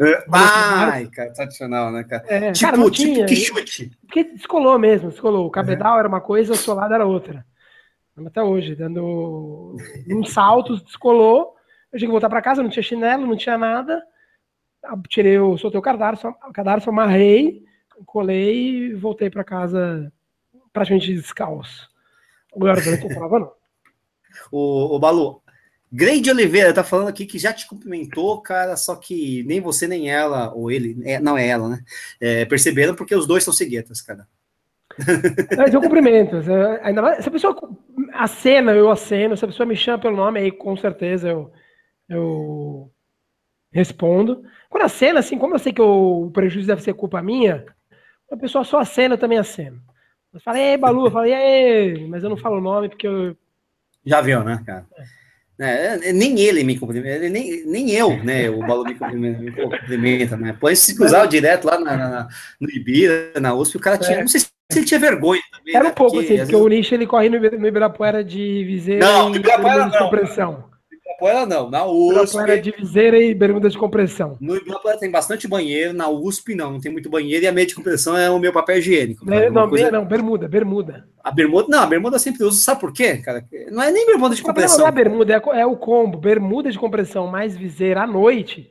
[0.00, 0.24] é.
[0.30, 2.24] Ai, cara, tradicional, né, cara?
[2.28, 3.90] É, tipo, cara, tipo que chute.
[4.02, 5.46] Porque descolou mesmo, descolou.
[5.46, 6.00] O cabedal é.
[6.00, 7.44] era uma coisa, o solado era outra.
[8.26, 9.76] Até hoje, dando
[10.08, 11.54] um salto, descolou.
[11.92, 14.02] Eu tinha que voltar para casa, não tinha chinelo, não tinha nada.
[15.08, 17.62] Tirei, o, soltei o cadarço, o cadarço, amarrei,
[18.04, 20.12] colei e voltei para casa
[20.72, 21.88] praticamente descalço.
[22.54, 23.52] Agora, não prova, não.
[24.52, 25.42] O, o Balu,
[25.92, 30.10] Grande Oliveira tá falando aqui que já te cumprimentou, cara, só que nem você nem
[30.10, 31.84] ela, ou ele, é, não é ela, né?
[32.20, 34.26] É, perceberam porque os dois são ceguetas, cara.
[35.56, 36.36] Mas eu cumprimento.
[36.82, 37.56] Ainda mais, se a pessoa
[38.14, 39.36] acena, eu aceno.
[39.36, 41.52] Se a pessoa me chama pelo nome, aí com certeza eu,
[42.08, 42.90] eu
[43.70, 44.42] respondo.
[44.68, 47.64] Quando acena, assim, como eu sei que o prejuízo deve ser culpa minha,
[48.30, 49.80] a pessoa só acena, eu também aceno.
[50.32, 53.36] Eu falo, ei, Balu, eu falo, ei, mas eu não falo o nome porque eu.
[54.04, 54.86] Já viu, né, cara?
[54.96, 55.25] É.
[55.58, 58.50] É, nem ele me cumprimenta, nem, nem eu, né?
[58.50, 60.54] O Balu me cumprimenta, me cumprimenta né?
[60.60, 62.28] Põe se cruzar direto lá na, na,
[62.60, 64.18] no Ibira, na USP, o cara tinha.
[64.18, 64.20] É.
[64.20, 65.74] Não sei se ele tinha vergonha também.
[65.74, 65.94] Era um né?
[65.94, 66.66] pouco, porque, assim, porque vezes...
[66.66, 70.75] o Nish ele corre no, no Ibirapuera de viseira não, e Ibirapuera compressão.
[71.16, 72.12] Ibirapuera não, na USP.
[72.12, 74.36] Ibirapuera de viseira e bermuda de compressão.
[74.40, 77.66] No Ibirapuera tem bastante banheiro, na USP não, não tem muito banheiro e a meia
[77.66, 79.24] de compressão é o meu papel higiênico.
[79.24, 79.90] Não, não, coisa...
[79.90, 81.08] não, bermuda, bermuda.
[81.24, 83.44] A bermuda, não, a bermuda sempre uso, sabe por quê, cara?
[83.70, 84.78] Não é nem bermuda de compressão.
[84.78, 88.70] Não é a bermuda, é, é o combo, bermuda de compressão mais viseira à noite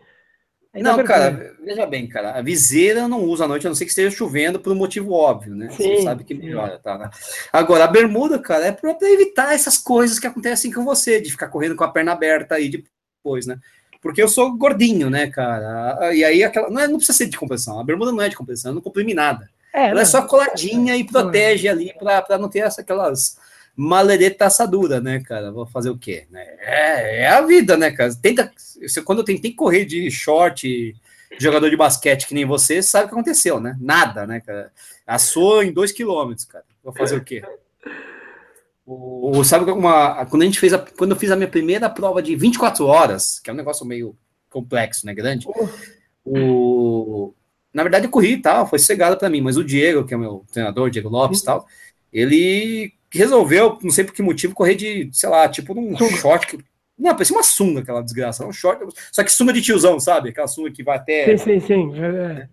[0.81, 3.85] não, cara, veja bem, cara, a viseira eu não uso à noite, a não ser
[3.85, 5.69] que esteja chovendo por um motivo óbvio, né?
[5.71, 6.97] Sim, Você sabe que melhora, tá?
[6.97, 7.09] Né?
[7.51, 11.47] Agora, a bermuda, cara, é para evitar essas coisas que acontecem com você, de ficar
[11.47, 13.57] correndo com a perna aberta aí depois, né?
[14.01, 16.13] Porque eu sou gordinho, né, cara?
[16.13, 16.69] E aí aquela.
[16.69, 18.81] Não, é, não precisa ser de compressão, a bermuda não é de compressão, eu não
[18.81, 19.49] comprime nada.
[19.73, 23.37] É, Ela é só coladinha e protege ali para não ter essa, aquelas
[23.75, 25.51] malereta assadura, né, cara?
[25.51, 26.25] Vou fazer o quê?
[26.31, 26.45] Né?
[26.59, 28.13] É, é a vida, né, cara?
[28.15, 28.51] Tenta,
[29.03, 30.95] quando eu tentei correr de short,
[31.37, 33.77] jogador de basquete que nem você, sabe o que aconteceu, né?
[33.79, 34.71] Nada, né, cara?
[35.05, 36.65] Assou em dois quilômetros, cara.
[36.83, 37.43] Vou fazer o quê?
[38.85, 42.21] O, sabe uma, quando a gente fez a, quando eu fiz a minha primeira prova
[42.21, 44.15] de 24 horas, que é um negócio meio
[44.49, 45.47] complexo, né, grande.
[46.23, 47.33] O,
[47.73, 50.17] na verdade eu corri e tal, foi cegado para mim, mas o Diego, que é
[50.17, 51.45] o meu treinador, Diego Lopes, uhum.
[51.45, 51.67] tal,
[52.13, 56.47] ele resolveu, não sei por que motivo, correr de, sei lá, tipo num short.
[56.47, 56.63] Que,
[56.97, 58.45] não, parecia uma sunga aquela desgraça.
[58.45, 60.29] Um short, só que sunga de tiozão, sabe?
[60.29, 61.37] Aquela sunga que vai até.
[61.37, 61.99] Sim, sim, sim.
[61.99, 62.47] É.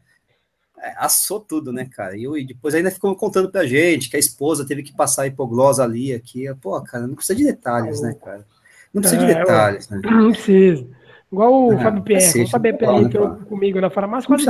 [0.83, 2.17] É, assou tudo, né, cara?
[2.17, 5.81] E, e, depois ainda ficou contando pra gente que a esposa teve que passar hipoglose
[5.81, 6.45] ali, aqui.
[6.61, 8.45] Pô, cara, não precisa de detalhes, né, cara?
[8.93, 10.01] Não precisa de é, detalhes, né?
[10.05, 10.85] Não precisa.
[11.31, 14.45] Igual o é, Fábio Pierre, o Fábio Pierre entrou comigo na farmácia, quase,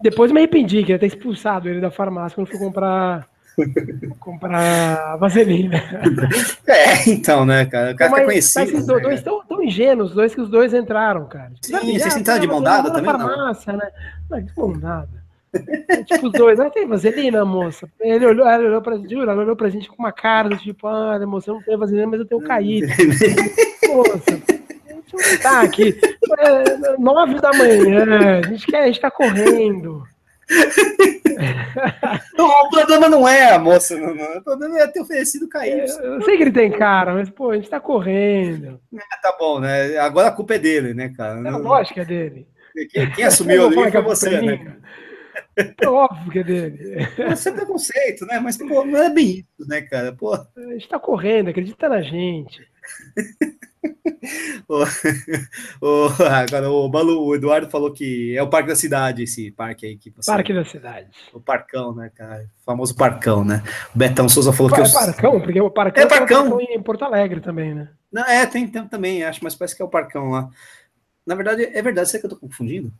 [0.00, 5.16] depois me arrependi, que ia ter expulsado ele da farmácia quando fui comprar Vou comprar
[5.16, 5.82] vaselina.
[6.66, 7.92] É, então, né, cara?
[7.92, 8.60] O cara mas, conhecido.
[8.60, 11.52] Mas esses dois tão, tão ingênuos, os dois que os dois entraram, cara.
[11.60, 13.04] Sim, vocês entraram de mão dada também?
[13.04, 13.90] farmácia, né?
[14.30, 15.22] Mas de mão dada.
[15.88, 17.88] É, tipo, os dois, ah, tem vaselina, moça.
[18.00, 21.18] Ele olhou, ela olhou pra gente, ela olhou pra gente com uma cara, tipo, ah,
[21.26, 22.86] moça, eu não tenho vaselina, mas eu tenho caído.
[23.88, 24.42] moça,
[25.42, 25.98] tá aqui.
[26.38, 30.06] É, nove da manhã, a gente quer, a gente tá correndo.
[32.38, 34.38] o problema não é a moça, não, não.
[34.38, 35.86] o problema é ter oferecido KY.
[36.02, 38.80] Eu sei que ele tem cara, mas, pô, a gente tá correndo.
[38.94, 39.96] É, tá bom, né?
[39.98, 41.40] Agora a culpa é dele, né, cara?
[41.46, 42.46] É, lógico que é dele.
[42.90, 44.82] Quem, quem assumiu ali foi você, né, cara?
[45.80, 47.08] É óbvio que é dele.
[47.32, 48.38] Isso é preconceito, né?
[48.38, 50.12] Mas, pô, não é bem isso, né, cara?
[50.12, 50.34] Pô.
[50.34, 52.66] A gente tá correndo, acredita na gente.
[54.68, 54.84] O,
[55.80, 59.86] o, agora o Balu, o Eduardo falou que é o Parque da Cidade, esse parque
[59.86, 60.30] aí que você.
[60.30, 61.08] Parque da Cidade.
[61.32, 62.48] O Parcão, né, cara?
[62.60, 63.62] O famoso Parcão, né?
[63.94, 64.80] O Betão Souza falou que.
[64.80, 64.92] É eu...
[64.92, 66.60] Parcão, porque o Parcão é Parcão.
[66.60, 67.90] em Porto Alegre também, né?
[68.12, 70.48] Não, é, tem, tem também, acho, mas parece que é o Parcão lá.
[71.26, 72.92] Na verdade, é verdade, será que eu tô confundindo?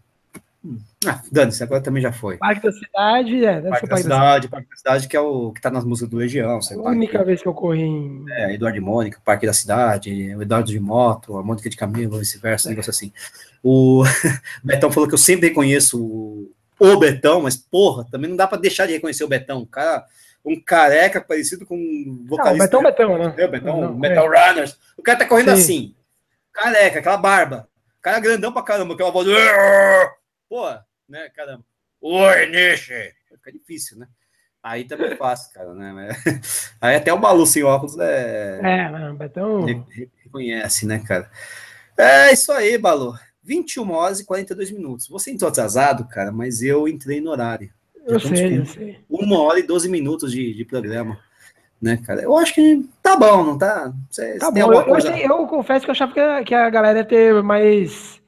[0.65, 0.79] Hum.
[1.05, 2.37] Ah, dane-se, agora também já foi.
[2.37, 3.61] Parque da Cidade, é.
[3.63, 6.63] Parque, da, cidade, Parque da Cidade, que é o que tá nas músicas do Legião.
[6.63, 8.25] Sei a única parque, vez que eu corri em.
[8.31, 12.19] É, Eduardo e Mônica, Parque da Cidade, o Eduardo de moto, a Mônica de camelo,
[12.19, 12.71] vice-versa, é.
[12.71, 13.13] negócio assim.
[13.63, 14.05] O
[14.63, 18.59] Betão falou que eu sempre reconheço o, o Betão, mas porra, também não dá para
[18.59, 19.63] deixar de reconhecer o Betão.
[19.63, 20.05] O cara,
[20.45, 22.69] um careca parecido com um vocalista.
[22.71, 23.35] Não, o Betão, Betão, né?
[23.37, 24.51] É, Betão, não, Metal é.
[24.51, 24.79] Runners.
[24.97, 25.63] O cara tá correndo Sim.
[25.63, 25.95] assim,
[26.53, 27.69] careca, aquela barba.
[28.01, 29.27] cara grandão pra caramba, aquela voz.
[30.53, 30.69] Pô,
[31.09, 31.31] né?
[31.35, 31.65] Caramba.
[31.99, 33.15] Oi, Nishi!
[33.27, 34.07] Fica difícil, né?
[34.63, 36.11] Aí também é fácil, cara, né?
[36.79, 38.61] Aí até o Balu sem óculos é.
[38.63, 39.65] É, não, Betão.
[40.23, 41.31] Reconhece, né, cara?
[41.97, 43.15] É isso aí, Balu.
[43.43, 45.09] 21 horas e 42 minutos.
[45.09, 47.73] Você entrou atrasado, cara, mas eu entrei no horário.
[48.07, 49.01] Eu sei, eu sei.
[49.09, 51.19] Uma hora e 12 minutos de, de programa.
[51.81, 52.21] Né, cara?
[52.21, 53.91] Eu acho que tá bom, não tá?
[54.11, 56.99] Você, tá bom, eu, eu, eu, confesso que eu achava que a, que a galera
[56.99, 58.22] ia ter mais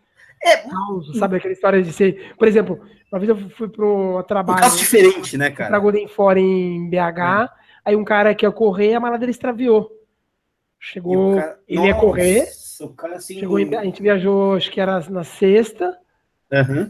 [0.44, 2.34] é, caos, sabe aquela história de ser.
[2.36, 2.78] Por exemplo,
[3.10, 4.58] uma vez eu fui pro trabalho.
[4.58, 5.70] Um caso diferente, né, cara?
[5.70, 6.96] Pra Golden Fora em BH.
[6.96, 7.48] É.
[7.86, 9.90] Aí um cara que ia correr, a mala dele extraviou.
[10.78, 11.58] Chegou, cara...
[11.66, 12.48] ele Nossa, ia correr.
[12.80, 13.38] O cara assim.
[13.38, 13.74] Chegou em...
[13.74, 15.96] a gente viajou, acho que era na sexta.
[16.52, 16.88] Uhum.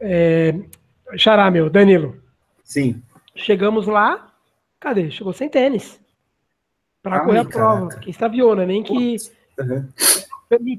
[0.00, 0.54] É,
[1.16, 2.22] Xará, meu, Danilo.
[2.62, 3.02] Sim.
[3.34, 4.32] Chegamos lá,
[4.78, 5.10] cadê?
[5.10, 6.00] Chegou sem tênis.
[7.02, 7.88] Pra Ai, correr a prova.
[7.98, 8.64] Que extraviou, né?
[8.64, 9.16] Nem que.
[9.58, 9.88] Uhum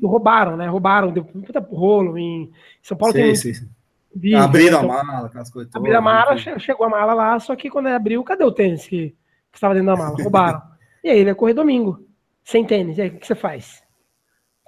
[0.04, 0.68] roubaram, né?
[0.68, 2.18] Roubaram, deu puta rolo.
[2.18, 2.52] Em
[2.82, 3.36] São Paulo sim, tem.
[3.36, 3.70] Sim, sim.
[4.16, 5.76] Vídeo, abriram então, a mala, aquelas coisas.
[5.76, 9.10] Abriram a mala, chegou a mala lá, só que quando abriu, cadê o tênis que,
[9.52, 10.16] que estava dentro da mala?
[10.22, 10.62] Roubaram.
[11.04, 12.06] e aí ele ia correr domingo,
[12.44, 12.98] sem tênis.
[12.98, 13.84] E aí o que, você faz?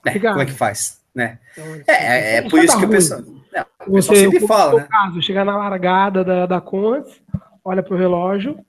[0.05, 1.01] É, como é que faz?
[1.13, 1.39] Né?
[1.51, 3.21] Então, é, é, é por isso que o pessoal,
[3.53, 4.87] é, o pessoal você, sempre fala, né?
[4.89, 7.21] Caso, chegar na largada da, da Contes,
[7.63, 8.63] olha pro relógio.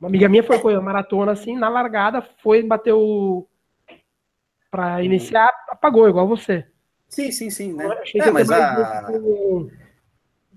[0.00, 3.46] Uma amiga minha foi correr maratona assim, na largada, foi bater o
[4.74, 6.64] para iniciar, apagou, igual você.
[7.08, 7.72] Sim, sim, sim.
[7.74, 7.88] Né?
[8.16, 9.04] É, mas a...
[9.06, 9.70] Com,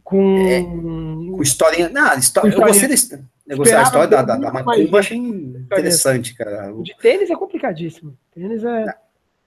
[0.03, 0.37] com...
[0.47, 1.87] É, com historinha.
[1.89, 3.23] Não, história, eu gostei desse.
[3.45, 6.73] Eu gostei da história da, da, da Macumba, achei interessante, cara.
[6.73, 8.17] O de tênis é complicadíssimo.
[8.33, 8.85] Tênis é.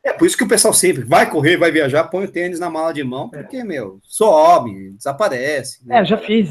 [0.04, 2.70] É por isso que o pessoal sempre vai correr, vai viajar, põe o tênis na
[2.70, 3.38] mala de mão, é.
[3.38, 3.64] porque, é.
[3.64, 5.84] meu, sobe, desaparece.
[5.84, 5.98] Né?
[5.98, 6.48] É, já fiz,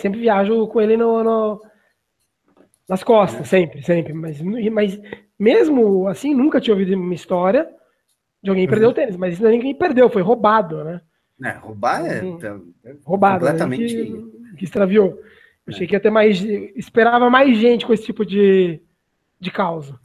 [0.00, 1.60] sempre viajo com ele no, no
[2.88, 3.44] nas costas, é.
[3.44, 4.12] sempre, sempre.
[4.12, 5.00] Mas, mas
[5.40, 7.66] mesmo assim, nunca tinha ouvido uma história
[8.42, 8.94] de alguém que perdeu o uhum.
[8.94, 11.00] tênis, mas isso não é ninguém perdeu, foi roubado, né?
[11.42, 12.18] É, roubar é,
[12.84, 13.52] é roubado, né?
[13.52, 14.04] completamente né?
[14.04, 15.08] que, que, extraviou.
[15.66, 15.74] Eu é.
[15.74, 16.38] achei que ia ter mais,
[16.76, 18.78] esperava mais gente com esse tipo de,
[19.40, 19.98] de causa.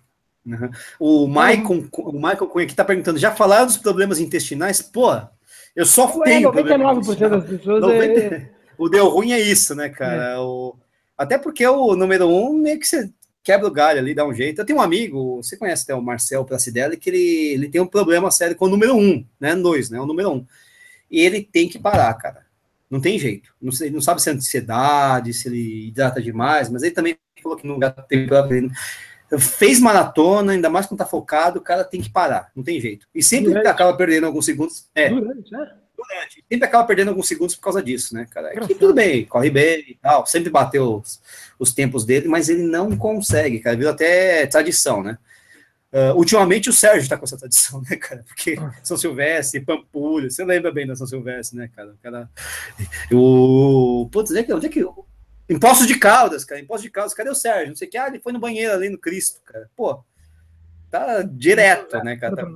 [0.46, 0.70] Uhum.
[0.98, 4.82] O Michael, o Michael Cunha aqui tá perguntando, já falaram dos problemas intestinais?
[4.82, 5.12] Pô,
[5.76, 6.50] eu só tenho.
[6.52, 8.20] 99% das pessoas 90...
[8.22, 8.50] é...
[8.78, 10.32] O deu ruim é isso, né, cara?
[10.32, 10.38] É.
[10.38, 10.76] O,
[11.18, 13.10] até porque o número um meio que você
[13.46, 14.60] quebra o galho ali, dá um jeito.
[14.60, 17.86] Eu tenho um amigo, você conhece até o Marcel Placidelli, que ele, ele tem um
[17.86, 19.56] problema sério com o número um, né?
[19.56, 20.00] Dois, né?
[20.02, 20.46] O número um.
[21.10, 22.44] E ele tem que parar, cara.
[22.90, 23.54] Não tem jeito.
[23.62, 27.68] Não, não sabe se é ansiedade, se ele hidrata demais, mas ele também falou que
[27.68, 28.72] não tem problema.
[29.40, 33.08] Fez maratona, ainda mais quando tá focado, o cara tem que parar, não tem jeito.
[33.14, 33.68] E sempre Durante.
[33.68, 34.88] acaba perdendo alguns segundos.
[34.96, 35.10] É.
[35.10, 35.72] Durante, né?
[36.08, 36.44] Durante.
[36.50, 38.50] Sempre acaba perdendo alguns segundos por causa disso, né, cara?
[38.54, 41.22] É que tudo bem, corre bem e tal, sempre bateu os,
[41.58, 43.76] os tempos dele, mas ele não consegue, cara.
[43.76, 45.18] Viu até tradição, né?
[45.96, 48.22] Uh, ultimamente o Sérgio tá com essa tradição, né, cara?
[48.28, 48.74] Porque ah.
[48.84, 51.92] São Silvestre, Pampulha, você lembra bem da São Silvestre, né, cara?
[51.92, 52.30] O cara.
[53.14, 54.10] O.
[54.12, 54.54] Putz, onde é que.
[54.54, 54.86] Onde é que...
[55.48, 56.60] Impostos de Caldas, cara.
[56.60, 57.70] Impostos de Caldas, cadê o Sérgio?
[57.70, 57.98] Não sei o que.
[57.98, 59.70] Ah, ele foi no banheiro ali no Cristo, cara.
[59.74, 60.04] Pô,
[60.92, 62.36] tá direto, né, cara?
[62.36, 62.48] Tá...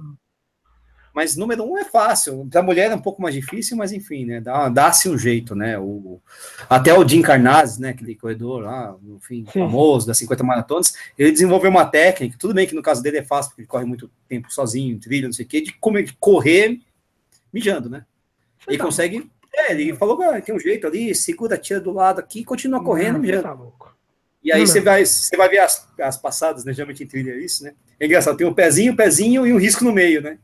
[1.13, 2.47] Mas número um é fácil.
[2.49, 4.41] Para mulher é um pouco mais difícil, mas enfim, né?
[4.71, 5.77] Dá-se um jeito, né?
[5.77, 6.21] O,
[6.69, 7.89] até o Jim Carnazes, né?
[7.89, 9.59] Aquele corredor lá, no fim, Sim.
[9.59, 13.23] famoso, das 50 maratonas, ele desenvolveu uma técnica, tudo bem que no caso dele é
[13.23, 16.13] fácil, porque ele corre muito tempo sozinho, trilha, não sei o quê, de, como, de
[16.19, 16.79] correr
[17.51, 18.05] mijando, né?
[18.67, 19.29] Ele tá consegue.
[19.53, 23.13] É, ele falou, ah, tem um jeito ali, segura, tira do lado aqui, continua correndo,
[23.13, 23.43] não, mijando.
[23.43, 23.89] Tá louco.
[24.43, 26.71] E aí você vai, você vai ver as, as passadas, né?
[26.71, 27.73] Geralmente em trilha é isso, né?
[27.99, 30.37] É engraçado, tem um pezinho, um pezinho e um risco no meio, né?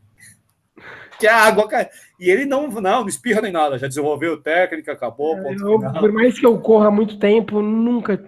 [1.19, 1.89] Que a água cai.
[2.19, 5.37] E ele não, não, não espirra nem nada, já desenvolveu técnica, acabou.
[5.37, 8.21] É, eu, por mais que eu corra muito tempo, nunca.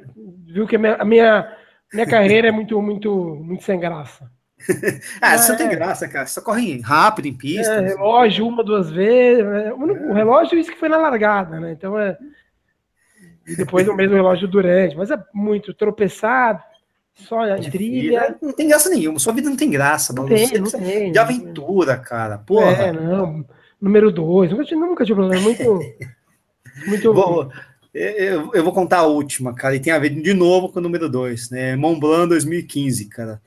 [0.45, 1.57] Viu que a minha, a minha,
[1.93, 4.29] minha carreira é muito, muito, muito sem graça.
[5.21, 6.25] ah, é, não tem graça, cara.
[6.25, 7.73] Só corre rápido em pista.
[7.73, 9.45] É, relógio uma, duas vezes.
[9.45, 9.73] Né?
[9.73, 11.71] O relógio, isso que foi na largada, né?
[11.71, 12.17] Então é.
[13.47, 16.61] E depois o mesmo relógio durante, mas é muito tropeçado,
[17.17, 18.35] só a trilha.
[18.41, 21.97] Não tem graça nenhuma, sua vida não tem graça, não tem, não tem, De aventura,
[21.97, 22.37] cara.
[22.37, 22.71] Porra.
[22.71, 23.45] É, não.
[23.79, 25.43] Número dois, nunca, nunca tive problema.
[25.43, 25.79] Muito.
[26.87, 27.13] muito.
[27.13, 27.49] Bom,
[27.93, 30.81] eu, eu, vou contar a última, cara, e tem a ver de novo com o
[30.81, 31.75] número dois, né?
[31.75, 33.41] Mont Blanc 2015, cara.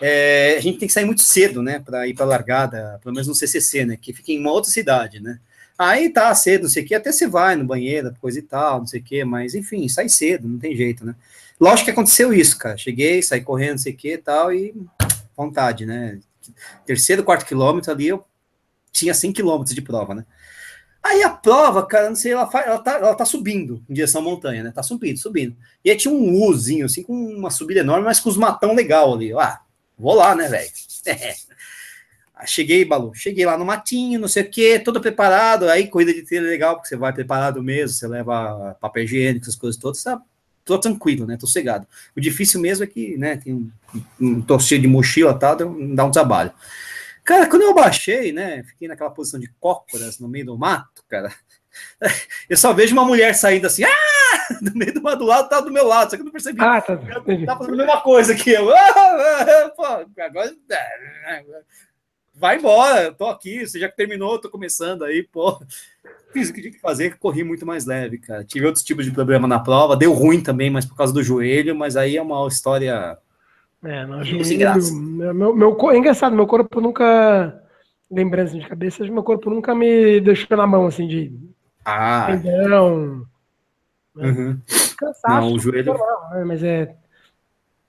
[0.00, 3.28] É, a gente tem que sair muito cedo, né, para ir para largada, pelo menos
[3.28, 5.38] no CCC, né, que fica em uma outra cidade, né.
[5.78, 8.80] Aí tá cedo, não sei o que, até você vai no banheiro, coisa e tal,
[8.80, 11.14] não sei o que, mas enfim, sai cedo, não tem jeito, né.
[11.60, 12.76] Lógico que aconteceu isso, cara.
[12.76, 14.74] Cheguei, saí correndo, não sei o que tal, e
[15.36, 16.20] vontade, né.
[16.84, 18.24] Terceiro, quarto quilômetro ali, eu
[18.92, 20.26] tinha 100 quilômetros de prova, né.
[21.02, 24.24] Aí a prova, cara, não sei, ela, ela, tá, ela tá subindo em direção à
[24.24, 24.72] montanha, né?
[24.74, 25.54] Tá subindo, subindo.
[25.84, 29.12] E aí tinha um Uzinho, assim, com uma subida enorme, mas com os matão legal
[29.12, 29.30] ali.
[29.34, 29.60] Ah,
[29.98, 30.70] vou lá, né, velho?
[32.46, 35.68] Cheguei, Balu, cheguei lá no matinho, não sei o que, todo preparado.
[35.68, 39.44] Aí, corrida de trilha é legal, porque você vai preparado mesmo, você leva papel higiênico,
[39.44, 40.20] essas coisas todas, tá,
[40.64, 41.36] tô tranquilo, né?
[41.36, 41.86] Tô cegado.
[42.16, 43.70] O difícil mesmo é que, né, tem um,
[44.20, 46.52] um cheio de mochila e tal, dá um trabalho.
[47.22, 51.34] Cara, quando eu baixei, né, fiquei naquela posição de cócoras no meio do mato, cara,
[52.48, 54.14] eu só vejo uma mulher saindo assim, ah!
[54.60, 56.60] Do meio do mato do lado, tá do meu lado, só que eu não percebi.
[56.60, 56.96] Ah, tá.
[56.96, 58.68] Tá fazendo a mesma coisa que eu.
[58.74, 59.84] Ah, pô,
[60.20, 60.54] agora
[62.34, 65.58] vai embora, tô aqui, você já terminou, tô começando aí, pô.
[66.34, 68.44] Fiz o que tinha que fazer, corri muito mais leve, cara.
[68.44, 71.76] Tive outros tipos de problema na prova, deu ruim também, mas por causa do joelho,
[71.76, 73.16] mas aí é uma história.
[73.84, 74.94] É, não, joelho,
[75.32, 77.60] meu, meu, é engraçado, meu corpo nunca.
[78.10, 81.32] Lembrança de cabeça, meu corpo nunca me deixou na mão, assim, de.
[81.84, 82.26] Ah.
[82.26, 83.26] Tendão.
[84.14, 84.28] Né?
[84.28, 84.60] Uhum.
[84.98, 85.40] Cansaço.
[85.40, 85.92] Não, o joelho.
[85.92, 86.44] Normal, né?
[86.44, 86.94] Mas é.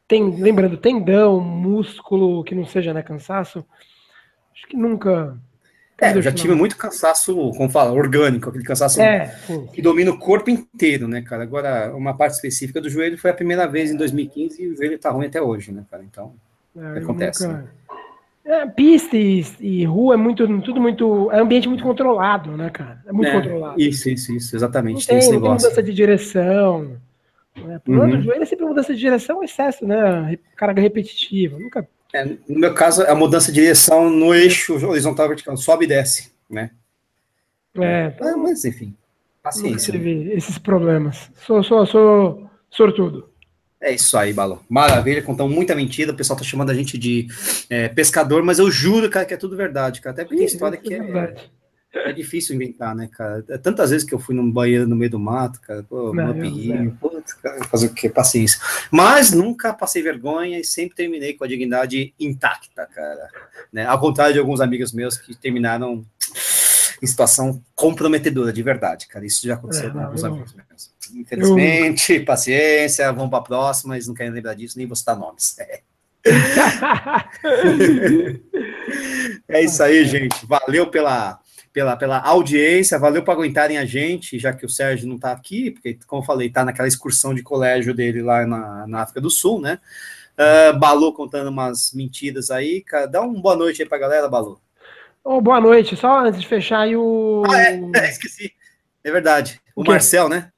[0.08, 3.66] Tem, lembrando, tendão, músculo, que não seja né, cansaço
[4.56, 5.38] Acho que nunca.
[6.00, 9.34] É, eu já tive muito cansaço, como fala, orgânico, aquele cansaço é,
[9.72, 11.44] que domina o corpo inteiro, né, cara?
[11.44, 15.00] Agora, uma parte específica do joelho foi a primeira vez em 2015 e o joelho
[15.00, 16.04] tá ruim até hoje, né, cara?
[16.04, 16.34] Então,
[16.76, 17.48] é, acontece.
[17.48, 17.60] Nunca...
[17.60, 17.68] Né?
[18.44, 23.02] É, pista e, e, rua é muito, tudo muito, é ambiente muito controlado, né, cara?
[23.08, 23.82] É muito é, controlado.
[23.82, 25.00] Isso, isso, isso, exatamente.
[25.00, 26.98] Não tem, tem, não tem mudança de direção.
[27.56, 27.82] Né?
[27.88, 28.22] Uhum.
[28.22, 30.38] joelho é sempre mudança de direção, excesso, né?
[30.58, 31.58] Carga repetitiva.
[31.58, 35.88] Nunca é, no meu caso, a mudança de direção no eixo horizontal vertical, sobe e
[35.90, 36.72] desce, né?
[37.78, 38.96] É, ah, mas enfim,
[39.44, 39.94] paciência.
[39.94, 40.34] Né?
[40.34, 41.30] esses problemas.
[41.46, 43.30] Sou, sou, sou sortudo.
[43.82, 44.62] É isso aí, Balão.
[44.70, 46.14] Maravilha, contamos muita mentira.
[46.14, 47.28] O pessoal tá chamando a gente de
[47.70, 50.14] é, pescador, mas eu juro, cara, que é tudo verdade, cara.
[50.14, 51.36] Até porque tem história é que é,
[51.96, 53.44] é difícil inventar, né, cara?
[53.50, 56.34] É tantas vezes que eu fui num banheiro no meio do mato, cara, pô, não,
[56.34, 58.10] pirrinho, putz, cara, fazer o quê?
[58.10, 58.60] Paciência.
[58.92, 63.30] Mas nunca passei vergonha e sempre terminei com a dignidade intacta, cara.
[63.72, 63.86] Né?
[63.86, 66.06] Ao contrário de alguns amigos meus que terminaram
[67.02, 69.26] em situação comprometedora, de verdade, cara.
[69.26, 70.32] Isso já aconteceu é, com alguns eu...
[70.32, 70.94] amigos meus.
[71.14, 72.26] Infelizmente, eu...
[72.26, 75.58] paciência, vamos para a próxima, eles não querem lembrar disso, nem vou citar nomes.
[75.60, 75.82] É.
[79.48, 80.46] é isso aí, gente.
[80.46, 81.40] Valeu pela
[81.76, 85.72] pela, pela audiência, valeu por aguentarem a gente, já que o Sérgio não está aqui,
[85.72, 89.30] porque, como eu falei, está naquela excursão de colégio dele lá na, na África do
[89.30, 89.78] Sul, né?
[90.40, 92.82] Uh, Balu contando umas mentiras aí.
[93.12, 94.58] Dá uma boa noite aí pra galera, Balu.
[95.22, 97.44] Oh, boa noite, só antes de fechar aí o.
[97.50, 98.54] Ah, é, é esqueci.
[99.04, 99.60] É verdade.
[99.76, 100.52] O, o Marcel, né?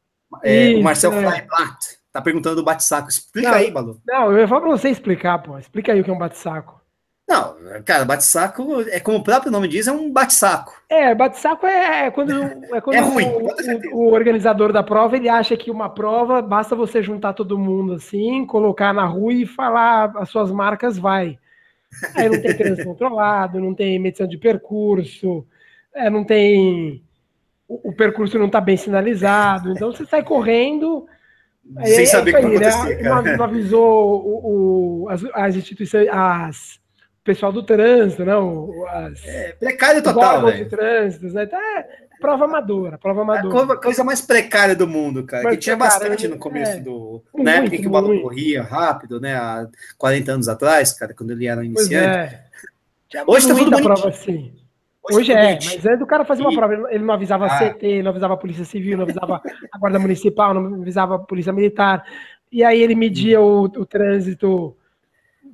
[0.44, 1.16] É, Isso, o Marcel é.
[1.20, 3.10] Flyblatt tá perguntando do bate-saco.
[3.10, 4.00] Explica não, aí, Balu.
[4.06, 5.58] Não, eu ia falar pra você explicar, pô.
[5.58, 6.80] Explica aí o que é um bate-saco.
[7.28, 10.82] Não, cara, bate-saco é como o próprio nome diz, é um bate-saco.
[10.88, 12.32] É, bate-saco é, é, quando,
[12.74, 13.26] é quando é ruim,
[13.92, 17.96] o, o, organizador da prova ele acha que uma prova basta você juntar todo mundo
[17.96, 21.38] assim, colocar na rua e falar as suas marcas, vai.
[22.16, 25.46] Aí não tem trânsito controlado, não tem medição de percurso,
[25.94, 27.04] é, não tem.
[27.68, 31.06] O, o percurso não está bem sinalizado, então você sai correndo.
[31.84, 33.04] Sem saber o que vai acontecer.
[33.04, 36.80] Não, avisou o, o, as, as instituições, as
[37.28, 38.70] pessoal do trânsito, não?
[38.88, 40.64] As, é, precário total, velho.
[40.64, 41.44] de trânsito, né?
[41.44, 41.86] Então, é,
[42.22, 43.74] prova amadora, prova amadora.
[43.74, 45.44] A coisa mais precária do mundo, cara.
[45.44, 47.22] Mas que tinha bastante no começo é, do.
[47.34, 49.36] Muito, na época que o balão corria rápido, né?
[49.36, 49.68] Há
[49.98, 52.36] 40 anos atrás, cara, quando ele era um iniciante.
[53.14, 53.24] É.
[53.28, 53.84] Hoje tá tudo bonitinho.
[53.84, 54.54] prova assim.
[55.04, 57.74] Hoje, Hoje é, mas antes do cara fazer uma prova, ele não avisava a ah.
[57.74, 59.42] CT, não avisava a Polícia Civil, não avisava
[59.72, 62.04] a Guarda Municipal, não avisava a Polícia Militar.
[62.52, 64.76] E aí ele media o, o trânsito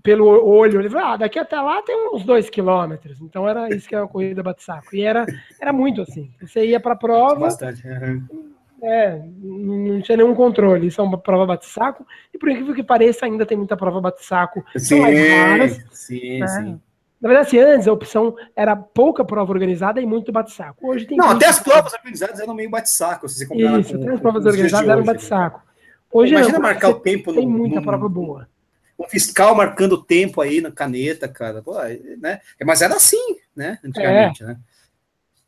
[0.04, 3.22] pelo olho, ele falou, ah, daqui até lá tem uns dois quilômetros.
[3.22, 4.94] Então era isso que era uma corrida bate-saco.
[4.94, 5.26] E era,
[5.60, 6.30] era muito assim.
[6.42, 7.40] Você ia para a prova.
[7.40, 7.82] Bastante.
[8.84, 10.88] É, não tinha nenhum controle.
[10.88, 12.06] Isso é uma prova bate-saco.
[12.34, 14.62] E por incrível que pareça, ainda tem muita prova bate-saco.
[14.76, 16.48] Sim, mais raras, sim, né?
[16.48, 16.82] sim.
[17.22, 20.86] Na verdade, assim, antes a opção era pouca prova organizada e muito bate-saco.
[20.86, 21.18] Hoje tem.
[21.18, 23.30] Não, até as provas organizadas eram meio bate-saco.
[23.30, 25.62] Se você Isso, com, até as provas organizadas eram bate-saco.
[26.12, 28.48] Hoje Imagina não, marcar o tempo Tem no, muita no, prova boa
[29.00, 31.62] um fiscal marcando o tempo aí na caneta, cara.
[31.62, 31.76] Pô,
[32.20, 32.40] né?
[32.64, 33.80] Mas era assim, né?
[33.84, 34.48] Antigamente, é.
[34.48, 34.58] né?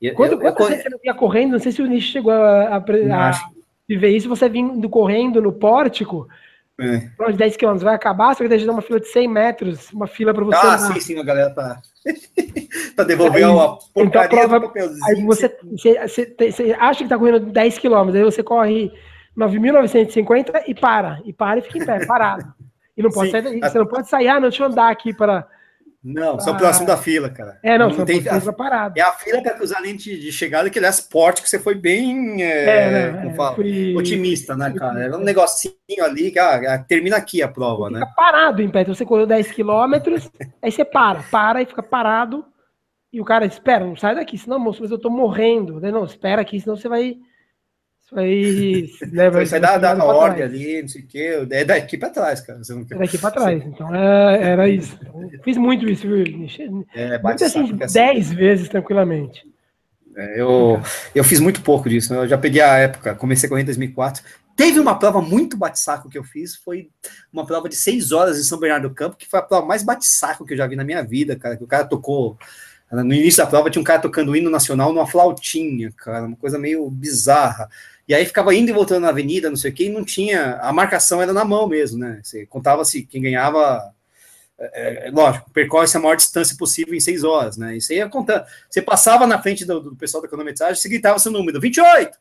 [0.01, 0.99] E, quando, eu, quando eu, você eu...
[1.03, 3.51] ia correndo, não sei se o Nish chegou a, a, a
[3.87, 6.27] viver isso, você vindo correndo no pórtico,
[6.79, 7.09] é.
[7.15, 10.07] para os 10 quilômetros, vai acabar, só que deixa uma fila de 100 metros, uma
[10.07, 10.57] fila para você.
[10.57, 11.81] Ah, sim, sim, a galera tá.
[12.95, 14.73] para devolver aí, uma então a prova,
[15.07, 18.91] Aí você, você, você, você, acha que tá correndo 10 quilômetros, aí você corre
[19.37, 22.53] 9.950 e para, e para e fica em pé, parado.
[22.97, 25.47] E não pode sair, você não pode sair, ah, não, deixa eu andar aqui para.
[26.01, 27.57] Não, são próximo da fila, cara.
[27.63, 28.93] É, não, não tem a, parado.
[28.95, 31.57] É a fila para cruzar a lente de chegada que ele é esporte, que você
[31.57, 33.95] foi bem é, é, não, como fala, fui...
[33.97, 35.03] otimista, né, cara?
[35.03, 35.73] Era um negocinho
[36.03, 38.13] ali que ah, termina aqui a prova, fica né?
[38.15, 38.81] parado em pé.
[38.81, 40.29] Então você correu 10 quilômetros,
[40.61, 42.45] aí você para, para e fica parado.
[43.11, 45.81] E o cara espera, não sai daqui, senão, moço, mas eu tô morrendo.
[45.81, 47.17] Não, espera aqui, senão você vai
[48.05, 49.41] isso aí leva.
[49.41, 51.47] Isso aí dá na ordem ali, não sei o quê.
[51.49, 52.61] É daqui para trás, cara.
[52.69, 52.81] Não.
[52.91, 53.63] É daqui para trás.
[53.65, 54.97] Então é, era isso.
[55.43, 56.85] Fiz muito isso, viu?
[56.93, 58.35] É, muito assim, 10 assim.
[58.35, 59.43] vezes tranquilamente.
[60.15, 60.79] É, eu,
[61.15, 62.13] eu fiz muito pouco disso.
[62.13, 62.19] Né?
[62.19, 64.23] Eu já peguei a época, comecei a correr em 2004.
[64.55, 66.89] Teve uma prova muito bate-saco que eu fiz, foi
[67.33, 69.83] uma prova de 6 horas em São Bernardo do Campo, que foi a prova mais
[69.83, 71.57] bate-saco que eu já vi na minha vida, cara.
[71.57, 72.37] Que o cara tocou
[72.91, 76.37] no início da prova tinha um cara tocando o hino nacional numa flautinha, cara, uma
[76.37, 77.67] coisa meio bizarra.
[78.07, 80.57] E aí ficava indo e voltando na avenida, não sei o que, e não tinha.
[80.61, 82.19] A marcação era na mão mesmo, né?
[82.23, 83.91] Você contava-se quem ganhava.
[84.57, 87.75] É, é, lógico, percorre a maior distância possível em seis horas, né?
[87.75, 88.45] Isso aí ia contando.
[88.69, 92.17] Você passava na frente do, do pessoal da cronometragem, você gritava seu número, 28!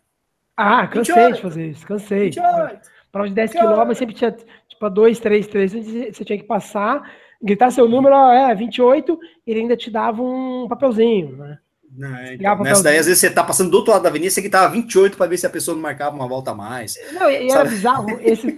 [0.56, 2.24] Ah, cansei 28, de fazer isso, cansei.
[2.24, 2.80] 28,
[3.12, 7.08] Para uns 10 quilômetros sempre tinha, tipo, dois, três, três, você tinha que passar,
[7.42, 11.58] gritar seu número, ó, é, 28, e ele ainda te dava um papelzinho, né?
[11.96, 14.28] Não, é, então, nessa daí, às vezes você tá passando do outro lado da avenida,
[14.28, 16.96] você que tava 28 para ver se a pessoa não marcava uma volta a mais.
[17.12, 18.56] Não, e era bizarro, esse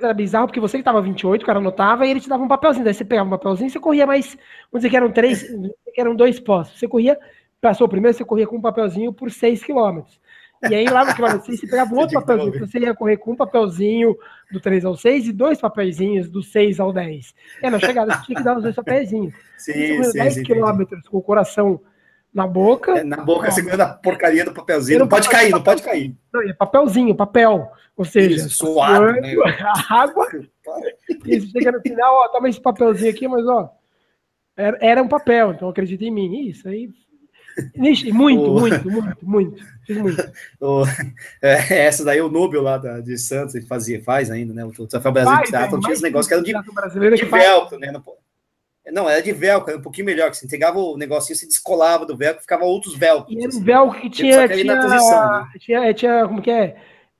[0.00, 2.48] era bizarro porque você que tava 28, o cara anotava e ele te dava um
[2.48, 2.84] papelzinho.
[2.84, 4.28] Daí você pegava um papelzinho, você corria mais,
[4.72, 6.78] vamos dizer que eram três, que eram dois postos.
[6.78, 7.18] Você corria,
[7.60, 10.18] passou o primeiro, você corria com um papelzinho por 6 quilômetros.
[10.70, 13.32] E aí lá no quilômetro 6, você pegava um outro papelzinho, você ia correr com
[13.32, 14.16] um papelzinho
[14.50, 17.34] do 3 ao 6 e dois papelzinhos do 6 ao 10.
[17.62, 19.34] É, na chegada você tinha que dar os dois papelzinhos.
[19.58, 21.78] Sim, sim, 10 quilômetros com o coração
[22.36, 22.98] na boca.
[22.98, 24.98] É, na boca, segurando a porcaria do papelzinho.
[24.98, 26.14] Não pode cair, não pode cair.
[26.30, 27.72] Não, é papelzinho, papel.
[27.96, 29.34] Ou seja, Isso, suado, né?
[29.64, 30.28] a água.
[31.24, 33.72] e chega no final, ó, toma esse papelzinho aqui, mas ó,
[34.54, 36.48] era, era um papel, então acredita em mim.
[36.48, 36.90] Isso aí.
[38.12, 38.60] Muito, o...
[38.60, 39.64] muito, muito, muito.
[39.88, 40.32] Muito.
[40.60, 40.84] O...
[41.40, 44.62] É, essa daí, o Nobel lá da, de Santos, ele fazia, faz ainda, né?
[44.62, 46.42] O Troféu Brasil de Teatro, tinha esse negócio que era
[46.90, 47.92] de, de velcro, né?
[47.92, 48.02] Não,
[48.92, 52.06] não, era de velcro, era um pouquinho melhor, que você entregava o negocinho, você descolava
[52.06, 53.36] do velcro, ficava outros velcros.
[53.36, 55.48] E era um velcro que tinha, tinha, posição, né?
[55.58, 56.76] tinha, tinha, como que é?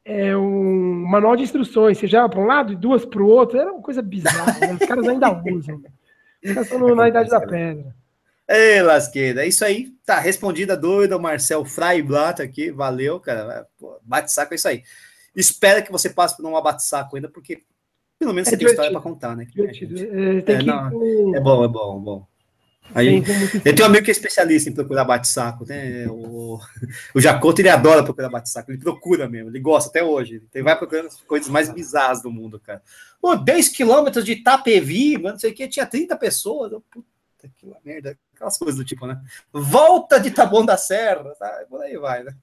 [0.07, 3.59] é um manual de instruções, você já para um lado e duas para o outro,
[3.59, 4.79] era uma coisa bizarra, né?
[4.81, 5.83] os caras ainda usam.
[6.45, 7.93] Os caras estão na idade da pedra.
[8.49, 9.89] Ei, lasqueira, é isso aí.
[10.07, 13.67] Tá respondida a dúvida, o Marcel Freiblatt aqui, valeu, cara.
[14.03, 14.85] Bate-saco é isso aí.
[15.35, 17.65] Espero que você passe por um bate-saco ainda, porque
[18.19, 19.47] pelo menos é você tem história para contar, né?
[19.57, 22.27] É, é, não, é bom, é bom, é bom.
[22.95, 23.23] Aí,
[23.65, 26.07] eu tenho um amigo que é especialista em procurar bate-saco, né?
[26.09, 26.59] O,
[27.15, 30.43] o Jacoto, ele adora procurar bate-saco, ele procura mesmo, ele gosta até hoje.
[30.55, 32.83] Ele vai procurando as coisas mais bizarras do mundo, cara.
[33.21, 36.73] Pô, 10 quilômetros de Itapevi, não sei o que, tinha 30 pessoas.
[36.91, 39.21] Puta que merda, aquelas coisas do tipo, né?
[39.53, 41.65] Volta de Taboão da Serra, tá?
[41.69, 42.35] por aí vai, né?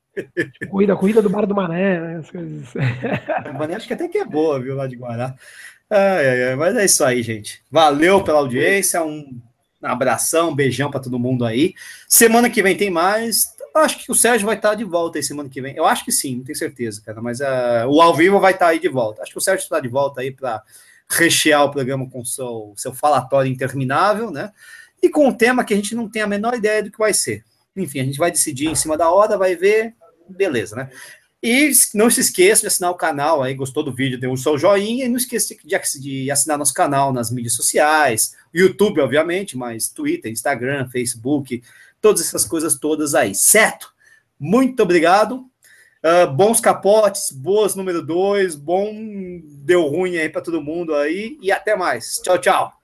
[0.69, 2.17] Corrida, corrida do Bar do Mané, né?
[2.17, 2.73] As coisas.
[3.57, 5.35] Mané acho que até que é boa, viu, lá de Guará.
[5.89, 7.63] Ai, ai, ai, mas é isso aí, gente.
[7.71, 9.39] Valeu pela audiência, um
[9.81, 11.73] abração, um beijão para todo mundo aí.
[12.07, 13.53] Semana que vem tem mais.
[13.75, 15.75] Acho que o Sérgio vai estar de volta aí semana que vem.
[15.75, 17.21] Eu acho que sim, não tenho certeza, cara.
[17.21, 19.23] Mas uh, o ao vivo vai estar aí de volta.
[19.23, 20.61] Acho que o Sérgio está de volta aí para
[21.09, 24.51] rechear o programa com seu, seu falatório interminável, né?
[25.03, 27.13] E com um tema que a gente não tem a menor ideia do que vai
[27.13, 27.43] ser.
[27.75, 29.93] Enfim, a gente vai decidir em cima da hora, vai ver,
[30.29, 30.89] beleza, né?
[31.41, 34.57] E não se esqueça de assinar o canal aí, gostou do vídeo, dê um seu
[34.57, 39.89] joinha, e não esqueça de, de assinar nosso canal nas mídias sociais, YouTube, obviamente, mas
[39.89, 41.61] Twitter, Instagram, Facebook,
[41.99, 43.91] todas essas coisas todas aí, certo?
[44.39, 45.45] Muito obrigado.
[46.01, 48.93] Uh, bons capotes, boas número dois, bom
[49.43, 52.21] deu ruim aí para todo mundo aí e até mais.
[52.23, 52.82] Tchau, tchau.